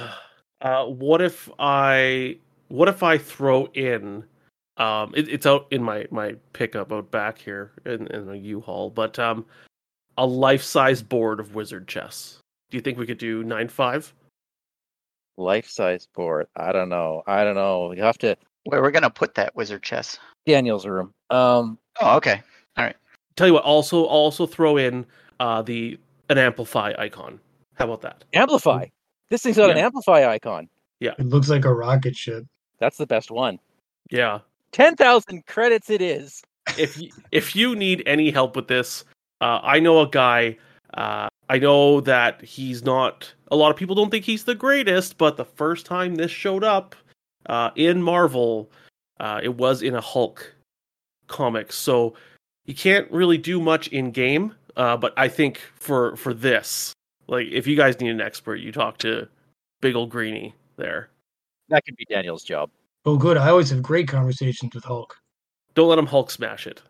uh, 0.60 0.84
what 0.84 1.20
if 1.20 1.50
I 1.58 2.36
what 2.68 2.86
if 2.86 3.02
I 3.02 3.18
throw 3.18 3.66
in 3.74 4.22
Um, 4.76 5.12
it, 5.16 5.28
it's 5.28 5.46
out 5.46 5.66
in 5.72 5.82
my 5.82 6.06
my 6.12 6.36
pickup 6.52 6.92
out 6.92 7.10
back 7.10 7.38
here 7.38 7.72
in, 7.84 8.06
in 8.06 8.28
a 8.28 8.36
U-Haul, 8.36 8.90
but 8.90 9.18
um, 9.18 9.44
a 10.16 10.24
life-size 10.24 11.02
board 11.02 11.40
of 11.40 11.56
wizard 11.56 11.88
chess. 11.88 12.38
Do 12.70 12.76
you 12.76 12.82
think 12.82 12.98
we 12.98 13.06
could 13.06 13.18
do 13.18 13.42
nine 13.42 13.66
five? 13.66 14.14
Life 15.40 15.68
size 15.68 16.06
board. 16.14 16.48
I 16.56 16.70
don't 16.70 16.90
know. 16.90 17.22
I 17.26 17.44
don't 17.44 17.54
know. 17.54 17.92
You 17.92 18.02
have 18.02 18.18
to 18.18 18.36
Where 18.64 18.82
we're 18.82 18.90
gonna 18.90 19.08
put 19.10 19.34
that 19.36 19.56
wizard 19.56 19.82
chess? 19.82 20.18
Daniel's 20.46 20.86
room. 20.86 21.14
Um, 21.30 21.78
Oh, 22.02 22.16
okay. 22.16 22.42
All 22.76 22.84
right. 22.84 22.96
Tell 23.36 23.46
you 23.46 23.54
what, 23.54 23.64
also 23.64 24.04
also 24.04 24.46
throw 24.46 24.76
in 24.76 25.06
uh 25.40 25.62
the 25.62 25.98
an 26.28 26.36
amplify 26.38 26.92
icon. 26.98 27.40
How 27.74 27.86
about 27.86 28.02
that? 28.02 28.22
amplify. 28.34 28.86
This 29.30 29.42
thing's 29.42 29.56
got 29.56 29.70
an 29.70 29.78
amplify 29.78 30.28
icon. 30.28 30.68
Yeah. 31.00 31.12
It 31.18 31.26
looks 31.26 31.48
like 31.48 31.64
a 31.64 31.72
rocket 31.72 32.14
ship. 32.16 32.44
That's 32.78 32.98
the 32.98 33.06
best 33.06 33.30
one. 33.30 33.58
Yeah. 34.10 34.40
Ten 34.72 34.94
thousand 34.94 35.46
credits. 35.46 35.88
It 35.88 36.02
is. 36.02 36.42
if 36.78 37.00
you, 37.00 37.10
if 37.32 37.56
you 37.56 37.74
need 37.74 38.02
any 38.06 38.30
help 38.30 38.56
with 38.56 38.68
this, 38.68 39.04
uh, 39.40 39.60
I 39.62 39.80
know 39.80 40.00
a 40.00 40.08
guy. 40.08 40.58
Uh, 40.92 41.28
I 41.48 41.58
know 41.58 42.00
that 42.02 42.42
he's 42.42 42.84
not. 42.84 43.32
A 43.50 43.56
lot 43.56 43.70
of 43.70 43.76
people 43.76 43.94
don't 43.94 44.10
think 44.10 44.24
he's 44.24 44.44
the 44.44 44.54
greatest, 44.54 45.18
but 45.18 45.36
the 45.36 45.44
first 45.44 45.86
time 45.86 46.14
this 46.14 46.30
showed 46.30 46.64
up 46.64 46.94
uh, 47.46 47.70
in 47.74 48.02
Marvel, 48.02 48.70
uh, 49.18 49.40
it 49.42 49.56
was 49.56 49.82
in 49.82 49.94
a 49.94 50.00
Hulk 50.00 50.54
comic. 51.26 51.72
So 51.72 52.14
you 52.66 52.74
can't 52.74 53.10
really 53.10 53.38
do 53.38 53.60
much 53.60 53.88
in 53.88 54.10
game. 54.10 54.54
Uh, 54.76 54.96
but 54.96 55.12
I 55.16 55.28
think 55.28 55.60
for 55.74 56.16
for 56.16 56.32
this, 56.32 56.92
like 57.26 57.48
if 57.48 57.66
you 57.66 57.76
guys 57.76 58.00
need 58.00 58.10
an 58.10 58.20
expert, 58.20 58.56
you 58.56 58.70
talk 58.70 58.98
to 58.98 59.28
Big 59.80 59.96
Ol' 59.96 60.06
Greeny 60.06 60.54
there. 60.76 61.10
That 61.68 61.84
could 61.84 61.96
be 61.96 62.04
Daniel's 62.08 62.44
job. 62.44 62.70
Oh, 63.04 63.16
good. 63.16 63.36
I 63.36 63.48
always 63.48 63.70
have 63.70 63.82
great 63.82 64.08
conversations 64.08 64.74
with 64.74 64.84
Hulk. 64.84 65.16
Don't 65.74 65.88
let 65.88 65.98
him 65.98 66.06
Hulk 66.06 66.30
smash 66.30 66.66
it. 66.66 66.82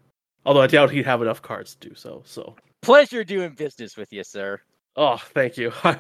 Although 0.45 0.63
I 0.63 0.67
doubt 0.67 0.91
he'd 0.91 1.07
have 1.07 1.23
enough 1.23 1.43
cards 1.43 1.75
to 1.77 1.89
do 1.89 1.95
so. 1.95 2.23
So. 2.25 2.57
Pleasure 2.83 3.23
doing 3.23 3.51
business 3.51 3.97
with 3.97 4.13
you, 4.13 4.25
sir. 4.25 4.61
Oh, 4.97 5.19
thank 5.19 5.57
you. 5.57 5.73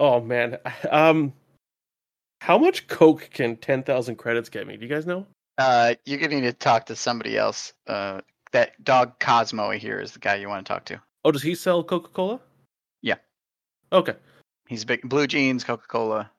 oh 0.00 0.20
man. 0.20 0.58
Um 0.90 1.32
how 2.40 2.56
much 2.56 2.88
coke 2.88 3.28
can 3.32 3.56
10,000 3.56 4.16
credits 4.16 4.48
get 4.48 4.66
me? 4.66 4.76
Do 4.76 4.86
you 4.86 4.92
guys 4.92 5.06
know? 5.06 5.26
Uh, 5.58 5.94
you're 6.06 6.18
gonna 6.18 6.36
need 6.36 6.46
to 6.46 6.52
talk 6.54 6.86
to 6.86 6.96
somebody 6.96 7.36
else. 7.36 7.74
Uh, 7.86 8.22
that 8.52 8.82
dog 8.82 9.18
Cosmo 9.20 9.70
here 9.72 10.00
is 10.00 10.12
the 10.12 10.18
guy 10.18 10.36
you 10.36 10.48
want 10.48 10.66
to 10.66 10.72
talk 10.72 10.86
to. 10.86 11.00
Oh, 11.24 11.30
does 11.30 11.42
he 11.42 11.54
sell 11.54 11.84
Coca-Cola? 11.84 12.40
Yeah. 13.02 13.16
Okay. 13.92 14.14
He's 14.68 14.86
big 14.86 15.02
blue 15.06 15.26
jeans, 15.26 15.64
Coca 15.64 15.86
Cola, 15.86 16.30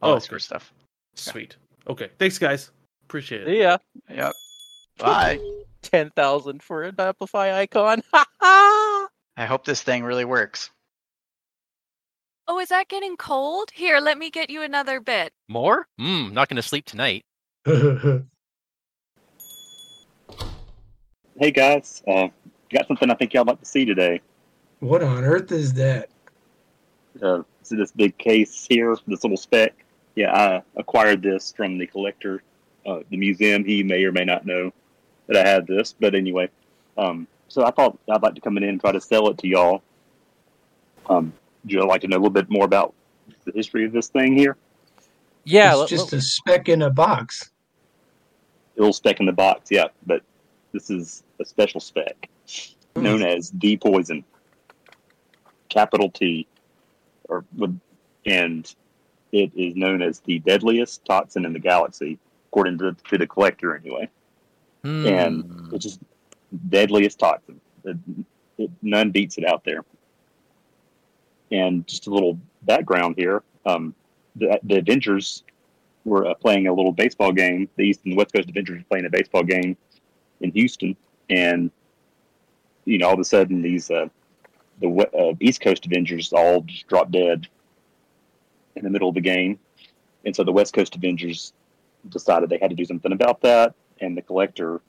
all 0.00 0.12
Oh, 0.12 0.14
that 0.14 0.22
sort 0.22 0.40
of 0.40 0.44
stuff. 0.44 0.72
Sweet. 1.16 1.56
Okay. 1.88 2.08
Thanks 2.18 2.38
guys. 2.38 2.70
Appreciate 3.06 3.48
it. 3.48 3.56
Yeah. 3.56 3.78
Yep. 4.08 4.32
Bye. 4.98 5.40
Ten 5.82 6.10
thousand 6.10 6.62
for 6.62 6.84
an 6.84 6.94
amplify 6.98 7.58
icon. 7.58 8.02
I 8.12 9.08
hope 9.38 9.64
this 9.64 9.82
thing 9.82 10.04
really 10.04 10.24
works. 10.24 10.70
Oh, 12.50 12.58
is 12.58 12.70
that 12.70 12.88
getting 12.88 13.16
cold? 13.18 13.70
Here, 13.74 14.00
let 14.00 14.16
me 14.16 14.30
get 14.30 14.48
you 14.48 14.62
another 14.62 15.00
bit. 15.00 15.34
More? 15.48 15.86
Hmm. 15.98 16.32
Not 16.32 16.48
going 16.48 16.56
to 16.56 16.62
sleep 16.62 16.86
tonight. 16.86 17.24
Hey 21.40 21.52
guys, 21.52 22.02
uh, 22.08 22.26
got 22.68 22.88
something 22.88 23.08
I 23.12 23.14
think 23.14 23.32
y'all 23.32 23.44
like 23.44 23.60
to 23.60 23.64
see 23.64 23.84
today. 23.84 24.20
what 24.80 25.04
on 25.04 25.22
earth 25.22 25.52
is 25.52 25.72
that? 25.74 26.08
Uh, 27.22 27.42
see 27.62 27.76
this 27.76 27.92
big 27.92 28.18
case 28.18 28.66
here, 28.68 28.96
this 29.06 29.22
little 29.22 29.36
speck. 29.36 29.72
Yeah, 30.16 30.34
I 30.34 30.62
acquired 30.74 31.22
this 31.22 31.52
from 31.56 31.78
the 31.78 31.86
collector, 31.86 32.42
uh, 32.84 33.00
the 33.10 33.16
museum. 33.16 33.64
He 33.64 33.84
may 33.84 34.02
or 34.02 34.10
may 34.10 34.24
not 34.24 34.46
know 34.46 34.72
that 35.28 35.36
I 35.36 35.48
had 35.48 35.68
this, 35.68 35.94
but 36.00 36.16
anyway, 36.16 36.48
um, 36.96 37.28
so 37.46 37.64
I 37.64 37.70
thought 37.70 37.96
I'd 38.10 38.20
like 38.20 38.34
to 38.34 38.40
come 38.40 38.56
in 38.56 38.64
and 38.64 38.80
try 38.80 38.90
to 38.90 39.00
sell 39.00 39.28
it 39.30 39.38
to 39.38 39.46
y'all. 39.46 39.80
Um, 41.08 41.32
would 41.62 41.72
you 41.72 41.84
like 41.86 42.00
to 42.02 42.08
know 42.08 42.16
a 42.16 42.18
little 42.18 42.30
bit 42.30 42.50
more 42.50 42.64
about 42.64 42.94
the 43.44 43.52
history 43.52 43.84
of 43.84 43.92
this 43.92 44.08
thing 44.08 44.36
here? 44.36 44.56
Yeah. 45.44 45.72
it's 45.72 45.78
let- 45.80 45.88
just 45.88 46.12
let- 46.12 46.18
a 46.18 46.24
speck 46.24 46.68
in 46.68 46.82
a 46.82 46.90
box. 46.90 47.50
The 48.74 48.82
little 48.82 48.92
speck 48.92 49.18
in 49.18 49.26
the 49.26 49.32
box, 49.32 49.70
yeah, 49.70 49.88
but 50.06 50.22
this 50.72 50.88
is 50.90 51.24
a 51.40 51.44
special 51.44 51.80
speck 51.80 52.28
known 52.94 53.22
as 53.22 53.50
the 53.50 53.76
poison, 53.76 54.24
capital 55.68 56.10
T, 56.10 56.46
or 57.28 57.44
with, 57.56 57.78
and 58.26 58.72
it 59.32 59.52
is 59.54 59.74
known 59.76 60.02
as 60.02 60.20
the 60.20 60.38
deadliest 60.40 61.04
toxin 61.04 61.44
in 61.44 61.52
the 61.52 61.58
galaxy, 61.58 62.18
according 62.50 62.78
to, 62.78 62.96
to 63.08 63.18
the 63.18 63.26
collector, 63.26 63.76
anyway. 63.76 64.08
Hmm. 64.84 65.06
And 65.06 65.68
it's 65.72 65.84
just 65.84 66.00
deadliest 66.68 67.18
toxin. 67.18 67.60
It, 67.84 67.96
it, 68.58 68.70
none 68.82 69.10
beats 69.10 69.38
it 69.38 69.44
out 69.44 69.64
there. 69.64 69.84
And 71.50 71.86
just 71.86 72.06
a 72.06 72.10
little 72.10 72.38
background 72.62 73.14
here: 73.16 73.42
um, 73.64 73.94
the, 74.36 74.60
the 74.62 74.78
Avengers 74.78 75.44
were 76.04 76.26
uh, 76.26 76.34
playing 76.34 76.66
a 76.66 76.72
little 76.72 76.92
baseball 76.92 77.32
game. 77.32 77.68
The 77.76 77.84
East 77.84 78.00
and 78.04 78.12
the 78.12 78.16
West 78.16 78.32
Coast 78.32 78.48
Avengers 78.48 78.78
were 78.78 78.84
playing 78.88 79.06
a 79.06 79.10
baseball 79.10 79.42
game 79.42 79.76
in 80.40 80.50
Houston, 80.52 80.96
and 81.30 81.70
you 82.84 82.98
know, 82.98 83.08
all 83.08 83.14
of 83.14 83.20
a 83.20 83.24
sudden, 83.24 83.62
these 83.62 83.90
uh, 83.90 84.08
the 84.80 84.88
uh, 84.88 85.34
East 85.40 85.60
Coast 85.60 85.86
Avengers 85.86 86.32
all 86.32 86.62
just 86.62 86.86
dropped 86.86 87.12
dead 87.12 87.46
in 88.76 88.84
the 88.84 88.90
middle 88.90 89.08
of 89.08 89.14
the 89.14 89.20
game, 89.20 89.58
and 90.24 90.34
so 90.34 90.44
the 90.44 90.52
West 90.52 90.74
Coast 90.74 90.94
Avengers 90.96 91.52
decided 92.08 92.48
they 92.48 92.58
had 92.58 92.70
to 92.70 92.76
do 92.76 92.84
something 92.84 93.12
about 93.12 93.40
that, 93.42 93.74
and 94.00 94.16
the 94.16 94.22
collector 94.22 94.80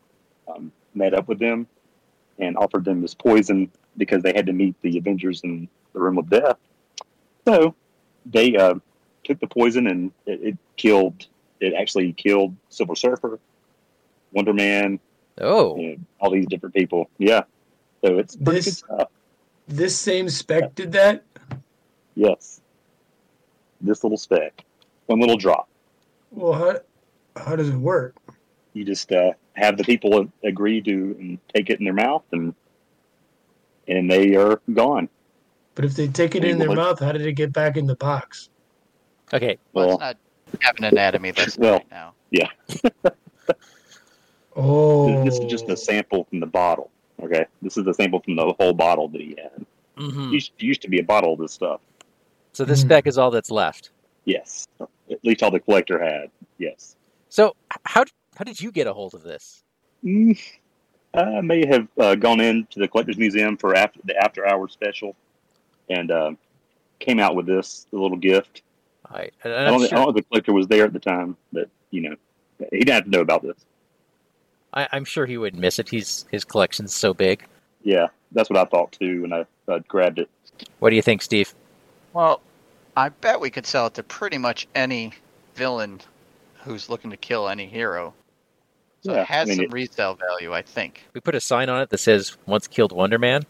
um, 0.48 0.72
met 0.94 1.14
up 1.14 1.28
with 1.28 1.40
them 1.40 1.68
and 2.38 2.56
offered 2.58 2.86
them 2.86 3.02
this 3.02 3.14
poison 3.14 3.70
because 3.98 4.24
they 4.24 4.34
had 4.34 4.46
to 4.46 4.54
meet 4.54 4.76
the 4.82 4.98
Avengers 4.98 5.42
in 5.44 5.68
the 5.94 6.00
room 6.00 6.18
of 6.18 6.30
death. 6.30 6.58
So 7.46 7.76
they 8.26 8.56
uh, 8.56 8.76
took 9.24 9.40
the 9.40 9.48
poison 9.48 9.88
and 9.88 10.12
it, 10.26 10.42
it 10.42 10.58
killed. 10.78 11.26
It 11.60 11.74
actually 11.74 12.14
killed 12.14 12.56
Silver 12.70 12.96
Surfer, 12.96 13.40
Wonder 14.32 14.54
Man, 14.54 15.00
oh. 15.40 15.78
you 15.78 15.90
know, 15.90 15.98
all 16.20 16.32
these 16.32 16.46
different 16.48 16.76
people. 16.76 17.10
Yeah. 17.18 17.44
So 18.04 18.18
it's 18.18 18.36
pretty 18.36 18.52
This- 18.60 18.66
good 18.82 18.96
stuff. 18.96 19.10
This 19.68 19.96
same 19.96 20.30
speck 20.30 20.74
did 20.74 20.92
that? 20.94 21.24
Yes. 22.16 22.60
This 23.82 24.04
little 24.04 24.18
speck, 24.18 24.66
one 25.06 25.20
little 25.20 25.38
drop. 25.38 25.70
Well, 26.32 26.54
how, 26.54 26.80
how 27.40 27.56
does 27.56 27.70
it 27.70 27.76
work? 27.76 28.16
You 28.74 28.84
just 28.84 29.12
uh, 29.12 29.34
have 29.54 29.78
the 29.78 29.84
people 29.84 30.28
agree 30.44 30.82
to 30.82 31.16
and 31.20 31.40
take 31.54 31.70
it 31.70 31.78
in 31.80 31.86
their 31.86 31.94
mouth, 31.94 32.24
and 32.32 32.56
and 33.88 34.10
they 34.10 34.36
are 34.36 34.60
gone. 34.74 35.08
But 35.80 35.86
if 35.86 35.96
they 35.96 36.10
take 36.10 36.36
it 36.36 36.44
in 36.44 36.58
their 36.58 36.76
mouth, 36.76 37.00
how 37.00 37.14
did 37.14 37.26
it 37.26 37.32
get 37.36 37.54
back 37.54 37.78
in 37.78 37.86
the 37.86 37.96
box? 37.96 38.50
Okay. 39.34 39.58
Well, 39.72 39.88
Well, 39.88 39.96
it's 39.96 40.02
not 40.02 40.18
have 40.60 40.78
an 40.78 40.84
anatomy 40.84 41.32
lesson 41.32 41.62
Well, 41.64 41.76
right 41.76 41.90
now. 41.90 42.16
yeah. 42.32 42.50
Oh, 44.58 45.24
This 45.24 45.40
is 45.40 45.46
just 45.46 45.70
a 45.70 45.78
sample 45.78 46.26
from 46.26 46.42
the 46.42 46.46
bottle. 46.48 46.92
Okay, 47.24 47.46
this 47.62 47.78
is 47.78 47.88
a 47.88 47.94
sample 47.94 48.20
from 48.20 48.36
the 48.36 48.54
whole 48.60 48.74
bottle 48.74 49.08
that 49.08 49.22
he 49.22 49.38
had. 49.42 49.66
hmm 49.96 50.34
Used, 50.34 50.52
used 50.58 50.82
to 50.82 50.90
be 50.90 51.00
a 51.00 51.04
bottle 51.04 51.32
of 51.32 51.40
this 51.40 51.54
stuff. 51.54 51.80
So 52.52 52.66
this 52.66 52.82
Hmm. 52.82 52.88
speck 52.88 53.08
is 53.08 53.18
all 53.18 53.32
that's 53.32 53.50
left. 53.50 53.92
Yes, 54.26 54.68
at 54.82 55.24
least 55.24 55.44
all 55.44 55.52
the 55.52 55.62
collector 55.62 55.98
had. 56.04 56.30
Yes. 56.58 56.98
So 57.30 57.56
how 57.86 58.04
how 58.36 58.44
did 58.44 58.60
you 58.60 58.74
get 58.74 58.86
a 58.86 58.92
hold 58.92 59.14
of 59.14 59.24
this? 59.24 59.64
Mm, 60.04 60.38
I 61.14 61.40
may 61.40 61.66
have 61.66 61.88
uh, 61.98 62.16
gone 62.16 62.42
into 62.42 62.80
the 62.80 62.88
collector's 62.90 63.18
museum 63.18 63.56
for 63.56 63.76
after 63.76 64.02
the 64.04 64.18
after 64.22 64.46
hours 64.46 64.74
special, 64.74 65.16
and 65.90 66.12
uh, 66.12 66.32
came 67.00 67.20
out 67.20 67.36
with 67.36 67.46
this 67.46 67.88
the 67.92 68.00
little 68.00 68.18
gift. 68.18 68.62
I, 69.12 69.30
I 69.44 69.50
I'm 69.50 69.66
don't, 69.80 69.84
I 69.86 69.88
don't 69.88 69.92
know 70.04 70.10
if 70.10 70.16
the 70.16 70.22
collector 70.24 70.54
was 70.54 70.68
there 70.68 70.86
at 70.86 70.94
the 70.94 71.00
time, 71.00 71.36
but 71.52 71.70
you 71.92 72.02
know, 72.02 72.16
he 72.72 72.80
didn't 72.80 72.94
have 72.94 73.04
to 73.06 73.10
know 73.10 73.22
about 73.22 73.42
this. 73.42 73.58
I, 74.74 74.88
I'm 74.92 75.06
sure 75.06 75.26
he 75.26 75.38
wouldn't 75.38 75.62
miss 75.62 75.80
it. 75.80 75.90
He's 75.90 76.26
his 76.32 76.46
collection's 76.46 76.94
so 76.94 77.14
big. 77.14 77.46
Yeah, 77.84 78.08
that's 78.32 78.50
what 78.50 78.60
I 78.60 78.66
thought 78.66 78.92
too 78.92 79.24
when 79.24 79.34
I, 79.34 79.46
I 79.68 79.80
grabbed 79.80 80.20
it. 80.20 80.30
What 80.80 80.92
do 80.92 80.96
you 80.96 81.02
think, 81.02 81.22
Steve? 81.22 81.54
Well, 82.14 82.42
I 82.96 83.10
bet 83.10 83.40
we 83.40 83.50
could 83.50 83.66
sell 83.66 83.88
it 83.88 83.94
to 83.96 84.04
pretty 84.04 84.38
much 84.38 84.68
any 84.76 85.14
villain 85.56 86.02
who's 86.64 86.90
looking 86.90 87.10
to 87.12 87.18
kill 87.18 87.48
any 87.48 87.66
hero. 87.66 88.14
So 89.02 89.14
Yeah, 89.14 89.22
it 89.22 89.28
has 89.28 89.48
I 89.48 89.50
mean, 89.52 89.56
some 89.58 89.66
it- 89.66 89.72
resale 89.72 90.16
value, 90.16 90.54
I 90.54 90.62
think. 90.62 91.04
We 91.14 91.22
put 91.22 91.34
a 91.34 91.40
sign 91.40 91.70
on 91.70 91.82
it 91.82 91.90
that 91.90 92.00
says 92.00 92.38
"Once 92.46 92.68
killed 92.68 92.92
Wonder 92.92 93.18
Man." 93.18 93.44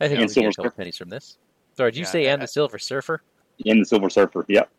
I 0.00 0.08
think 0.08 0.18
And 0.20 0.20
we 0.20 0.24
get 0.26 0.30
a 0.30 0.34
Silver 0.34 0.48
couple 0.50 0.64
Surfer. 0.64 0.76
pennies 0.76 0.96
from 0.98 1.08
this. 1.08 1.38
Sorry, 1.76 1.90
did 1.90 1.98
you 1.98 2.04
Yeah, 2.04 2.10
say 2.10 2.26
and 2.26 2.42
the 2.42 2.46
Silver 2.46 2.78
Surfer? 2.78 3.22
In 3.64 3.78
the 3.78 3.84
Silver 3.84 4.10
Surfer, 4.10 4.44
yep. 4.48 4.70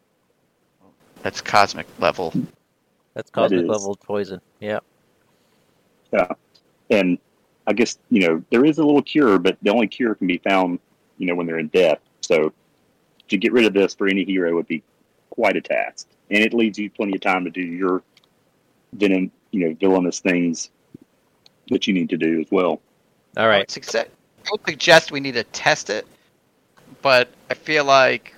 That's 1.24 1.41
cosmic 1.41 1.88
level. 2.00 2.34
That's 3.14 3.30
cosmic 3.30 3.64
is. 3.64 3.68
level 3.68 3.95
poison. 3.95 4.41
Yeah. 4.60 4.80
Yeah. 6.14 6.28
And 6.89 7.18
I 7.66 7.74
guess 7.74 7.98
you 8.10 8.22
know 8.22 8.43
there 8.52 8.66
is 8.66 8.78
a 8.78 8.84
little 8.84 9.02
cure, 9.02 9.38
but 9.39 9.58
the 9.62 9.72
only 9.72 9.88
cure 9.88 10.16
can 10.16 10.28
be 10.28 10.38
found, 10.38 10.80
you 11.18 11.28
know, 11.28 11.36
when 11.36 11.48
they're 11.48 11.60
in 11.60 11.68
death. 11.68 12.00
So 12.22 12.54
to 13.28 13.38
get 13.38 13.52
rid 13.52 13.66
of 13.66 13.74
this 13.74 13.93
for 13.93 14.08
any 14.08 14.24
hero 14.24 14.56
would 14.56 14.68
be 14.68 14.84
quite 15.30 15.58
a 15.58 15.62
task, 15.62 16.08
and 16.32 16.43
it 16.43 16.54
leaves 16.54 16.78
you 16.78 16.89
plenty 16.89 17.16
of 17.16 17.22
time 17.22 17.43
to 17.43 17.50
do 17.50 17.62
your 17.62 18.04
venom, 18.93 19.32
you 19.52 19.68
know, 19.68 19.76
villainous 19.80 20.20
things 20.20 20.70
that 21.70 21.88
you 21.88 21.93
need 21.93 22.10
to 22.10 22.18
do 22.18 22.39
as 22.39 22.48
well. 22.52 22.82
All 23.36 23.43
right. 23.43 23.43
I 23.43 23.48
right. 23.48 23.60
would 23.60 23.72
suggest, 23.72 24.08
I 24.45 24.50
would 24.52 24.62
suggest 24.66 25.12
we 25.12 25.20
need 25.20 25.34
to 25.34 25.43
test 25.43 25.89
it, 25.89 26.08
but 27.08 27.30
I 27.49 27.53
feel 27.53 27.86
like 27.86 28.36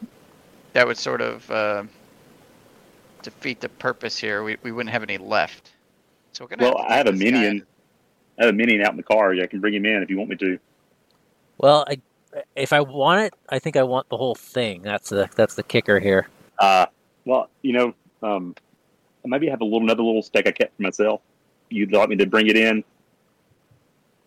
that 0.74 0.86
would 0.86 0.95
sort 0.95 1.22
of 1.22 1.49
uh, 1.49 1.86
defeat 3.24 3.61
the 3.61 3.70
purpose 3.70 4.15
here. 4.15 4.43
We, 4.43 4.57
we 4.61 4.72
wouldn't 4.72 4.93
have 4.93 5.01
any 5.01 5.17
left. 5.17 5.72
So 6.34 6.43
we're 6.43 6.49
gonna. 6.49 6.65
Well, 6.65 6.78
have 6.84 6.91
I 6.91 6.95
have 6.97 7.07
a 7.07 7.11
take 7.13 7.20
guy 7.20 7.32
minion. 7.32 7.65
I 8.38 8.45
have 8.45 8.53
a 8.53 8.55
minion 8.55 8.82
out 8.84 8.91
in 8.91 8.97
the 8.97 9.01
car. 9.01 9.34
I 9.34 9.47
can 9.47 9.59
bring 9.59 9.74
him 9.74 9.88
in 9.88 10.03
if 10.03 10.11
you 10.11 10.20
want 10.20 10.30
me 10.30 10.36
to. 10.36 10.59
Well, 11.57 11.84
I, 11.89 11.99
if 12.55 12.72
I 12.72 12.82
want 12.82 13.24
it, 13.24 13.34
I 13.49 13.57
think 13.57 13.76
I 13.76 13.82
want 13.82 14.07
the 14.09 14.17
whole 14.17 14.36
thing. 14.36 14.84
That's 14.84 15.09
the 15.09 15.32
that's 15.36 15.55
the 15.55 15.63
kicker 15.63 15.99
here. 15.99 16.28
Uh, 16.59 16.86
well, 17.26 17.49
you 17.63 17.74
know, 17.74 17.95
um, 18.22 18.53
maybe 19.26 19.47
I 19.47 19.49
have 19.49 19.61
a 19.61 19.65
little 19.65 19.82
another 19.82 20.03
little 20.03 20.22
speck 20.22 20.45
I 20.45 20.51
kept 20.51 20.78
for 20.78 20.84
myself. 20.84 21.22
You'd 21.72 21.91
like 21.91 22.09
me 22.09 22.17
to 22.17 22.28
bring 22.28 22.45
it 22.45 22.55
in? 22.55 22.84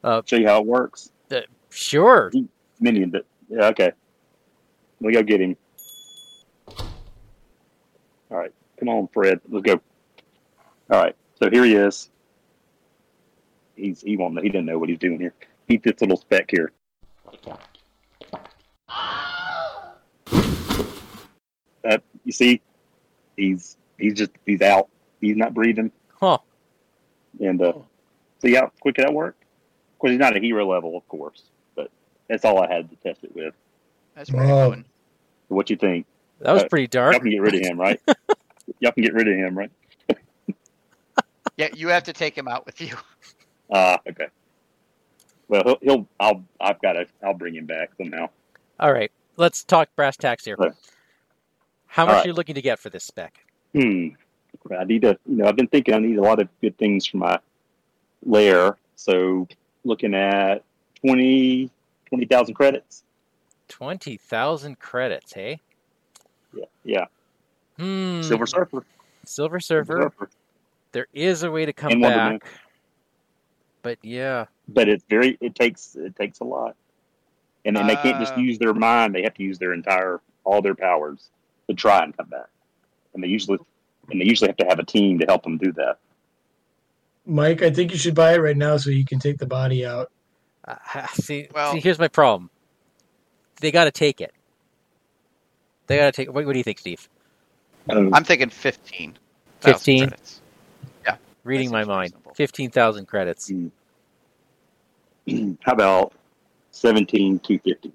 Uh, 0.03 0.23
show 0.25 0.35
you 0.35 0.49
how 0.49 0.59
it 0.59 0.67
works. 0.67 1.13
Sure. 1.71 2.33
Minion, 2.81 3.11
but 3.11 3.25
yeah, 3.49 3.67
okay. 3.67 3.93
Let 5.03 5.09
me 5.09 5.15
go 5.15 5.23
get 5.25 5.41
him. 5.41 5.57
All 8.31 8.39
right, 8.39 8.53
come 8.79 8.89
on, 8.89 9.09
Fred. 9.09 9.41
Let's 9.49 9.67
go. 9.67 9.81
All 10.91 11.03
right, 11.03 11.17
so 11.41 11.51
here 11.51 11.65
he 11.65 11.75
is. 11.75 12.09
He's 13.75 14.01
he 14.01 14.17
won't 14.17 14.41
he 14.41 14.49
didn't 14.49 14.67
know 14.67 14.79
what 14.79 14.89
he's 14.89 14.99
doing 14.99 15.19
here. 15.19 15.35
Keep 15.69 15.83
this 15.83 16.01
little 16.01 16.17
speck 16.17 16.49
here. 16.53 16.71
Uh, 21.85 21.99
you 22.25 22.31
see, 22.31 22.61
he's 23.37 23.77
he's 23.99 24.15
just 24.15 24.31
he's 24.47 24.63
out. 24.63 24.89
He's 25.21 25.37
not 25.37 25.53
breathing. 25.53 25.91
Huh. 26.21 26.39
And 27.41 27.61
uh, 27.61 27.73
see 28.41 28.55
how 28.55 28.71
quick 28.79 28.97
that 28.99 29.13
work? 29.13 29.35
Of 29.95 29.99
course, 29.99 30.13
he's 30.13 30.21
not 30.21 30.37
a 30.37 30.41
hero 30.41 30.65
level, 30.65 30.97
of 30.97 31.09
course, 31.09 31.43
but 31.75 31.91
that's 32.29 32.45
all 32.45 32.63
I 32.63 32.73
had 32.73 32.89
to 32.91 32.97
test 32.97 33.25
it 33.25 33.35
with. 33.35 33.55
That's 34.15 34.31
where 34.31 34.47
Wow. 34.47 34.77
I'm. 35.53 35.57
What 35.57 35.71
you 35.71 35.77
think? 35.77 36.07
That 36.41 36.53
was 36.53 36.63
Uh, 36.63 36.69
pretty 36.69 36.89
dark. 36.89 37.13
Y'all 37.13 37.21
can 37.21 37.31
get 37.31 37.41
rid 37.41 37.55
of 37.55 37.61
him, 37.61 37.79
right? 37.79 38.01
y'all 38.81 38.93
can 38.93 39.03
get 39.03 39.15
rid 39.15 39.29
of 39.29 39.35
him, 39.35 39.57
right? 39.57 39.71
Yeah, 41.59 41.69
you 41.75 41.89
have 41.89 42.05
to 42.05 42.15
take 42.15 42.37
him 42.37 42.49
out 42.49 42.65
with 42.65 42.81
you. 42.81 42.97
Ah, 43.71 44.01
okay. 44.09 44.29
Well, 45.49 45.63
he'll, 45.67 45.79
he'll 45.83 46.09
I'll 46.19 46.43
I've 46.59 46.81
got 46.81 46.95
to 46.95 47.07
I'll 47.23 47.35
bring 47.35 47.55
him 47.55 47.67
back 47.67 47.91
somehow. 47.99 48.31
All 48.81 48.91
right. 48.91 49.13
Let's 49.37 49.63
talk 49.63 49.95
brass 49.95 50.17
tacks 50.17 50.47
here. 50.47 50.57
Right. 50.59 50.73
How 51.87 52.07
much 52.07 52.15
right. 52.15 52.25
are 52.25 52.29
you 52.29 52.33
looking 52.33 52.55
to 52.55 52.63
get 52.63 52.79
for 52.79 52.89
this 52.89 53.05
speck? 53.05 53.45
Hmm. 53.75 54.09
I 54.75 54.85
need 54.85 55.03
to, 55.03 55.19
you 55.27 55.37
know, 55.37 55.45
I've 55.45 55.57
been 55.57 55.69
thinking 55.69 55.95
I 55.95 55.99
need 55.99 56.17
a 56.17 56.23
lot 56.23 56.41
of 56.41 56.49
good 56.63 56.79
things 56.79 57.07
for 57.07 57.19
my 57.19 57.39
lair. 58.25 58.79
So 58.97 59.47
looking 59.85 60.15
at 60.15 60.65
20 61.05 61.71
20,000 62.09 62.55
credits. 62.55 63.05
Twenty 63.73 64.19
thousand 64.19 64.79
credits, 64.81 65.33
hey? 65.33 65.59
Yeah. 66.53 66.65
Yeah. 66.85 67.05
Hmm. 67.79 68.21
Silver 68.21 68.45
Surfer. 68.47 68.85
Silver 69.25 69.61
Surfer. 69.61 69.99
Surfer. 70.03 70.31
There 70.93 71.07
is 71.15 71.43
a 71.43 71.51
way 71.51 71.65
to 71.65 71.73
come 71.73 71.93
And 71.93 72.03
back, 72.03 72.43
but 73.81 73.97
yeah. 74.03 74.45
But 74.69 74.91
it's 74.91 75.05
very, 75.09 75.39
it 75.41 75.55
takes, 75.55 75.97
it 75.97 76.15
takes 76.17 76.41
a 76.41 76.45
lot. 76.45 76.77
And 77.65 77.75
then 77.75 77.87
they 77.87 77.97
can't 77.97 78.21
just 78.21 78.35
Uh, 78.35 78.41
use 78.41 78.59
their 78.59 78.75
mind. 78.75 79.15
They 79.15 79.23
have 79.23 79.33
to 79.35 79.43
use 79.43 79.59
their 79.59 79.73
entire, 79.73 80.21
all 80.45 80.61
their 80.61 80.75
powers 80.75 81.31
to 81.67 81.75
try 81.75 82.05
and 82.05 82.15
come 82.15 82.27
back. 82.27 82.49
And 83.15 83.25
they 83.25 83.29
usually, 83.29 83.59
and 84.11 84.21
they 84.21 84.27
usually 84.27 84.49
have 84.49 84.59
to 84.59 84.67
have 84.67 84.81
a 84.81 84.85
team 84.85 85.19
to 85.21 85.25
help 85.25 85.45
them 85.45 85.57
do 85.57 85.73
that. 85.73 85.97
Mike, 87.25 87.63
I 87.63 87.71
think 87.71 87.91
you 87.91 87.97
should 87.97 88.15
buy 88.15 88.35
it 88.35 88.39
right 88.39 88.57
now 88.57 88.77
so 88.77 88.91
you 88.91 89.07
can 89.07 89.19
take 89.19 89.39
the 89.39 89.47
body 89.47 89.87
out. 89.87 90.13
Uh, 90.69 91.07
see, 91.15 91.49
Well- 91.55 91.73
see, 91.73 91.81
here's 91.81 91.99
my 91.99 92.09
problem. 92.09 92.51
They 93.63 93.71
got 93.71 93.85
to 93.85 93.93
take 93.93 94.21
it. 94.21 94.35
They 95.87 95.97
got 95.97 96.07
to 96.07 96.13
take. 96.13 96.33
What, 96.33 96.45
what 96.45 96.53
do 96.53 96.59
you 96.59 96.65
think, 96.65 96.81
Steve? 96.81 97.09
Um, 97.89 98.13
I'm 98.13 98.25
thinking 98.25 98.51
15. 98.51 99.17
15? 99.61 99.99
credits. 100.09 100.41
Yeah. 101.07 101.17
Reading 101.45 101.71
my 101.71 101.85
mind. 101.85 102.13
reasonable. 102.13 102.35
Fifteen 102.35 102.71
thousand 102.71 103.07
credits. 103.07 103.53
How 105.63 105.73
about 105.73 106.13
17 106.73 107.39
250? 107.39 107.93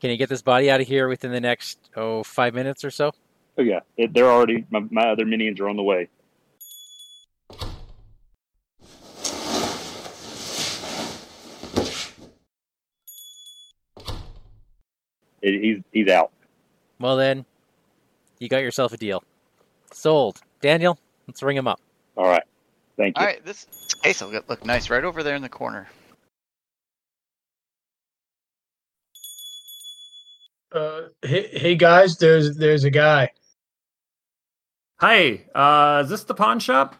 Can 0.00 0.10
you 0.10 0.16
get 0.16 0.30
this 0.30 0.40
body 0.40 0.70
out 0.70 0.80
of 0.80 0.86
here 0.86 1.08
within 1.08 1.30
the 1.30 1.40
next 1.40 1.78
oh 1.94 2.22
five 2.22 2.54
minutes 2.54 2.82
or 2.82 2.90
so? 2.90 3.12
Oh 3.58 3.62
yeah, 3.62 3.80
it, 3.98 4.14
they're 4.14 4.30
already. 4.30 4.64
My, 4.70 4.80
my 4.90 5.10
other 5.10 5.26
minions 5.26 5.60
are 5.60 5.68
on 5.68 5.76
the 5.76 5.82
way. 5.82 6.08
It, 15.46 15.60
he's 15.62 15.78
he's 15.92 16.08
out. 16.08 16.32
Well 16.98 17.16
then, 17.16 17.44
you 18.40 18.48
got 18.48 18.62
yourself 18.62 18.92
a 18.92 18.96
deal. 18.96 19.22
Sold. 19.92 20.40
Daniel, 20.60 20.98
let's 21.28 21.40
ring 21.40 21.56
him 21.56 21.68
up. 21.68 21.80
All 22.16 22.26
right, 22.26 22.42
thank 22.96 23.16
you. 23.16 23.20
All 23.20 23.26
right, 23.26 23.44
this 23.44 23.64
this 23.64 23.94
case 23.94 24.20
will 24.20 24.32
look 24.48 24.64
nice 24.64 24.90
right 24.90 25.04
over 25.04 25.22
there 25.22 25.36
in 25.36 25.42
the 25.42 25.48
corner. 25.48 25.86
Uh, 30.72 31.02
hey, 31.22 31.48
hey 31.52 31.74
guys, 31.76 32.16
there's 32.18 32.56
there's 32.56 32.82
a 32.82 32.90
guy. 32.90 33.30
Hi, 34.98 35.44
uh, 35.54 36.02
is 36.02 36.10
this 36.10 36.24
the 36.24 36.34
pawn 36.34 36.58
shop? 36.58 36.96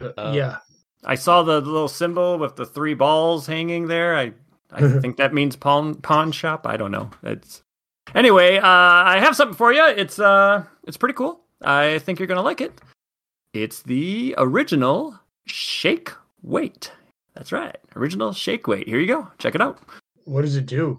Uh, 0.00 0.12
Uh, 0.16 0.32
yeah. 0.34 0.58
I 1.04 1.16
saw 1.16 1.42
the 1.42 1.60
little 1.60 1.88
symbol 1.88 2.38
with 2.38 2.54
the 2.56 2.66
three 2.66 2.94
balls 2.94 3.46
hanging 3.46 3.88
there. 3.88 4.16
I 4.16 4.32
I 4.70 4.88
think 5.00 5.16
that 5.16 5.34
means 5.34 5.56
pawn 5.56 5.94
pawn 5.96 6.32
shop. 6.32 6.66
I 6.66 6.76
don't 6.76 6.90
know. 6.90 7.10
It's 7.22 7.62
anyway. 8.14 8.58
Uh, 8.58 8.62
I 8.66 9.18
have 9.20 9.36
something 9.36 9.56
for 9.56 9.72
you. 9.72 9.84
It's 9.86 10.18
uh, 10.18 10.64
it's 10.86 10.96
pretty 10.96 11.14
cool. 11.14 11.40
I 11.62 11.98
think 12.00 12.18
you're 12.18 12.28
gonna 12.28 12.42
like 12.42 12.60
it. 12.60 12.80
It's 13.52 13.82
the 13.82 14.34
original 14.38 15.18
shake 15.46 16.10
weight. 16.42 16.92
That's 17.34 17.52
right, 17.52 17.76
original 17.96 18.32
shake 18.32 18.66
weight. 18.66 18.88
Here 18.88 19.00
you 19.00 19.06
go. 19.06 19.28
Check 19.38 19.54
it 19.54 19.60
out. 19.60 19.78
What 20.24 20.42
does 20.42 20.56
it 20.56 20.66
do? 20.66 20.98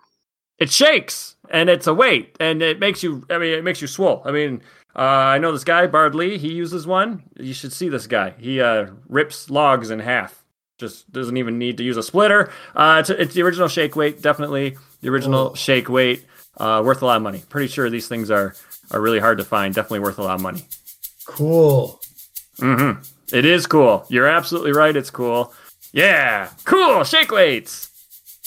It 0.58 0.72
shakes 0.72 1.36
and 1.50 1.70
it's 1.70 1.88
a 1.88 1.94
weight 1.94 2.36
and 2.40 2.62
it 2.62 2.80
makes 2.80 3.04
you. 3.04 3.26
I 3.30 3.38
mean, 3.38 3.54
it 3.54 3.64
makes 3.64 3.82
you 3.82 3.88
swole. 3.88 4.22
I 4.26 4.32
mean. 4.32 4.62
Uh, 4.96 5.36
I 5.36 5.38
know 5.38 5.52
this 5.52 5.64
guy, 5.64 5.86
Bard 5.86 6.16
Lee. 6.16 6.40
He 6.40 6.52
uses 6.52 6.88
one. 6.88 7.24
You 7.38 7.54
should 7.54 7.72
see 7.72 7.90
this 7.90 8.08
guy. 8.08 8.34
He 8.40 8.60
uh, 8.60 8.88
rips 9.08 9.50
logs 9.50 9.92
in 9.92 10.00
half. 10.00 10.39
Just 10.80 11.12
doesn't 11.12 11.38
even 11.38 11.58
need 11.60 11.78
to 11.78 11.84
use 11.84 11.98
a 11.98 12.04
splitter. 12.04 12.52
Uh, 12.76 12.98
it's, 13.02 13.10
it's 13.10 13.34
the 13.34 13.42
original 13.44 13.68
shake 13.68 13.96
weight. 13.96 14.22
Definitely 14.22 14.78
the 15.02 15.10
original 15.10 15.50
Oh. 15.52 15.56
shake 15.56 15.90
weight. 15.90 16.26
Uh, 16.58 16.82
worth 16.84 17.02
a 17.02 17.06
lot 17.06 17.18
of 17.18 17.24
money. 17.24 17.44
Pretty 17.50 17.68
sure 17.68 17.90
these 17.90 18.08
things 18.08 18.32
are 18.32 18.56
are 18.92 19.00
really 19.00 19.20
hard 19.20 19.38
to 19.38 19.44
find. 19.46 19.74
Definitely 19.74 20.00
worth 20.00 20.18
a 20.20 20.24
lot 20.24 20.36
of 20.36 20.42
money. 20.42 20.64
Cool. 21.26 22.00
Mm-hmm. 22.58 23.02
It 23.36 23.46
is 23.46 23.68
cool. 23.68 24.06
You're 24.10 24.28
absolutely 24.28 24.72
right. 24.74 24.96
It's 24.96 25.10
cool. 25.12 25.54
Yeah, 25.94 26.50
cool 26.66 27.04
shake 27.04 27.32
weights. 27.32 27.88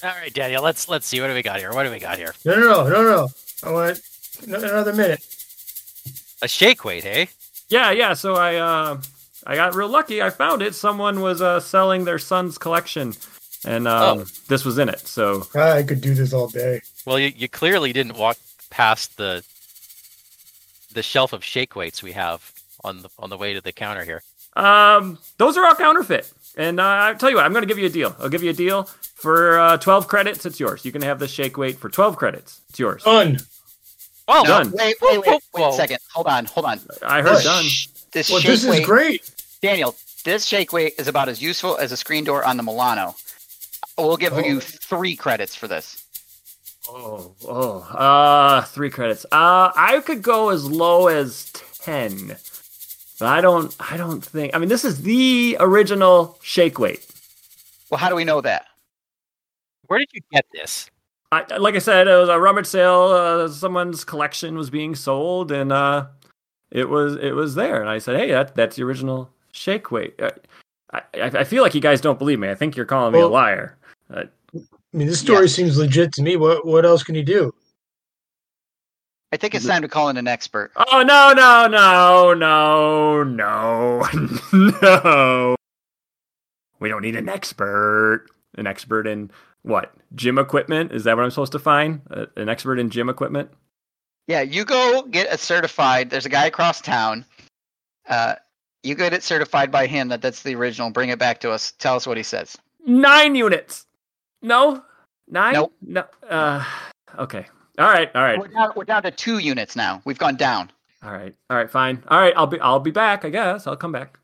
All 0.02 0.10
right, 0.10 0.32
Daniel. 0.34 0.62
Let's 0.62 0.88
let's 0.88 1.06
see 1.06 1.20
what 1.20 1.28
do 1.28 1.34
we 1.34 1.42
got 1.42 1.58
here. 1.58 1.72
What 1.72 1.84
do 1.84 1.90
we 1.90 1.98
got 2.00 2.18
here? 2.18 2.34
No, 2.44 2.54
no, 2.56 2.84
no, 2.84 2.88
no, 2.88 3.02
no. 3.04 3.28
I 3.64 3.70
want 3.72 4.00
another 4.46 4.92
minute. 4.92 5.24
A 6.42 6.48
shake 6.48 6.84
weight, 6.84 7.04
hey? 7.04 7.28
Yeah, 7.68 7.92
yeah. 7.92 8.14
So 8.14 8.34
I 8.34 8.56
uh, 8.56 9.00
I 9.46 9.56
got 9.56 9.74
real 9.74 9.88
lucky. 9.88 10.22
I 10.22 10.30
found 10.30 10.62
it. 10.62 10.74
Someone 10.74 11.20
was 11.20 11.42
uh, 11.42 11.60
selling 11.60 12.04
their 12.04 12.18
son's 12.18 12.58
collection, 12.58 13.14
and 13.64 13.88
um, 13.88 14.18
Oh. 14.20 14.24
this 14.48 14.64
was 14.64 14.78
in 14.78 14.88
it. 14.88 15.00
So 15.00 15.46
Ah, 15.54 15.72
I 15.74 15.82
could 15.82 16.00
do 16.00 16.14
this 16.14 16.32
all 16.32 16.48
day. 16.48 16.80
Well, 17.06 17.18
you, 17.18 17.32
you 17.34 17.48
clearly 17.48 17.92
didn't 17.92 18.16
walk 18.16 18.36
past 18.70 19.16
the 19.16 19.44
the 20.92 21.02
shelf 21.02 21.32
of 21.32 21.42
shake 21.44 21.74
weights 21.74 22.02
we 22.02 22.12
have 22.12 22.52
on 22.84 23.02
the 23.02 23.08
on 23.18 23.30
the 23.30 23.36
way 23.36 23.54
to 23.54 23.60
the 23.60 23.72
counter 23.72 24.04
here. 24.04 24.22
Um, 24.54 25.18
those 25.38 25.56
are 25.56 25.64
all 25.64 25.74
counterfeit. 25.74 26.30
And 26.56 26.78
uh, 26.78 26.84
I 26.84 27.14
tell 27.14 27.30
you 27.30 27.36
what, 27.36 27.46
I'm 27.46 27.52
going 27.52 27.62
to 27.62 27.66
give 27.68 27.78
you 27.78 27.86
a 27.86 27.90
deal. 27.90 28.14
I'll 28.18 28.28
give 28.28 28.42
you 28.42 28.50
a 28.50 28.54
deal 28.54 28.82
for 29.14 29.58
uh, 29.58 29.76
12 29.78 30.06
credits. 30.06 30.44
It's 30.44 30.60
yours. 30.60 30.84
You 30.84 30.92
can 30.92 31.00
have 31.00 31.18
this 31.18 31.30
shake 31.30 31.56
weight 31.56 31.78
for 31.78 31.88
12 31.88 32.16
credits. 32.16 32.60
It's 32.68 32.78
yours. 32.78 33.02
Done. 33.04 33.38
Oh, 34.28 34.42
No, 34.42 34.48
Done. 34.62 34.72
wait, 34.72 34.96
wait, 35.00 35.18
wait, 35.20 35.26
wait 35.26 35.42
Whoa. 35.54 35.70
a 35.70 35.72
second. 35.72 35.98
Hold 36.12 36.26
on, 36.26 36.44
hold 36.44 36.66
on. 36.66 36.78
I 37.02 37.22
heard 37.22 37.36
This 37.36 37.44
done. 37.44 37.64
sh- 37.64 37.86
This 38.12 38.30
Well, 38.30 38.40
shake 38.40 38.50
this 38.50 38.64
is 38.64 38.80
great. 38.86 39.30
Daniel. 39.60 39.94
This 40.24 40.44
shake 40.44 40.72
weight 40.72 40.94
is 40.98 41.08
about 41.08 41.28
as 41.28 41.42
useful 41.42 41.76
as 41.78 41.92
a 41.92 41.96
screen 41.96 42.24
door 42.24 42.44
on 42.44 42.56
the 42.56 42.62
Milano. 42.62 43.14
We'll 43.98 44.16
give 44.16 44.32
Oh. 44.34 44.38
you 44.40 44.60
three 44.60 45.16
credits 45.16 45.54
for 45.54 45.66
this. 45.68 46.04
Oh, 46.88 47.34
oh, 47.46 47.78
uh, 47.96 48.62
three 48.62 48.90
credits. 48.90 49.24
Uh, 49.26 49.70
I 49.74 50.00
could 50.04 50.22
go 50.22 50.50
as 50.50 50.64
low 50.64 51.06
as 51.08 51.50
10. 51.80 52.36
But 53.18 53.28
I 53.28 53.40
don't, 53.40 53.74
I 53.78 53.96
don't 53.96 54.24
think, 54.24 54.54
I 54.54 54.58
mean, 54.58 54.68
this 54.68 54.84
is 54.84 55.02
the 55.02 55.56
original 55.60 56.38
shake 56.42 56.78
weight. 56.78 57.06
Well, 57.90 57.98
how 57.98 58.08
do 58.08 58.16
we 58.16 58.24
know 58.24 58.40
that? 58.40 58.66
Where 59.86 59.98
did 60.00 60.08
you 60.12 60.20
get 60.32 60.44
this? 60.52 60.90
I, 61.30 61.44
like 61.56 61.74
I 61.76 61.78
said, 61.78 62.08
it 62.08 62.16
was 62.16 62.28
a 62.28 62.38
rummage 62.38 62.66
sale. 62.66 63.02
Uh, 63.12 63.48
someone's 63.48 64.04
collection 64.04 64.56
was 64.56 64.70
being 64.70 64.94
sold, 64.94 65.52
and 65.52 65.72
uh, 65.72 66.06
it 66.72 66.88
was 66.88 67.16
it 67.16 67.32
was 67.32 67.54
there. 67.54 67.80
And 67.80 67.88
I 67.88 67.98
said, 67.98 68.18
"Hey, 68.18 68.30
that 68.32 68.54
that's 68.54 68.76
the 68.76 68.82
original 68.82 69.30
shake 69.52 69.90
weight." 69.90 70.20
Uh, 70.20 70.30
I, 70.92 71.02
I 71.14 71.26
I 71.26 71.44
feel 71.44 71.62
like 71.62 71.74
you 71.74 71.80
guys 71.80 72.00
don't 72.00 72.18
believe 72.18 72.38
me. 72.38 72.48
I 72.48 72.54
think 72.54 72.76
you're 72.76 72.86
calling 72.86 73.12
me 73.12 73.20
a 73.20 73.28
liar. 73.28 73.76
Uh, 74.12 74.24
I 74.54 74.60
mean, 74.92 75.06
this 75.06 75.20
story 75.20 75.48
seems 75.48 75.78
legit 75.78 76.12
to 76.14 76.22
me. 76.22 76.36
What 76.36 76.66
what 76.66 76.84
else 76.84 77.02
can 77.02 77.14
you 77.14 77.22
do? 77.22 77.54
I 79.32 79.36
think 79.38 79.54
it's 79.54 79.66
time 79.66 79.80
to 79.80 79.88
call 79.88 80.08
in 80.08 80.16
an 80.16 80.28
expert. 80.28 80.72
oh 80.76 81.02
no 81.02 81.32
no 81.34 81.66
no 81.66 82.34
no 82.34 83.22
no 83.22 84.06
no! 84.82 85.56
We 86.80 86.88
don't 86.88 87.02
need 87.02 87.16
an 87.16 87.28
expert. 87.28 88.26
An 88.58 88.66
expert 88.66 89.06
in 89.06 89.30
what? 89.62 89.94
Gym 90.14 90.38
equipment? 90.38 90.92
Is 90.92 91.04
that 91.04 91.16
what 91.16 91.24
I'm 91.24 91.30
supposed 91.30 91.52
to 91.52 91.58
find? 91.58 92.02
Uh, 92.10 92.26
an 92.36 92.48
expert 92.50 92.78
in 92.78 92.90
gym 92.90 93.08
equipment? 93.08 93.50
Yeah, 94.26 94.42
you 94.42 94.64
go 94.64 95.02
get 95.02 95.32
a 95.32 95.38
certified. 95.38 96.10
There's 96.10 96.26
a 96.26 96.30
guy 96.30 96.46
across 96.46 96.80
town. 96.80 97.24
Uh, 98.08 98.34
you 98.82 98.94
get 98.94 99.12
it 99.12 99.22
certified 99.22 99.70
by 99.70 99.86
him 99.86 100.08
that 100.08 100.22
that's 100.22 100.42
the 100.42 100.54
original. 100.54 100.90
Bring 100.90 101.10
it 101.10 101.18
back 101.18 101.40
to 101.40 101.50
us. 101.50 101.72
Tell 101.78 101.96
us 101.96 102.06
what 102.06 102.16
he 102.16 102.22
says. 102.22 102.56
Nine 102.86 103.34
units. 103.34 103.86
No, 104.40 104.82
nine. 105.28 105.54
Nope. 105.54 105.72
No. 105.82 106.04
Uh, 106.28 106.64
okay. 107.18 107.46
All 107.78 107.86
right. 107.86 108.10
All 108.14 108.22
right. 108.22 108.38
We're 108.38 108.48
down, 108.48 108.72
we're 108.76 108.84
down 108.84 109.02
to 109.04 109.10
two 109.10 109.38
units 109.38 109.76
now. 109.76 110.02
We've 110.04 110.18
gone 110.18 110.36
down. 110.36 110.70
All 111.02 111.12
right. 111.12 111.34
All 111.50 111.56
right. 111.56 111.70
Fine. 111.70 112.02
All 112.08 112.18
right. 112.18 112.34
I'll 112.36 112.46
be. 112.46 112.60
I'll 112.60 112.80
be 112.80 112.90
back. 112.90 113.24
I 113.24 113.30
guess. 113.30 113.66
I'll 113.66 113.76
come 113.76 113.92
back. 113.92 114.18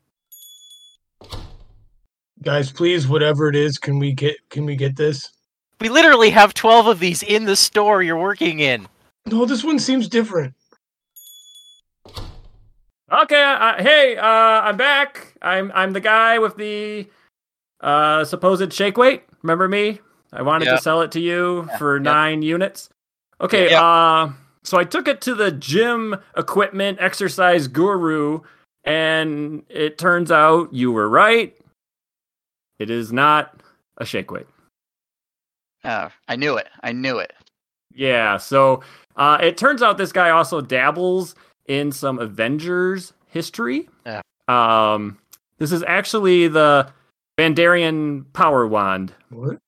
Guys, 2.41 2.71
please, 2.71 3.05
whatever 3.07 3.49
it 3.49 3.55
is, 3.55 3.77
can 3.77 3.99
we 3.99 4.13
get 4.13 4.37
can 4.49 4.65
we 4.65 4.75
get 4.75 4.95
this? 4.95 5.29
We 5.81 5.89
literally 5.89 6.29
have 6.29 6.53
12 6.53 6.87
of 6.87 6.99
these 6.99 7.23
in 7.23 7.45
the 7.45 7.55
store 7.55 8.03
you're 8.03 8.17
working 8.17 8.59
in. 8.59 8.87
No, 9.25 9.45
this 9.45 9.63
one 9.63 9.79
seems 9.79 10.07
different. 10.07 10.53
Okay. 13.11 13.43
Uh, 13.43 13.81
hey. 13.81 14.17
Uh, 14.17 14.23
I'm 14.25 14.77
back. 14.77 15.33
I'm. 15.41 15.71
I'm 15.73 15.93
the 15.93 15.99
guy 15.99 16.39
with 16.39 16.55
the 16.57 17.07
uh 17.81 18.23
supposed 18.25 18.73
shake 18.73 18.97
weight. 18.97 19.23
Remember 19.41 19.67
me? 19.67 19.99
I 20.33 20.41
wanted 20.41 20.65
Yeah. 20.65 20.75
to 20.75 20.81
sell 20.81 21.01
it 21.01 21.11
to 21.13 21.19
you 21.19 21.67
for 21.77 21.97
yeah. 21.97 22.03
nine 22.03 22.41
units. 22.41 22.89
Okay. 23.41 23.71
Yeah. 23.71 23.83
Uh. 23.83 24.31
So 24.63 24.77
I 24.77 24.83
took 24.83 25.07
it 25.07 25.21
to 25.21 25.33
the 25.35 25.51
gym 25.51 26.15
equipment 26.37 26.97
exercise 27.01 27.67
guru, 27.67 28.41
and 28.83 29.63
it 29.69 29.97
turns 29.97 30.31
out 30.31 30.73
you 30.73 30.91
were 30.91 31.09
right. 31.09 31.55
It 32.77 32.89
is 32.89 33.11
not 33.11 33.61
a 33.97 34.05
shake 34.05 34.31
weight. 34.31 34.47
Uh, 35.83 36.09
I 36.27 36.35
knew 36.35 36.57
it. 36.57 36.67
I 36.83 36.91
knew 36.91 37.17
it. 37.19 37.33
Yeah, 37.93 38.37
so 38.37 38.81
uh, 39.19 39.37
it 39.41 39.57
turns 39.57 39.83
out 39.83 39.97
this 39.97 40.13
guy 40.13 40.29
also 40.29 40.61
dabbles 40.61 41.35
in 41.67 41.91
some 41.91 42.17
Avengers 42.19 43.13
history. 43.27 43.87
Yeah. 44.05 44.21
Um, 44.47 45.19
this 45.57 45.71
is 45.73 45.83
actually 45.83 46.47
the 46.47 46.91
Bandarian 47.37 48.25
Power 48.33 48.65
Wand. 48.65 49.13
What? 49.29 49.59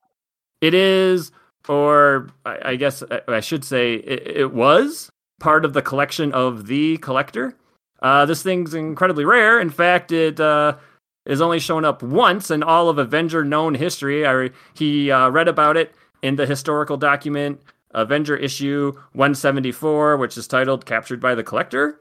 It 0.62 0.74
is, 0.74 1.32
or 1.68 2.30
I, 2.46 2.60
I 2.72 2.76
guess 2.78 3.04
I, 3.12 3.22
I 3.28 3.40
should 3.42 3.66
say, 3.66 3.96
it, 3.96 4.28
it 4.28 4.54
was 4.54 5.10
part 5.40 5.66
of 5.66 5.74
the 5.74 5.82
collection 5.82 6.32
of 6.32 6.68
the 6.68 6.98
collector. 6.98 7.56
Uh, 8.02 8.26
this 8.26 8.42
thing's 8.42 8.74
incredibly 8.74 9.26
rare. 9.26 9.60
In 9.60 9.70
fact, 9.70 10.12
it 10.12 10.40
uh, 10.40 10.78
is 11.26 11.42
only 11.42 11.60
shown 11.60 11.84
up 11.84 12.02
once 12.02 12.50
in 12.50 12.64
all 12.64 12.90
of 12.90 12.98
Avenger 12.98 13.44
known 13.44 13.76
history. 13.76 14.26
I, 14.26 14.50
he 14.74 15.12
uh, 15.12 15.30
read 15.30 15.48
about 15.48 15.78
it 15.78 15.94
in 16.22 16.36
the 16.38 16.46
historical 16.46 16.98
document 16.98 17.62
Avenger 17.94 18.36
issue 18.36 18.94
174, 19.14 20.18
which 20.18 20.38
is 20.38 20.48
titled 20.48 20.86
"Captured 20.86 21.20
by 21.20 21.36
the 21.36 21.44
Collector." 21.44 22.00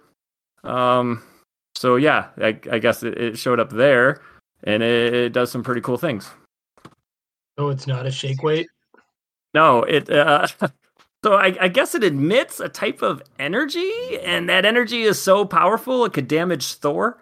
Um, 0.64 1.22
so 1.74 1.96
yeah, 1.96 2.28
I, 2.38 2.58
I 2.70 2.78
guess 2.78 3.02
it, 3.02 3.18
it 3.18 3.38
showed 3.38 3.60
up 3.60 3.70
there, 3.70 4.20
and 4.64 4.82
it, 4.82 5.14
it 5.14 5.32
does 5.32 5.50
some 5.50 5.62
pretty 5.62 5.80
cool 5.80 5.98
things. 5.98 6.30
No, 7.58 7.68
it's 7.68 7.86
not 7.86 8.06
a 8.06 8.10
shake 8.10 8.42
weight. 8.42 8.68
No, 9.54 9.82
it. 9.82 10.10
Uh, 10.10 10.46
so 11.24 11.34
I, 11.34 11.56
I 11.60 11.68
guess 11.68 11.94
it 11.94 12.04
emits 12.04 12.60
a 12.60 12.68
type 12.68 13.02
of 13.02 13.22
energy, 13.38 14.18
and 14.22 14.48
that 14.48 14.64
energy 14.64 15.02
is 15.02 15.20
so 15.20 15.44
powerful 15.44 16.04
it 16.04 16.12
could 16.12 16.28
damage 16.28 16.74
Thor. 16.74 17.18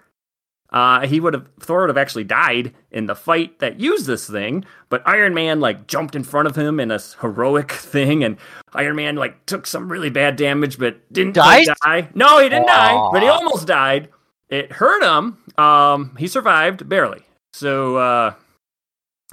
Uh, 0.70 1.06
he 1.06 1.18
would 1.18 1.32
have 1.32 1.48
Thor 1.60 1.80
would 1.80 1.88
have 1.88 1.96
actually 1.96 2.24
died 2.24 2.74
in 2.90 3.06
the 3.06 3.14
fight 3.14 3.58
that 3.60 3.80
used 3.80 4.06
this 4.06 4.28
thing, 4.28 4.64
but 4.90 5.02
Iron 5.06 5.32
Man 5.32 5.60
like 5.60 5.86
jumped 5.86 6.14
in 6.14 6.22
front 6.24 6.46
of 6.46 6.56
him 6.56 6.78
in 6.78 6.90
a 6.90 6.96
s- 6.96 7.16
heroic 7.20 7.72
thing, 7.94 8.22
and 8.22 8.36
Iron 8.74 8.96
Man 8.96 9.16
like 9.16 9.46
took 9.46 9.66
some 9.66 9.90
really 9.90 10.10
bad 10.10 10.36
damage, 10.36 10.78
but 10.78 11.10
didn't 11.12 11.32
die. 11.34 11.64
No, 12.14 12.38
he 12.38 12.50
didn't 12.50 12.66
die, 12.66 13.08
but 13.12 13.22
he 13.22 13.28
almost 13.28 13.66
died. 13.66 14.08
It 14.50 14.70
hurt 14.72 15.02
him. 15.02 15.38
Um, 15.56 16.16
he 16.18 16.26
survived 16.28 16.86
barely. 16.88 17.22
So, 17.54 17.96
uh, 17.96 18.34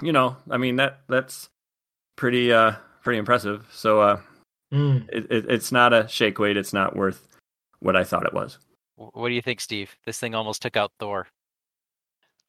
you 0.01 0.13
know, 0.13 0.37
I 0.49 0.57
mean 0.57 0.77
that 0.77 1.01
that's 1.09 1.49
pretty 2.15 2.53
uh 2.53 2.73
pretty 3.03 3.19
impressive. 3.19 3.67
So, 3.71 3.99
uh, 4.01 4.19
Hmm. 4.71 4.99
it, 5.09 5.29
it, 5.29 5.45
it's 5.49 5.71
not 5.71 5.93
a 5.93 6.07
shake 6.07 6.39
weight. 6.39 6.57
It's 6.57 6.73
not 6.73 6.95
worth 6.95 7.27
what 7.79 7.95
I 7.95 8.03
thought 8.03 8.25
it 8.25 8.33
was. 8.33 8.57
Wh- 8.97 9.15
What 9.15 9.29
do 9.29 9.35
you 9.35 9.41
think, 9.41 9.59
Steve? 9.61 9.95
This 10.05 10.19
thing 10.19 10.35
almost 10.35 10.61
took 10.61 10.75
out 10.77 10.91
Thor. 10.99 11.27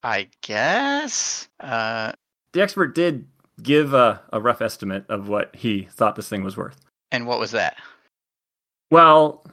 I 0.03 0.29
guess. 0.43 1.49
Uh, 1.61 2.13
The 2.53 2.63
expert 2.63 2.95
did 2.95 3.27
give 3.63 3.95
a, 3.95 4.21
a 4.33 4.41
rough 4.41 4.61
estimate 4.63 5.05
of 5.09 5.29
what 5.29 5.55
he 5.57 5.89
thought 5.93 6.17
this 6.17 6.29
thing 6.29 6.45
was 6.45 6.57
worth. 6.57 6.77
and 7.11 7.27
what 7.27 7.39
was 7.41 7.51
that? 7.53 7.77
Well, 8.91 9.45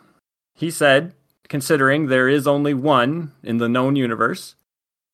he 0.55 0.69
said, 0.69 1.13
considering 1.47 2.07
there 2.07 2.27
is 2.29 2.45
only 2.47 2.73
one 2.73 3.31
in 3.43 3.57
the 3.57 3.69
known 3.69 3.95
universe, 3.95 4.55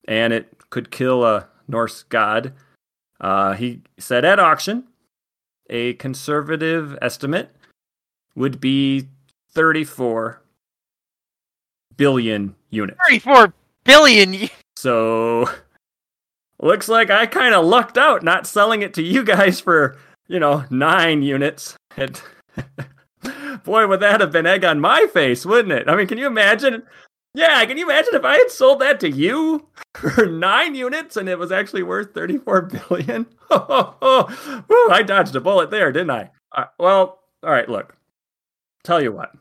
and 0.07 0.33
it 0.33 0.51
could 0.69 0.91
kill 0.91 1.23
a 1.23 1.47
Norse 1.67 2.03
god, 2.03 2.53
uh, 3.21 3.53
he 3.53 3.81
said 3.97 4.25
at 4.25 4.39
auction, 4.39 4.85
a 5.69 5.93
conservative 5.93 6.97
estimate 7.01 7.55
would 8.35 8.59
be 8.59 9.07
34 9.51 10.41
billion 11.99 12.55
units. 12.69 12.97
34 13.07 13.53
billion! 13.83 14.49
So 14.77 15.49
looks 16.59 16.87
like 16.87 17.09
I 17.09 17.25
kind 17.25 17.53
of 17.53 17.65
lucked 17.65 17.97
out 17.97 18.23
not 18.23 18.47
selling 18.47 18.81
it 18.81 18.93
to 18.95 19.03
you 19.03 19.23
guys 19.23 19.59
for, 19.59 19.97
you 20.27 20.39
know, 20.39 20.63
nine 20.69 21.21
units. 21.21 21.75
And 21.97 22.19
boy, 23.63 23.85
would 23.85 23.99
that 23.99 24.21
have 24.21 24.31
been 24.31 24.45
egg 24.45 24.63
on 24.63 24.79
my 24.79 25.07
face, 25.13 25.45
wouldn't 25.45 25.73
it? 25.73 25.89
I 25.89 25.95
mean, 25.95 26.07
can 26.07 26.17
you 26.17 26.27
imagine? 26.27 26.83
Yeah, 27.33 27.63
can 27.65 27.77
you 27.77 27.83
imagine 27.83 28.15
if 28.15 28.23
I 28.23 28.37
had 28.37 28.49
sold 28.49 28.79
that 28.79 29.01
to 29.01 29.11
you 29.11 29.67
for 29.93 30.25
nine 30.25 30.75
units 30.75 31.17
and 31.17 31.27
it 31.27 31.37
was 31.37 31.51
actually 31.51 31.83
worth 31.83 32.13
34 32.13 32.61
billion? 32.61 33.27
Oh, 33.51 34.63
Woo, 34.69 34.93
I 34.93 35.01
dodged 35.01 35.35
a 35.35 35.41
bullet 35.41 35.71
there, 35.71 35.91
didn't 35.91 36.11
I? 36.11 36.29
Uh, 36.55 36.65
well, 36.77 37.21
all 37.41 37.49
right, 37.49 37.67
look. 37.67 37.95
Tell 38.83 39.01
you 39.01 39.11
what. 39.11 39.31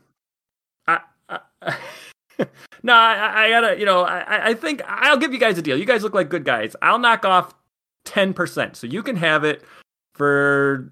I, 0.87 1.01
I 1.29 1.77
no, 2.83 2.93
I, 2.93 3.45
I 3.45 3.49
gotta, 3.49 3.79
you 3.79 3.85
know, 3.85 4.01
I, 4.01 4.49
I 4.49 4.53
think 4.53 4.81
I'll 4.85 5.17
give 5.17 5.33
you 5.33 5.39
guys 5.39 5.57
a 5.57 5.61
deal. 5.61 5.77
You 5.77 5.85
guys 5.85 6.03
look 6.03 6.13
like 6.13 6.29
good 6.29 6.45
guys. 6.45 6.75
I'll 6.81 6.99
knock 6.99 7.25
off 7.25 7.53
10%. 8.05 8.75
So 8.75 8.87
you 8.87 9.03
can 9.03 9.15
have 9.17 9.43
it 9.43 9.63
for 10.15 10.91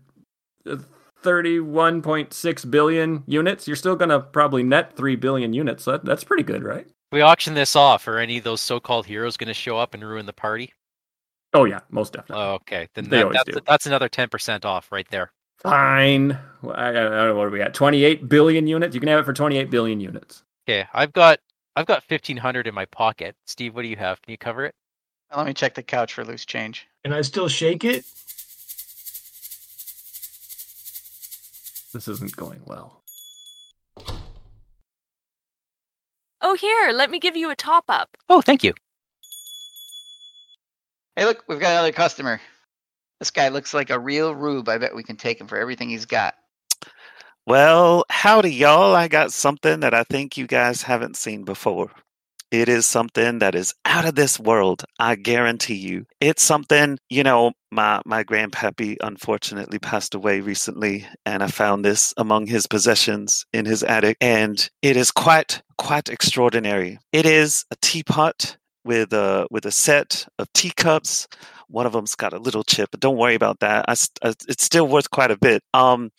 uh, 0.69 0.77
31.6 1.23 2.71
billion 2.71 3.23
units. 3.27 3.67
You're 3.67 3.75
still 3.75 3.95
gonna 3.95 4.19
probably 4.19 4.63
net 4.63 4.95
3 4.95 5.15
billion 5.15 5.53
units. 5.53 5.83
So 5.83 5.93
that, 5.93 6.05
that's 6.05 6.23
pretty 6.23 6.43
good, 6.43 6.63
right? 6.63 6.87
We 7.11 7.21
auction 7.21 7.53
this 7.53 7.75
off. 7.75 8.07
Are 8.07 8.19
any 8.19 8.37
of 8.37 8.43
those 8.43 8.61
so-called 8.61 9.05
heroes 9.05 9.37
going 9.37 9.47
to 9.47 9.53
show 9.53 9.77
up 9.77 9.93
and 9.93 10.03
ruin 10.03 10.25
the 10.25 10.33
party? 10.33 10.73
Oh, 11.53 11.63
yeah, 11.63 11.79
most 11.89 12.13
definitely. 12.13 12.43
Oh, 12.43 12.53
okay. 12.55 12.89
Then 12.93 13.09
that, 13.09 13.31
that's, 13.31 13.61
that's 13.65 13.85
another 13.85 14.09
10% 14.09 14.65
off 14.65 14.91
right 14.91 15.07
there. 15.09 15.31
Fine. 15.59 16.37
I, 16.63 16.89
I 16.89 16.91
don't 16.91 17.11
know 17.11 17.35
what 17.35 17.47
are 17.47 17.49
we 17.49 17.61
at. 17.61 17.73
28 17.73 18.27
billion 18.27 18.67
units. 18.67 18.93
You 18.93 18.99
can 18.99 19.07
have 19.07 19.19
it 19.19 19.25
for 19.25 19.33
28 19.33 19.69
billion 19.69 19.99
units. 20.01 20.43
Okay, 20.67 20.85
I've 20.93 21.13
got 21.13 21.39
I've 21.77 21.85
got 21.85 22.03
1500 22.09 22.67
in 22.67 22.73
my 22.73 22.83
pocket. 22.85 23.35
Steve, 23.45 23.73
what 23.73 23.83
do 23.83 23.87
you 23.87 23.95
have? 23.95 24.21
Can 24.21 24.31
you 24.31 24.37
cover 24.37 24.65
it? 24.65 24.75
Let 25.35 25.45
me 25.45 25.53
check 25.53 25.75
the 25.75 25.83
couch 25.83 26.13
for 26.13 26.25
loose 26.25 26.45
change. 26.45 26.87
Can 27.03 27.13
I 27.13 27.21
still 27.21 27.47
shake 27.47 27.85
it? 27.85 28.03
This 31.93 32.07
isn't 32.07 32.35
going 32.35 32.61
well. 32.65 33.01
Oh, 36.41 36.55
here, 36.55 36.91
let 36.91 37.09
me 37.09 37.19
give 37.19 37.37
you 37.37 37.49
a 37.49 37.55
top 37.55 37.85
up. 37.87 38.17
Oh, 38.27 38.41
thank 38.41 38.63
you. 38.63 38.73
Hey, 41.15 41.25
look, 41.25 41.43
we've 41.47 41.59
got 41.59 41.71
another 41.71 41.91
customer. 41.91 42.41
This 43.19 43.31
guy 43.31 43.49
looks 43.49 43.73
like 43.73 43.89
a 43.89 43.99
real 43.99 44.35
rube. 44.35 44.69
I 44.69 44.77
bet 44.77 44.95
we 44.95 45.03
can 45.03 45.15
take 45.15 45.39
him 45.39 45.47
for 45.47 45.57
everything 45.57 45.89
he's 45.89 46.05
got. 46.05 46.35
Well, 47.47 48.03
howdy, 48.09 48.53
y'all. 48.53 48.93
I 48.93 49.07
got 49.07 49.31
something 49.31 49.79
that 49.79 49.93
I 49.93 50.03
think 50.03 50.35
you 50.35 50.47
guys 50.47 50.81
haven't 50.81 51.15
seen 51.15 51.45
before. 51.45 51.89
It 52.51 52.67
is 52.67 52.85
something 52.85 53.39
that 53.39 53.55
is 53.55 53.73
out 53.85 54.03
of 54.03 54.15
this 54.15 54.37
world. 54.37 54.83
I 54.99 55.15
guarantee 55.15 55.75
you. 55.75 56.07
It's 56.19 56.43
something, 56.43 56.99
you 57.09 57.23
know, 57.23 57.53
my, 57.71 58.01
my 58.05 58.25
grandpappy 58.25 58.97
unfortunately 58.99 59.79
passed 59.79 60.13
away 60.13 60.41
recently, 60.41 61.07
and 61.25 61.41
I 61.41 61.47
found 61.47 61.85
this 61.85 62.13
among 62.17 62.47
his 62.47 62.67
possessions 62.67 63.45
in 63.53 63.63
his 63.63 63.81
attic, 63.81 64.17
and 64.19 64.69
it 64.81 64.97
is 64.97 65.09
quite, 65.09 65.61
quite 65.77 66.09
extraordinary. 66.09 66.99
It 67.13 67.25
is 67.25 67.63
a 67.71 67.77
teapot 67.81 68.57
with 68.83 69.13
a 69.13 69.47
with 69.51 69.65
a 69.65 69.71
set 69.71 70.27
of 70.37 70.51
teacups. 70.53 71.29
One 71.69 71.85
of 71.85 71.93
them's 71.93 72.15
got 72.15 72.33
a 72.33 72.39
little 72.39 72.63
chip, 72.63 72.89
but 72.91 73.01
don't 73.01 73.17
worry 73.17 73.35
about 73.35 73.59
that. 73.59 73.85
I, 73.87 73.93
st- 73.93 74.19
uh, 74.21 74.33
it's 74.47 74.63
still 74.63 74.87
worth 74.87 75.11
quite 75.11 75.31
a 75.31 75.37
bit. 75.37 75.61
Um, 75.73 76.11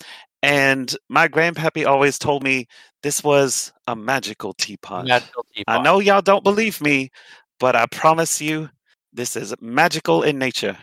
and 0.42 0.96
my 1.08 1.28
grandpappy 1.28 1.86
always 1.86 2.18
told 2.18 2.42
me 2.42 2.66
this 3.02 3.22
was 3.22 3.72
a 3.86 3.96
magical 3.96 4.52
teapot. 4.54 5.06
Magical 5.06 5.44
I 5.66 5.82
know 5.82 6.00
y'all 6.00 6.22
don't 6.22 6.44
believe 6.44 6.80
me, 6.80 7.10
but 7.58 7.74
I 7.76 7.86
promise 7.86 8.40
you, 8.40 8.70
this 9.12 9.36
is 9.36 9.54
magical 9.60 10.22
in 10.22 10.38
nature. 10.38 10.76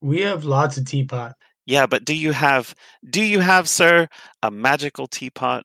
We 0.00 0.20
have 0.22 0.44
lots 0.44 0.76
of 0.76 0.86
teapot. 0.86 1.34
Yeah, 1.66 1.86
but 1.86 2.04
do 2.04 2.14
you 2.14 2.32
have 2.32 2.74
do 3.10 3.22
you 3.22 3.40
have, 3.40 3.68
sir, 3.68 4.08
a 4.42 4.50
magical 4.50 5.06
teapot? 5.06 5.64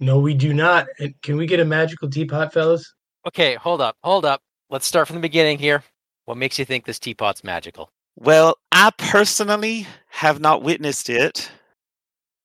No, 0.00 0.18
we 0.18 0.34
do 0.34 0.52
not. 0.52 0.88
Can 1.22 1.36
we 1.36 1.46
get 1.46 1.60
a 1.60 1.64
magical 1.64 2.08
teapot, 2.08 2.52
fellas? 2.52 2.92
Okay, 3.26 3.54
hold 3.54 3.80
up, 3.80 3.96
hold 4.02 4.24
up. 4.24 4.42
Let's 4.70 4.86
start 4.86 5.06
from 5.06 5.16
the 5.16 5.22
beginning 5.22 5.58
here. 5.58 5.84
What 6.24 6.38
makes 6.38 6.58
you 6.58 6.64
think 6.64 6.84
this 6.84 6.98
teapot's 6.98 7.44
magical? 7.44 7.90
Well, 8.16 8.56
I 8.72 8.90
personally 8.96 9.86
have 10.08 10.40
not 10.40 10.62
witnessed 10.62 11.10
it. 11.10 11.50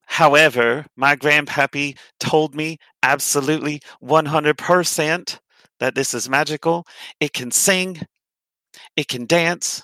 However, 0.05 0.85
my 0.95 1.15
grandpappy 1.15 1.97
told 2.19 2.55
me 2.55 2.77
absolutely 3.03 3.81
100% 4.03 5.39
that 5.79 5.95
this 5.95 6.13
is 6.13 6.29
magical. 6.29 6.85
It 7.19 7.33
can 7.33 7.51
sing, 7.51 8.01
it 8.95 9.07
can 9.07 9.25
dance, 9.25 9.83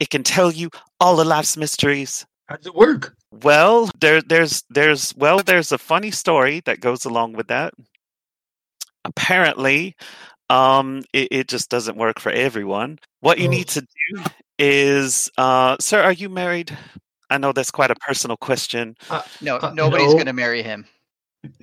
it 0.00 0.10
can 0.10 0.22
tell 0.22 0.50
you 0.52 0.70
all 1.00 1.20
of 1.20 1.26
life's 1.26 1.56
mysteries. 1.56 2.26
How 2.46 2.56
does 2.56 2.66
it 2.66 2.74
work? 2.74 3.14
Well, 3.30 3.90
there, 4.00 4.20
there's, 4.22 4.62
there's, 4.70 5.14
well, 5.16 5.38
there's 5.38 5.72
a 5.72 5.78
funny 5.78 6.10
story 6.10 6.60
that 6.66 6.80
goes 6.80 7.04
along 7.04 7.32
with 7.32 7.48
that. 7.48 7.74
Apparently, 9.04 9.96
um, 10.50 11.02
it, 11.12 11.28
it 11.30 11.48
just 11.48 11.70
doesn't 11.70 11.96
work 11.96 12.20
for 12.20 12.30
everyone. 12.32 12.98
What 13.20 13.38
you 13.38 13.46
Oh. 13.48 13.50
need 13.50 13.68
to 13.68 13.80
do 13.80 14.22
is, 14.58 15.30
uh, 15.38 15.76
sir, 15.80 16.02
are 16.02 16.12
you 16.12 16.28
married? 16.28 16.76
I 17.30 17.38
know 17.38 17.52
that's 17.52 17.70
quite 17.70 17.90
a 17.90 17.94
personal 17.96 18.36
question. 18.36 18.96
No, 19.40 19.56
Uh, 19.56 19.72
nobody's 19.74 20.08
no. 20.08 20.14
going 20.14 20.26
to 20.26 20.32
marry 20.32 20.62
him. 20.62 20.86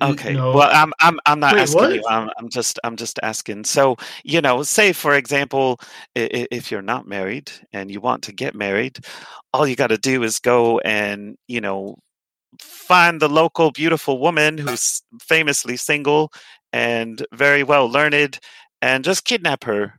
Okay. 0.00 0.32
no. 0.34 0.52
Well, 0.52 0.70
I'm 0.72 0.92
I'm 1.00 1.18
I'm 1.26 1.40
not 1.40 1.54
Wait, 1.54 1.62
asking 1.62 1.80
what? 1.80 1.94
you. 1.94 2.02
I'm 2.08 2.30
I'm 2.38 2.48
just 2.48 2.78
I'm 2.84 2.96
just 2.96 3.18
asking. 3.22 3.64
So, 3.64 3.96
you 4.22 4.40
know, 4.40 4.62
say 4.62 4.92
for 4.92 5.14
example, 5.14 5.80
i- 6.16 6.30
i- 6.32 6.48
if 6.52 6.70
you're 6.70 6.82
not 6.82 7.06
married 7.08 7.50
and 7.72 7.90
you 7.90 8.00
want 8.00 8.22
to 8.24 8.32
get 8.32 8.54
married, 8.54 8.98
all 9.52 9.66
you 9.66 9.74
got 9.74 9.88
to 9.88 9.98
do 9.98 10.22
is 10.22 10.38
go 10.38 10.78
and, 10.80 11.36
you 11.48 11.60
know, 11.60 11.96
find 12.60 13.20
the 13.20 13.28
local 13.28 13.72
beautiful 13.72 14.18
woman 14.20 14.56
who's 14.58 15.02
famously 15.20 15.76
single 15.76 16.32
and 16.72 17.26
very 17.32 17.64
well 17.64 17.88
learned 17.90 18.38
and 18.82 19.02
just 19.04 19.24
kidnap 19.24 19.64
her. 19.64 19.98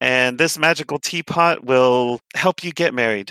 And 0.00 0.38
this 0.38 0.58
magical 0.58 0.98
teapot 0.98 1.62
will 1.64 2.20
help 2.34 2.64
you 2.64 2.72
get 2.72 2.94
married. 2.94 3.30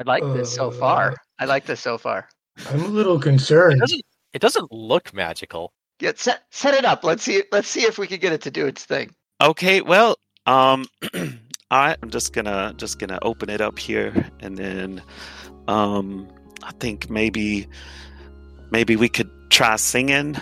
I 0.00 0.02
like 0.04 0.22
this 0.32 0.54
so 0.54 0.68
Uh, 0.68 0.72
far. 0.72 1.16
I 1.38 1.44
like 1.44 1.66
this 1.66 1.80
so 1.80 1.98
far. 1.98 2.28
I'm 2.70 2.80
a 2.82 2.88
little 2.98 3.16
It 3.16 3.22
concerned. 3.22 3.80
doesn't 3.80 4.02
it 4.32 4.40
doesn't 4.40 4.72
look 4.72 5.12
magical. 5.12 5.72
Yeah, 6.00 6.12
set 6.16 6.42
set 6.50 6.72
it 6.74 6.84
up. 6.86 7.04
Let's 7.04 7.22
see. 7.22 7.42
Let's 7.52 7.68
see 7.68 7.82
if 7.82 7.98
we 7.98 8.06
can 8.06 8.18
get 8.20 8.32
it 8.32 8.40
to 8.42 8.50
do 8.50 8.66
its 8.66 8.84
thing. 8.84 9.10
Okay, 9.42 9.80
well, 9.82 10.16
um, 10.46 10.86
I'm 11.70 12.08
just 12.08 12.32
gonna 12.32 12.72
just 12.76 12.98
gonna 12.98 13.18
open 13.22 13.50
it 13.50 13.60
up 13.60 13.78
here, 13.78 14.30
and 14.40 14.56
then, 14.56 15.02
um, 15.68 16.26
I 16.62 16.72
think 16.80 17.10
maybe 17.10 17.66
maybe 18.70 18.96
we 18.96 19.08
could 19.08 19.30
try 19.50 19.76
singing. 19.76 20.36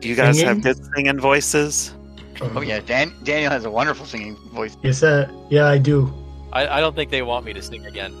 Do 0.00 0.08
you 0.08 0.16
guys 0.16 0.40
have 0.42 0.60
good 0.62 0.76
singing 0.94 1.20
voices? 1.20 1.94
Oh 2.40 2.60
yeah, 2.60 2.80
Dan- 2.80 3.14
Daniel 3.22 3.50
has 3.50 3.64
a 3.64 3.70
wonderful 3.70 4.06
singing 4.06 4.36
voice. 4.52 4.76
Yes, 4.82 5.02
uh, 5.02 5.30
yeah, 5.50 5.66
I 5.66 5.78
do. 5.78 6.12
I, 6.52 6.66
I 6.78 6.80
don't 6.80 6.94
think 6.96 7.10
they 7.10 7.22
want 7.22 7.44
me 7.44 7.52
to 7.52 7.62
sing 7.62 7.84
again. 7.86 8.14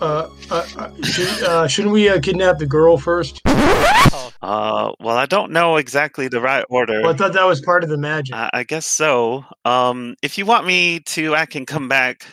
Uh, 0.00 0.28
uh, 0.50 0.66
uh, 0.76 1.02
should, 1.02 1.42
uh, 1.44 1.66
shouldn't 1.66 1.92
we 1.94 2.08
uh, 2.08 2.20
kidnap 2.20 2.58
the 2.58 2.66
girl 2.66 2.98
first? 2.98 3.40
Oh, 3.46 4.32
Uh, 4.42 4.92
well, 5.00 5.16
I 5.16 5.24
don't 5.26 5.50
know 5.50 5.76
exactly 5.76 6.28
the 6.28 6.40
right 6.40 6.64
order. 6.68 7.00
Well, 7.00 7.12
I 7.12 7.16
thought 7.16 7.32
that 7.32 7.44
was 7.44 7.60
part 7.62 7.82
of 7.82 7.88
the 7.88 7.96
magic. 7.96 8.34
I, 8.34 8.50
I 8.52 8.62
guess 8.64 8.86
so. 8.86 9.44
Um, 9.64 10.14
if 10.22 10.36
you 10.36 10.44
want 10.44 10.66
me 10.66 11.00
to, 11.00 11.34
I 11.34 11.46
can 11.46 11.64
come 11.64 11.88
back 11.88 12.26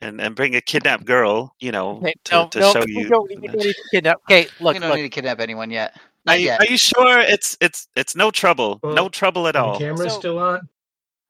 and, 0.00 0.20
and 0.20 0.36
bring 0.36 0.54
a 0.54 0.60
kidnapped 0.60 1.04
girl. 1.04 1.54
You 1.58 1.72
know, 1.72 1.96
okay, 1.98 2.14
to, 2.26 2.34
no, 2.34 2.48
to 2.48 2.60
no, 2.60 2.72
show 2.72 2.84
we 2.86 2.92
you. 2.92 3.08
don't, 3.08 3.28
we 3.28 3.34
don't 3.48 3.56
need 3.58 3.62
to 3.74 3.74
kidnap. 3.92 4.18
Okay, 4.30 4.46
look, 4.60 4.74
we 4.74 4.78
don't 4.78 4.88
look. 4.90 4.96
need 4.96 5.02
to 5.02 5.08
kidnap 5.08 5.40
anyone 5.40 5.70
yet. 5.70 5.96
Are 6.28 6.36
you, 6.36 6.46
yet. 6.46 6.60
are 6.60 6.66
you 6.66 6.78
sure 6.78 7.20
it's 7.20 7.56
it's 7.60 7.88
it's 7.96 8.14
no 8.14 8.30
trouble? 8.30 8.78
no 8.84 9.08
trouble 9.08 9.48
at 9.48 9.54
the 9.54 9.62
all. 9.62 9.78
camera's 9.78 10.12
So- 10.12 10.18
still 10.20 10.38
on. 10.38 10.68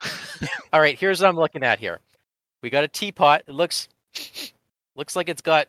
All 0.72 0.80
right, 0.80 0.96
here's 0.98 1.20
what 1.20 1.28
I'm 1.28 1.36
looking 1.36 1.64
at 1.64 1.78
here. 1.80 1.98
We 2.62 2.70
got 2.70 2.84
a 2.84 2.88
teapot. 2.88 3.42
It 3.46 3.52
looks 3.52 3.88
looks 4.96 5.14
like 5.16 5.28
it's 5.28 5.42
got 5.42 5.68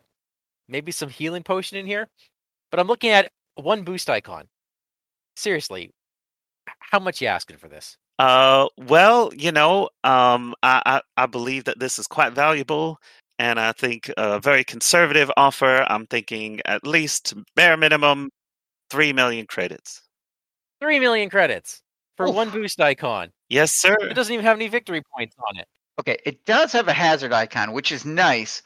maybe 0.67 0.91
some 0.91 1.09
healing 1.09 1.43
potion 1.43 1.77
in 1.77 1.85
here, 1.85 2.07
but 2.71 2.79
I'm 2.79 2.87
looking 2.87 3.11
at 3.11 3.31
one 3.55 3.83
boost 3.83 4.09
icon. 4.09 4.47
Seriously, 5.35 5.91
how 6.79 6.99
much 6.99 7.21
you 7.21 7.27
asking 7.27 7.57
for 7.57 7.67
this? 7.67 7.97
Uh, 8.17 8.67
well, 8.77 9.31
you 9.35 9.51
know, 9.51 9.89
um, 10.03 10.53
I, 10.61 10.81
I 10.85 11.01
I 11.23 11.25
believe 11.25 11.65
that 11.65 11.79
this 11.79 11.99
is 11.99 12.07
quite 12.07 12.33
valuable, 12.33 12.99
and 13.37 13.59
I 13.59 13.71
think 13.71 14.11
a 14.17 14.39
very 14.39 14.63
conservative 14.63 15.31
offer. 15.37 15.85
I'm 15.89 16.05
thinking 16.07 16.59
at 16.65 16.85
least 16.85 17.33
bare 17.55 17.77
minimum 17.77 18.29
three 18.89 19.13
million 19.13 19.45
credits. 19.45 20.01
Three 20.81 20.99
million 20.99 21.29
credits 21.29 21.81
for 22.17 22.31
one 22.31 22.49
boost 22.49 22.81
icon. 22.81 23.31
Yes, 23.49 23.71
sir. 23.73 23.95
It 24.01 24.13
doesn't 24.13 24.33
even 24.33 24.45
have 24.45 24.57
any 24.57 24.67
victory 24.67 25.01
points 25.15 25.35
on 25.47 25.57
it. 25.57 25.67
Okay, 25.99 26.17
it 26.25 26.45
does 26.45 26.71
have 26.71 26.87
a 26.87 26.93
hazard 26.93 27.33
icon, 27.33 27.73
which 27.73 27.91
is 27.91 28.05
nice, 28.05 28.61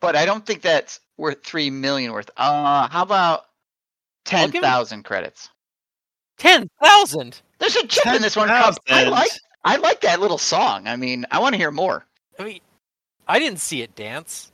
but 0.00 0.16
I 0.16 0.24
don't 0.24 0.46
think 0.46 0.62
that's 0.62 1.00
worth 1.18 1.44
three 1.44 1.68
million 1.70 2.12
worth. 2.12 2.30
Uh, 2.36 2.88
how 2.88 3.02
about 3.02 3.46
ten 4.24 4.50
give 4.50 4.62
it- 4.62 4.66
thousand 4.66 5.02
credits? 5.04 5.50
Ten 6.38 6.68
thousand. 6.82 7.40
There's 7.58 7.76
a 7.76 7.86
chip 7.86 8.06
in 8.06 8.22
this 8.22 8.36
one. 8.36 8.48
called- 8.48 8.78
I 8.88 9.04
like. 9.04 9.30
I 9.64 9.76
like 9.76 10.00
that 10.02 10.20
little 10.20 10.38
song. 10.38 10.86
I 10.86 10.96
mean, 10.96 11.26
I 11.30 11.40
want 11.40 11.52
to 11.54 11.58
hear 11.58 11.72
more. 11.72 12.06
I 12.38 12.44
mean, 12.44 12.60
I 13.26 13.38
didn't 13.40 13.58
see 13.58 13.82
it 13.82 13.94
dance. 13.96 14.52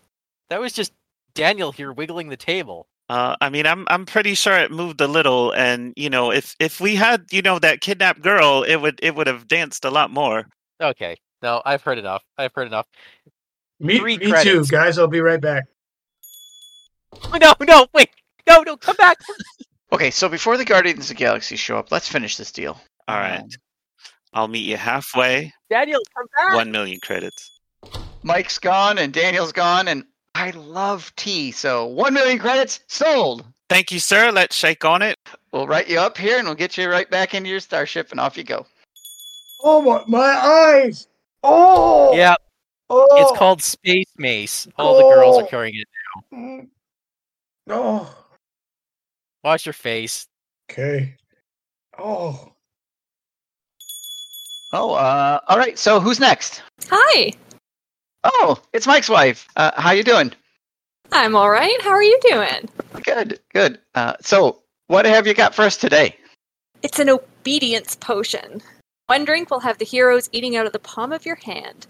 That 0.48 0.60
was 0.60 0.72
just 0.72 0.92
Daniel 1.34 1.70
here 1.72 1.92
wiggling 1.92 2.30
the 2.30 2.36
table. 2.38 2.86
Uh, 3.10 3.36
I 3.40 3.50
mean, 3.50 3.66
I'm 3.66 3.84
I'm 3.88 4.06
pretty 4.06 4.34
sure 4.34 4.58
it 4.58 4.70
moved 4.70 5.02
a 5.02 5.06
little, 5.06 5.52
and 5.52 5.92
you 5.94 6.08
know, 6.08 6.32
if 6.32 6.56
if 6.58 6.80
we 6.80 6.94
had 6.94 7.26
you 7.30 7.42
know 7.42 7.58
that 7.58 7.82
kidnapped 7.82 8.22
girl, 8.22 8.62
it 8.66 8.76
would 8.76 8.98
it 9.02 9.14
would 9.14 9.26
have 9.26 9.46
danced 9.46 9.84
a 9.84 9.90
lot 9.90 10.10
more. 10.10 10.46
Okay, 10.80 11.16
no, 11.44 11.62
I've 11.64 11.82
heard 11.82 11.98
enough. 11.98 12.24
I've 12.38 12.52
heard 12.54 12.66
enough. 12.66 12.86
Me, 13.78 13.98
Three 13.98 14.16
me 14.16 14.32
too, 14.42 14.64
guys. 14.64 14.98
I'll 14.98 15.06
be 15.06 15.20
right 15.20 15.40
back. 15.40 15.64
Oh, 17.12 17.38
no, 17.40 17.52
no, 17.60 17.86
wait, 17.94 18.08
no, 18.48 18.62
no, 18.62 18.76
come 18.76 18.96
back. 18.96 19.18
Okay, 19.92 20.10
so 20.10 20.28
before 20.28 20.56
the 20.56 20.64
Guardians 20.64 21.04
of 21.04 21.08
the 21.08 21.14
Galaxy 21.14 21.54
show 21.56 21.76
up, 21.76 21.92
let's 21.92 22.08
finish 22.08 22.36
this 22.36 22.50
deal. 22.50 22.80
All 23.06 23.16
right, 23.16 23.44
I'll 24.32 24.48
meet 24.48 24.66
you 24.66 24.78
halfway. 24.78 25.52
Daniel, 25.70 26.00
come 26.16 26.26
back. 26.36 26.54
One 26.54 26.72
million 26.72 26.98
credits. 27.00 27.60
Mike's 28.22 28.58
gone 28.58 28.96
and 28.96 29.12
Daniel's 29.12 29.52
gone, 29.52 29.86
and 29.86 30.04
I 30.34 30.50
love 30.50 31.12
tea. 31.16 31.52
So 31.52 31.84
one 31.86 32.14
million 32.14 32.38
credits 32.38 32.80
sold. 32.88 33.44
Thank 33.68 33.92
you, 33.92 34.00
sir. 34.00 34.30
Let's 34.30 34.56
shake 34.56 34.84
on 34.86 35.02
it. 35.02 35.18
We'll 35.52 35.66
write 35.66 35.88
you 35.88 35.98
up 35.98 36.16
here, 36.16 36.38
and 36.38 36.46
we'll 36.46 36.56
get 36.56 36.78
you 36.78 36.88
right 36.88 37.10
back 37.10 37.34
into 37.34 37.50
your 37.50 37.60
starship, 37.60 38.10
and 38.12 38.18
off 38.18 38.38
you 38.38 38.44
go. 38.44 38.66
Oh 39.62 39.82
my, 39.82 40.04
my 40.06 40.82
eyes! 40.82 41.06
Oh, 41.46 42.14
Yeah, 42.14 42.36
oh, 42.90 43.06
it's 43.20 43.38
called 43.38 43.62
Space 43.62 44.10
Mace. 44.16 44.66
All 44.78 44.96
the 44.96 45.14
girls 45.14 45.36
are 45.38 45.42
Oh. 45.42 45.46
carrying 45.46 45.74
it. 45.78 45.88
Mm. 46.32 46.68
Oh, 47.68 48.16
Wash 49.44 49.66
your 49.66 49.72
face. 49.74 50.26
okay. 50.70 51.14
Oh, 51.98 52.50
Oh, 54.72 54.94
uh, 54.94 55.38
all 55.46 55.56
right. 55.58 55.78
So 55.78 56.00
who's 56.00 56.18
next? 56.18 56.62
Hi, 56.90 57.32
Oh, 58.24 58.60
it's 58.72 58.86
Mike's 58.86 59.08
wife. 59.10 59.46
Uh, 59.54 59.70
how 59.80 59.90
you 59.92 60.02
doing? 60.02 60.32
I'm 61.12 61.36
all 61.36 61.50
right. 61.50 61.80
How 61.82 61.90
are 61.90 62.02
you 62.02 62.18
doing? 62.22 62.68
Good, 63.04 63.38
good. 63.52 63.78
Uh, 63.94 64.14
so 64.22 64.62
what 64.88 65.04
have 65.04 65.26
you 65.26 65.34
got 65.34 65.54
for 65.54 65.62
us 65.62 65.76
today? 65.76 66.16
It's 66.82 66.98
an 66.98 67.10
obedience 67.10 67.94
potion. 67.96 68.62
One 69.06 69.24
drink 69.26 69.50
will 69.50 69.60
have 69.60 69.78
the 69.78 69.84
heroes 69.84 70.30
eating 70.32 70.56
out 70.56 70.66
of 70.66 70.72
the 70.72 70.78
palm 70.78 71.12
of 71.12 71.26
your 71.26 71.36
hand, 71.36 71.86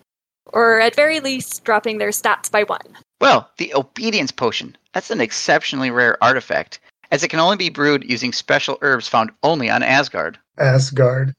or 0.47 0.81
at 0.81 0.97
very 0.97 1.21
least, 1.21 1.65
dropping 1.65 1.99
their 1.99 2.09
stats 2.09 2.51
by 2.51 2.65
one. 2.65 2.99
Well, 3.21 3.49
the 3.57 3.73
obedience 3.75 4.33
potion. 4.33 4.77
That's 4.93 5.11
an 5.11 5.21
exceptionally 5.21 5.91
rare 5.91 6.23
artifact, 6.23 6.81
as 7.12 7.23
it 7.23 7.29
can 7.29 7.39
only 7.39 7.57
be 7.57 7.69
brewed 7.69 8.09
using 8.09 8.33
special 8.33 8.79
herbs 8.83 9.07
found 9.07 9.31
only 9.45 9.71
on 9.71 9.83
Asgard. 9.83 10.39
Asgard. 10.59 11.35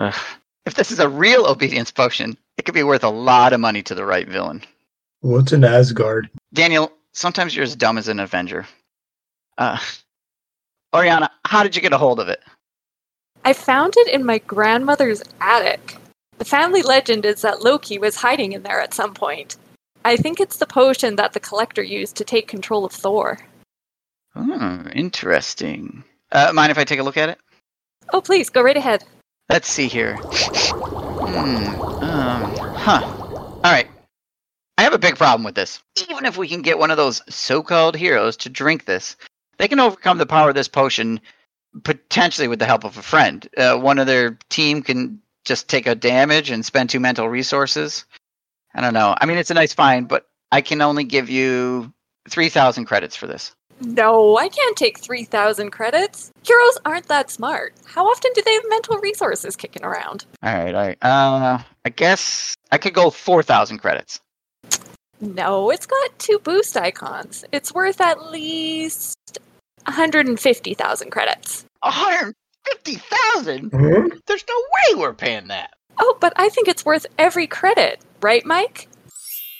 Ugh. 0.00 0.14
If 0.66 0.74
this 0.74 0.90
is 0.90 0.98
a 0.98 1.08
real 1.08 1.46
obedience 1.46 1.90
potion, 1.90 2.36
it 2.56 2.64
could 2.64 2.74
be 2.74 2.82
worth 2.82 3.04
a 3.04 3.08
lot 3.08 3.52
of 3.52 3.60
money 3.60 3.82
to 3.84 3.94
the 3.94 4.04
right 4.04 4.28
villain. 4.28 4.62
What's 5.20 5.52
an 5.52 5.64
Asgard? 5.64 6.28
Daniel, 6.52 6.92
sometimes 7.12 7.54
you're 7.54 7.62
as 7.62 7.76
dumb 7.76 7.96
as 7.96 8.08
an 8.08 8.20
Avenger. 8.20 8.66
Uh, 9.56 9.78
Oriana, 10.94 11.30
how 11.44 11.62
did 11.62 11.76
you 11.76 11.82
get 11.82 11.92
a 11.92 11.98
hold 11.98 12.18
of 12.18 12.28
it? 12.28 12.42
I 13.44 13.52
found 13.52 13.94
it 13.96 14.08
in 14.08 14.24
my 14.24 14.38
grandmother's 14.38 15.22
attic. 15.40 15.96
The 16.38 16.44
family 16.44 16.82
legend 16.82 17.24
is 17.24 17.42
that 17.42 17.62
Loki 17.62 17.98
was 17.98 18.16
hiding 18.16 18.52
in 18.52 18.62
there 18.62 18.80
at 18.80 18.94
some 18.94 19.14
point. 19.14 19.56
I 20.04 20.16
think 20.16 20.40
it's 20.40 20.56
the 20.56 20.66
potion 20.66 21.16
that 21.16 21.32
the 21.32 21.40
collector 21.40 21.82
used 21.82 22.16
to 22.16 22.24
take 22.24 22.48
control 22.48 22.84
of 22.84 22.92
Thor. 22.92 23.38
Hmm, 24.34 24.86
interesting. 24.92 26.04
Uh, 26.32 26.52
mind 26.54 26.70
if 26.70 26.78
I 26.78 26.84
take 26.84 27.00
a 27.00 27.02
look 27.02 27.16
at 27.16 27.28
it? 27.28 27.38
Oh, 28.12 28.20
please, 28.20 28.48
go 28.48 28.62
right 28.62 28.76
ahead. 28.76 29.04
Let's 29.48 29.68
see 29.68 29.88
here. 29.88 30.16
Hmm. 30.16 31.80
Um. 32.02 32.56
Huh. 32.76 33.02
All 33.04 33.60
right. 33.62 33.88
I 34.78 34.82
have 34.82 34.94
a 34.94 34.98
big 34.98 35.16
problem 35.16 35.44
with 35.44 35.54
this. 35.54 35.82
Even 36.08 36.24
if 36.24 36.38
we 36.38 36.48
can 36.48 36.62
get 36.62 36.78
one 36.78 36.90
of 36.90 36.96
those 36.96 37.20
so-called 37.28 37.96
heroes 37.96 38.36
to 38.38 38.48
drink 38.48 38.86
this, 38.86 39.16
they 39.58 39.68
can 39.68 39.80
overcome 39.80 40.16
the 40.16 40.24
power 40.24 40.48
of 40.48 40.54
this 40.54 40.68
potion 40.68 41.20
potentially 41.84 42.48
with 42.48 42.58
the 42.58 42.66
help 42.66 42.84
of 42.84 42.96
a 42.96 43.02
friend. 43.02 43.48
Uh, 43.56 43.76
one 43.76 43.98
of 43.98 44.06
their 44.06 44.38
team 44.48 44.82
can 44.82 45.20
just 45.44 45.68
take 45.68 45.86
a 45.86 45.94
damage 45.94 46.50
and 46.50 46.64
spend 46.64 46.90
two 46.90 47.00
mental 47.00 47.28
resources. 47.28 48.04
I 48.74 48.80
don't 48.80 48.94
know. 48.94 49.14
I 49.20 49.26
mean, 49.26 49.38
it's 49.38 49.50
a 49.50 49.54
nice 49.54 49.72
find, 49.72 50.08
but 50.08 50.28
I 50.52 50.60
can 50.60 50.82
only 50.82 51.04
give 51.04 51.30
you 51.30 51.92
three 52.28 52.48
thousand 52.48 52.84
credits 52.84 53.16
for 53.16 53.26
this. 53.26 53.54
No, 53.82 54.36
I 54.36 54.48
can't 54.48 54.76
take 54.76 54.98
3,000 54.98 55.70
credits. 55.70 56.30
Heroes 56.42 56.78
aren't 56.84 57.08
that 57.08 57.30
smart. 57.30 57.74
How 57.86 58.06
often 58.06 58.30
do 58.34 58.42
they 58.42 58.52
have 58.52 58.64
mental 58.68 58.98
resources 58.98 59.56
kicking 59.56 59.84
around? 59.84 60.26
All 60.42 60.54
right. 60.54 60.74
All 60.74 60.86
right. 60.86 60.98
Uh, 61.02 61.62
I 61.84 61.88
guess 61.88 62.54
I 62.70 62.78
could 62.78 62.92
go 62.92 63.08
four 63.10 63.42
thousand 63.42 63.78
credits. 63.78 64.20
No, 65.20 65.70
it's 65.70 65.86
got 65.86 66.18
two 66.18 66.38
boost 66.38 66.76
icons. 66.76 67.44
It's 67.52 67.74
worth 67.74 68.00
at 68.00 68.30
least 68.30 69.38
150,000 69.84 71.10
credits. 71.10 71.64
One 71.80 71.92
hundred 71.92 72.34
fifty 72.66 72.96
thousand. 72.96 73.70
There's 74.26 74.44
no 74.48 74.54
way 74.54 75.00
we're 75.00 75.14
paying 75.14 75.48
that. 75.48 75.72
Oh, 75.98 76.16
but 76.20 76.32
I 76.36 76.48
think 76.48 76.68
it's 76.68 76.84
worth 76.84 77.06
every 77.18 77.46
credit, 77.46 78.00
right, 78.22 78.44
Mike? 78.44 78.88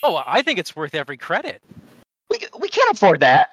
Oh, 0.03 0.21
I 0.25 0.41
think 0.41 0.59
it's 0.59 0.75
worth 0.75 0.95
every 0.95 1.17
credit. 1.17 1.61
We 2.29 2.39
we 2.59 2.69
can't 2.69 2.95
afford 2.95 3.19
that. 3.21 3.49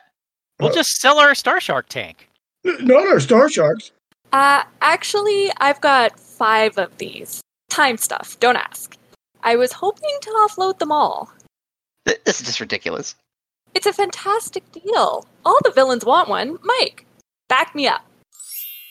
We'll 0.61 0.73
just 0.73 1.01
sell 1.01 1.19
our 1.19 1.35
Star 1.35 1.61
Shark 1.61 1.89
tank. 1.89 2.29
Not 2.64 3.07
our 3.07 3.21
Star 3.21 3.49
Sharks. 3.49 3.93
Uh, 4.33 4.64
actually, 4.83 5.51
I've 5.59 5.81
got 5.81 6.19
five 6.19 6.77
of 6.79 6.97
these. 6.99 7.41
Time 7.71 7.97
stuff, 7.97 8.39
don't 8.41 8.57
ask. 8.57 8.97
I 9.43 9.57
was 9.57 9.73
hoping 9.73 10.11
to 10.23 10.31
offload 10.31 10.79
them 10.79 10.91
all. 10.93 11.33
This 12.05 12.41
is 12.41 12.47
just 12.47 12.61
ridiculous. 12.61 13.14
It's 13.75 13.87
a 13.87 13.93
fantastic 13.93 14.71
deal. 14.73 15.27
All 15.45 15.59
the 15.64 15.73
villains 15.73 16.05
want 16.05 16.29
one. 16.29 16.59
Mike, 16.62 17.07
back 17.49 17.75
me 17.75 17.87
up. 17.87 18.05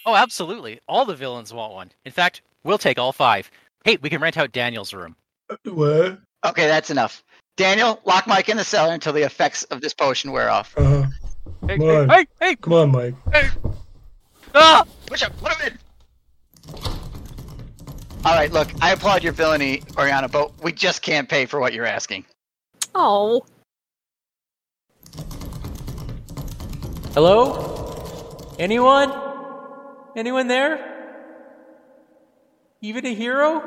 Oh, 0.06 0.16
absolutely. 0.16 0.80
All 0.88 1.06
the 1.06 1.16
villains 1.16 1.54
want 1.54 1.74
one. 1.74 1.92
In 2.06 2.12
fact, 2.12 2.42
we'll 2.64 2.78
take 2.78 2.98
all 2.98 3.12
five. 3.12 3.52
Hey, 3.84 3.98
we 4.02 4.10
can 4.10 4.22
rent 4.22 4.38
out 4.38 4.52
Daniel's 4.52 4.94
room. 4.94 5.16
What? 5.64 6.20
Okay, 6.46 6.68
that's 6.68 6.90
enough. 6.90 7.24
Daniel, 7.58 8.00
lock 8.06 8.28
Mike 8.28 8.50
in 8.50 8.58
the 8.58 8.64
cellar 8.64 8.94
until 8.94 9.14
the 9.14 9.24
effects 9.24 9.64
of 9.66 9.82
this 9.82 9.94
potion 9.94 10.32
wear 10.32 10.50
off. 10.50 10.74
Uh-huh. 10.78 11.06
Hey, 11.68 11.78
come 11.78 11.90
on. 11.90 12.10
hey, 12.10 12.28
hey! 12.40 12.56
Come 12.56 12.74
on, 12.74 12.92
Mike. 12.92 13.16
Hey. 13.34 13.50
Ah! 14.54 14.86
Push 15.08 15.24
up, 15.24 15.38
put 15.40 15.54
him 15.54 15.74
in. 15.74 15.78
All 18.26 18.36
right, 18.36 18.52
look, 18.52 18.70
I 18.82 18.92
applaud 18.92 19.24
your 19.24 19.34
villainy, 19.34 19.82
Oriana, 19.98 20.28
but 20.28 20.52
we 20.64 20.72
just 20.72 21.02
can't 21.02 21.28
pay 21.28 21.46
for 21.46 21.60
what 21.60 21.74
you're 21.74 21.86
asking. 21.86 22.26
Oh, 22.94 23.46
Hello? 27.18 28.54
Anyone? 28.60 29.12
Anyone 30.16 30.48
there? 30.48 30.78
Even 32.80 33.08
a 33.08 33.16
hero? 33.16 33.64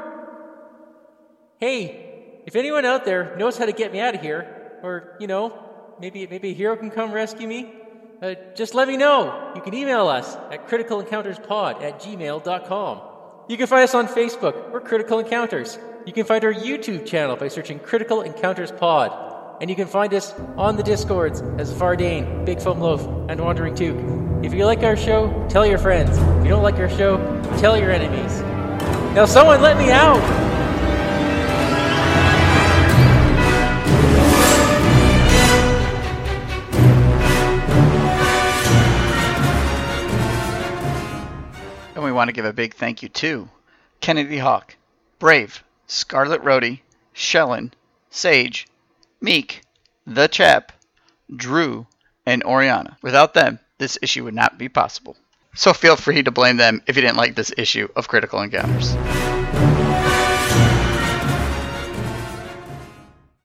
Hey, 1.58 2.42
if 2.46 2.54
anyone 2.54 2.84
out 2.84 3.04
there 3.04 3.34
knows 3.38 3.58
how 3.58 3.66
to 3.66 3.72
get 3.72 3.92
me 3.92 3.98
out 3.98 4.14
of 4.14 4.20
here, 4.20 4.78
or, 4.84 5.16
you 5.18 5.26
know, 5.26 5.52
maybe 6.00 6.28
maybe 6.28 6.50
a 6.50 6.54
hero 6.54 6.76
can 6.76 6.92
come 6.92 7.10
rescue 7.10 7.48
me, 7.48 7.74
uh, 8.22 8.34
just 8.54 8.76
let 8.76 8.86
me 8.86 8.96
know. 8.96 9.50
You 9.56 9.62
can 9.62 9.74
email 9.74 10.06
us 10.06 10.36
at 10.52 10.68
criticalencounterspod 10.68 11.82
at 11.82 12.00
gmail.com. 12.02 13.00
You 13.48 13.56
can 13.56 13.66
find 13.66 13.82
us 13.82 13.96
on 13.96 14.06
Facebook. 14.06 14.70
We're 14.70 14.80
Critical 14.80 15.18
Encounters. 15.18 15.76
You 16.06 16.12
can 16.12 16.24
find 16.24 16.44
our 16.44 16.54
YouTube 16.54 17.04
channel 17.04 17.34
by 17.34 17.48
searching 17.48 17.80
Critical 17.80 18.22
Encounters 18.22 18.70
Pod. 18.70 19.29
And 19.60 19.68
you 19.68 19.76
can 19.76 19.88
find 19.88 20.14
us 20.14 20.32
on 20.56 20.76
the 20.76 20.82
Discords 20.82 21.42
as 21.58 21.70
Vardane, 21.70 22.46
Big 22.46 22.62
Foam 22.62 22.80
Loaf, 22.80 23.02
and 23.28 23.38
Wandering 23.38 23.74
Took. 23.74 23.94
If 24.42 24.54
you 24.54 24.64
like 24.64 24.82
our 24.82 24.96
show, 24.96 25.46
tell 25.50 25.66
your 25.66 25.76
friends. 25.76 26.16
If 26.16 26.44
you 26.44 26.48
don't 26.48 26.62
like 26.62 26.76
our 26.76 26.88
show, 26.88 27.18
tell 27.58 27.76
your 27.76 27.90
enemies. 27.90 28.40
Now, 29.14 29.26
someone 29.26 29.60
let 29.60 29.76
me 29.76 29.90
out! 29.90 30.16
And 41.94 42.02
we 42.02 42.12
want 42.12 42.28
to 42.28 42.32
give 42.32 42.46
a 42.46 42.52
big 42.54 42.72
thank 42.72 43.02
you 43.02 43.10
to 43.10 43.50
Kennedy 44.00 44.38
Hawk, 44.38 44.76
Brave, 45.18 45.62
Scarlet 45.86 46.42
Rhodey, 46.42 46.80
Shellen, 47.14 47.72
Sage, 48.08 48.66
Meek, 49.20 49.62
The 50.06 50.28
Chap, 50.28 50.72
Drew, 51.34 51.86
and 52.24 52.42
Oriana. 52.42 52.96
Without 53.02 53.34
them, 53.34 53.58
this 53.78 53.98
issue 54.00 54.24
would 54.24 54.34
not 54.34 54.56
be 54.56 54.68
possible. 54.68 55.16
So 55.54 55.72
feel 55.72 55.96
free 55.96 56.22
to 56.22 56.30
blame 56.30 56.56
them 56.56 56.82
if 56.86 56.96
you 56.96 57.02
didn't 57.02 57.16
like 57.16 57.34
this 57.34 57.52
issue 57.58 57.88
of 57.96 58.08
Critical 58.08 58.40
Encounters. 58.40 58.94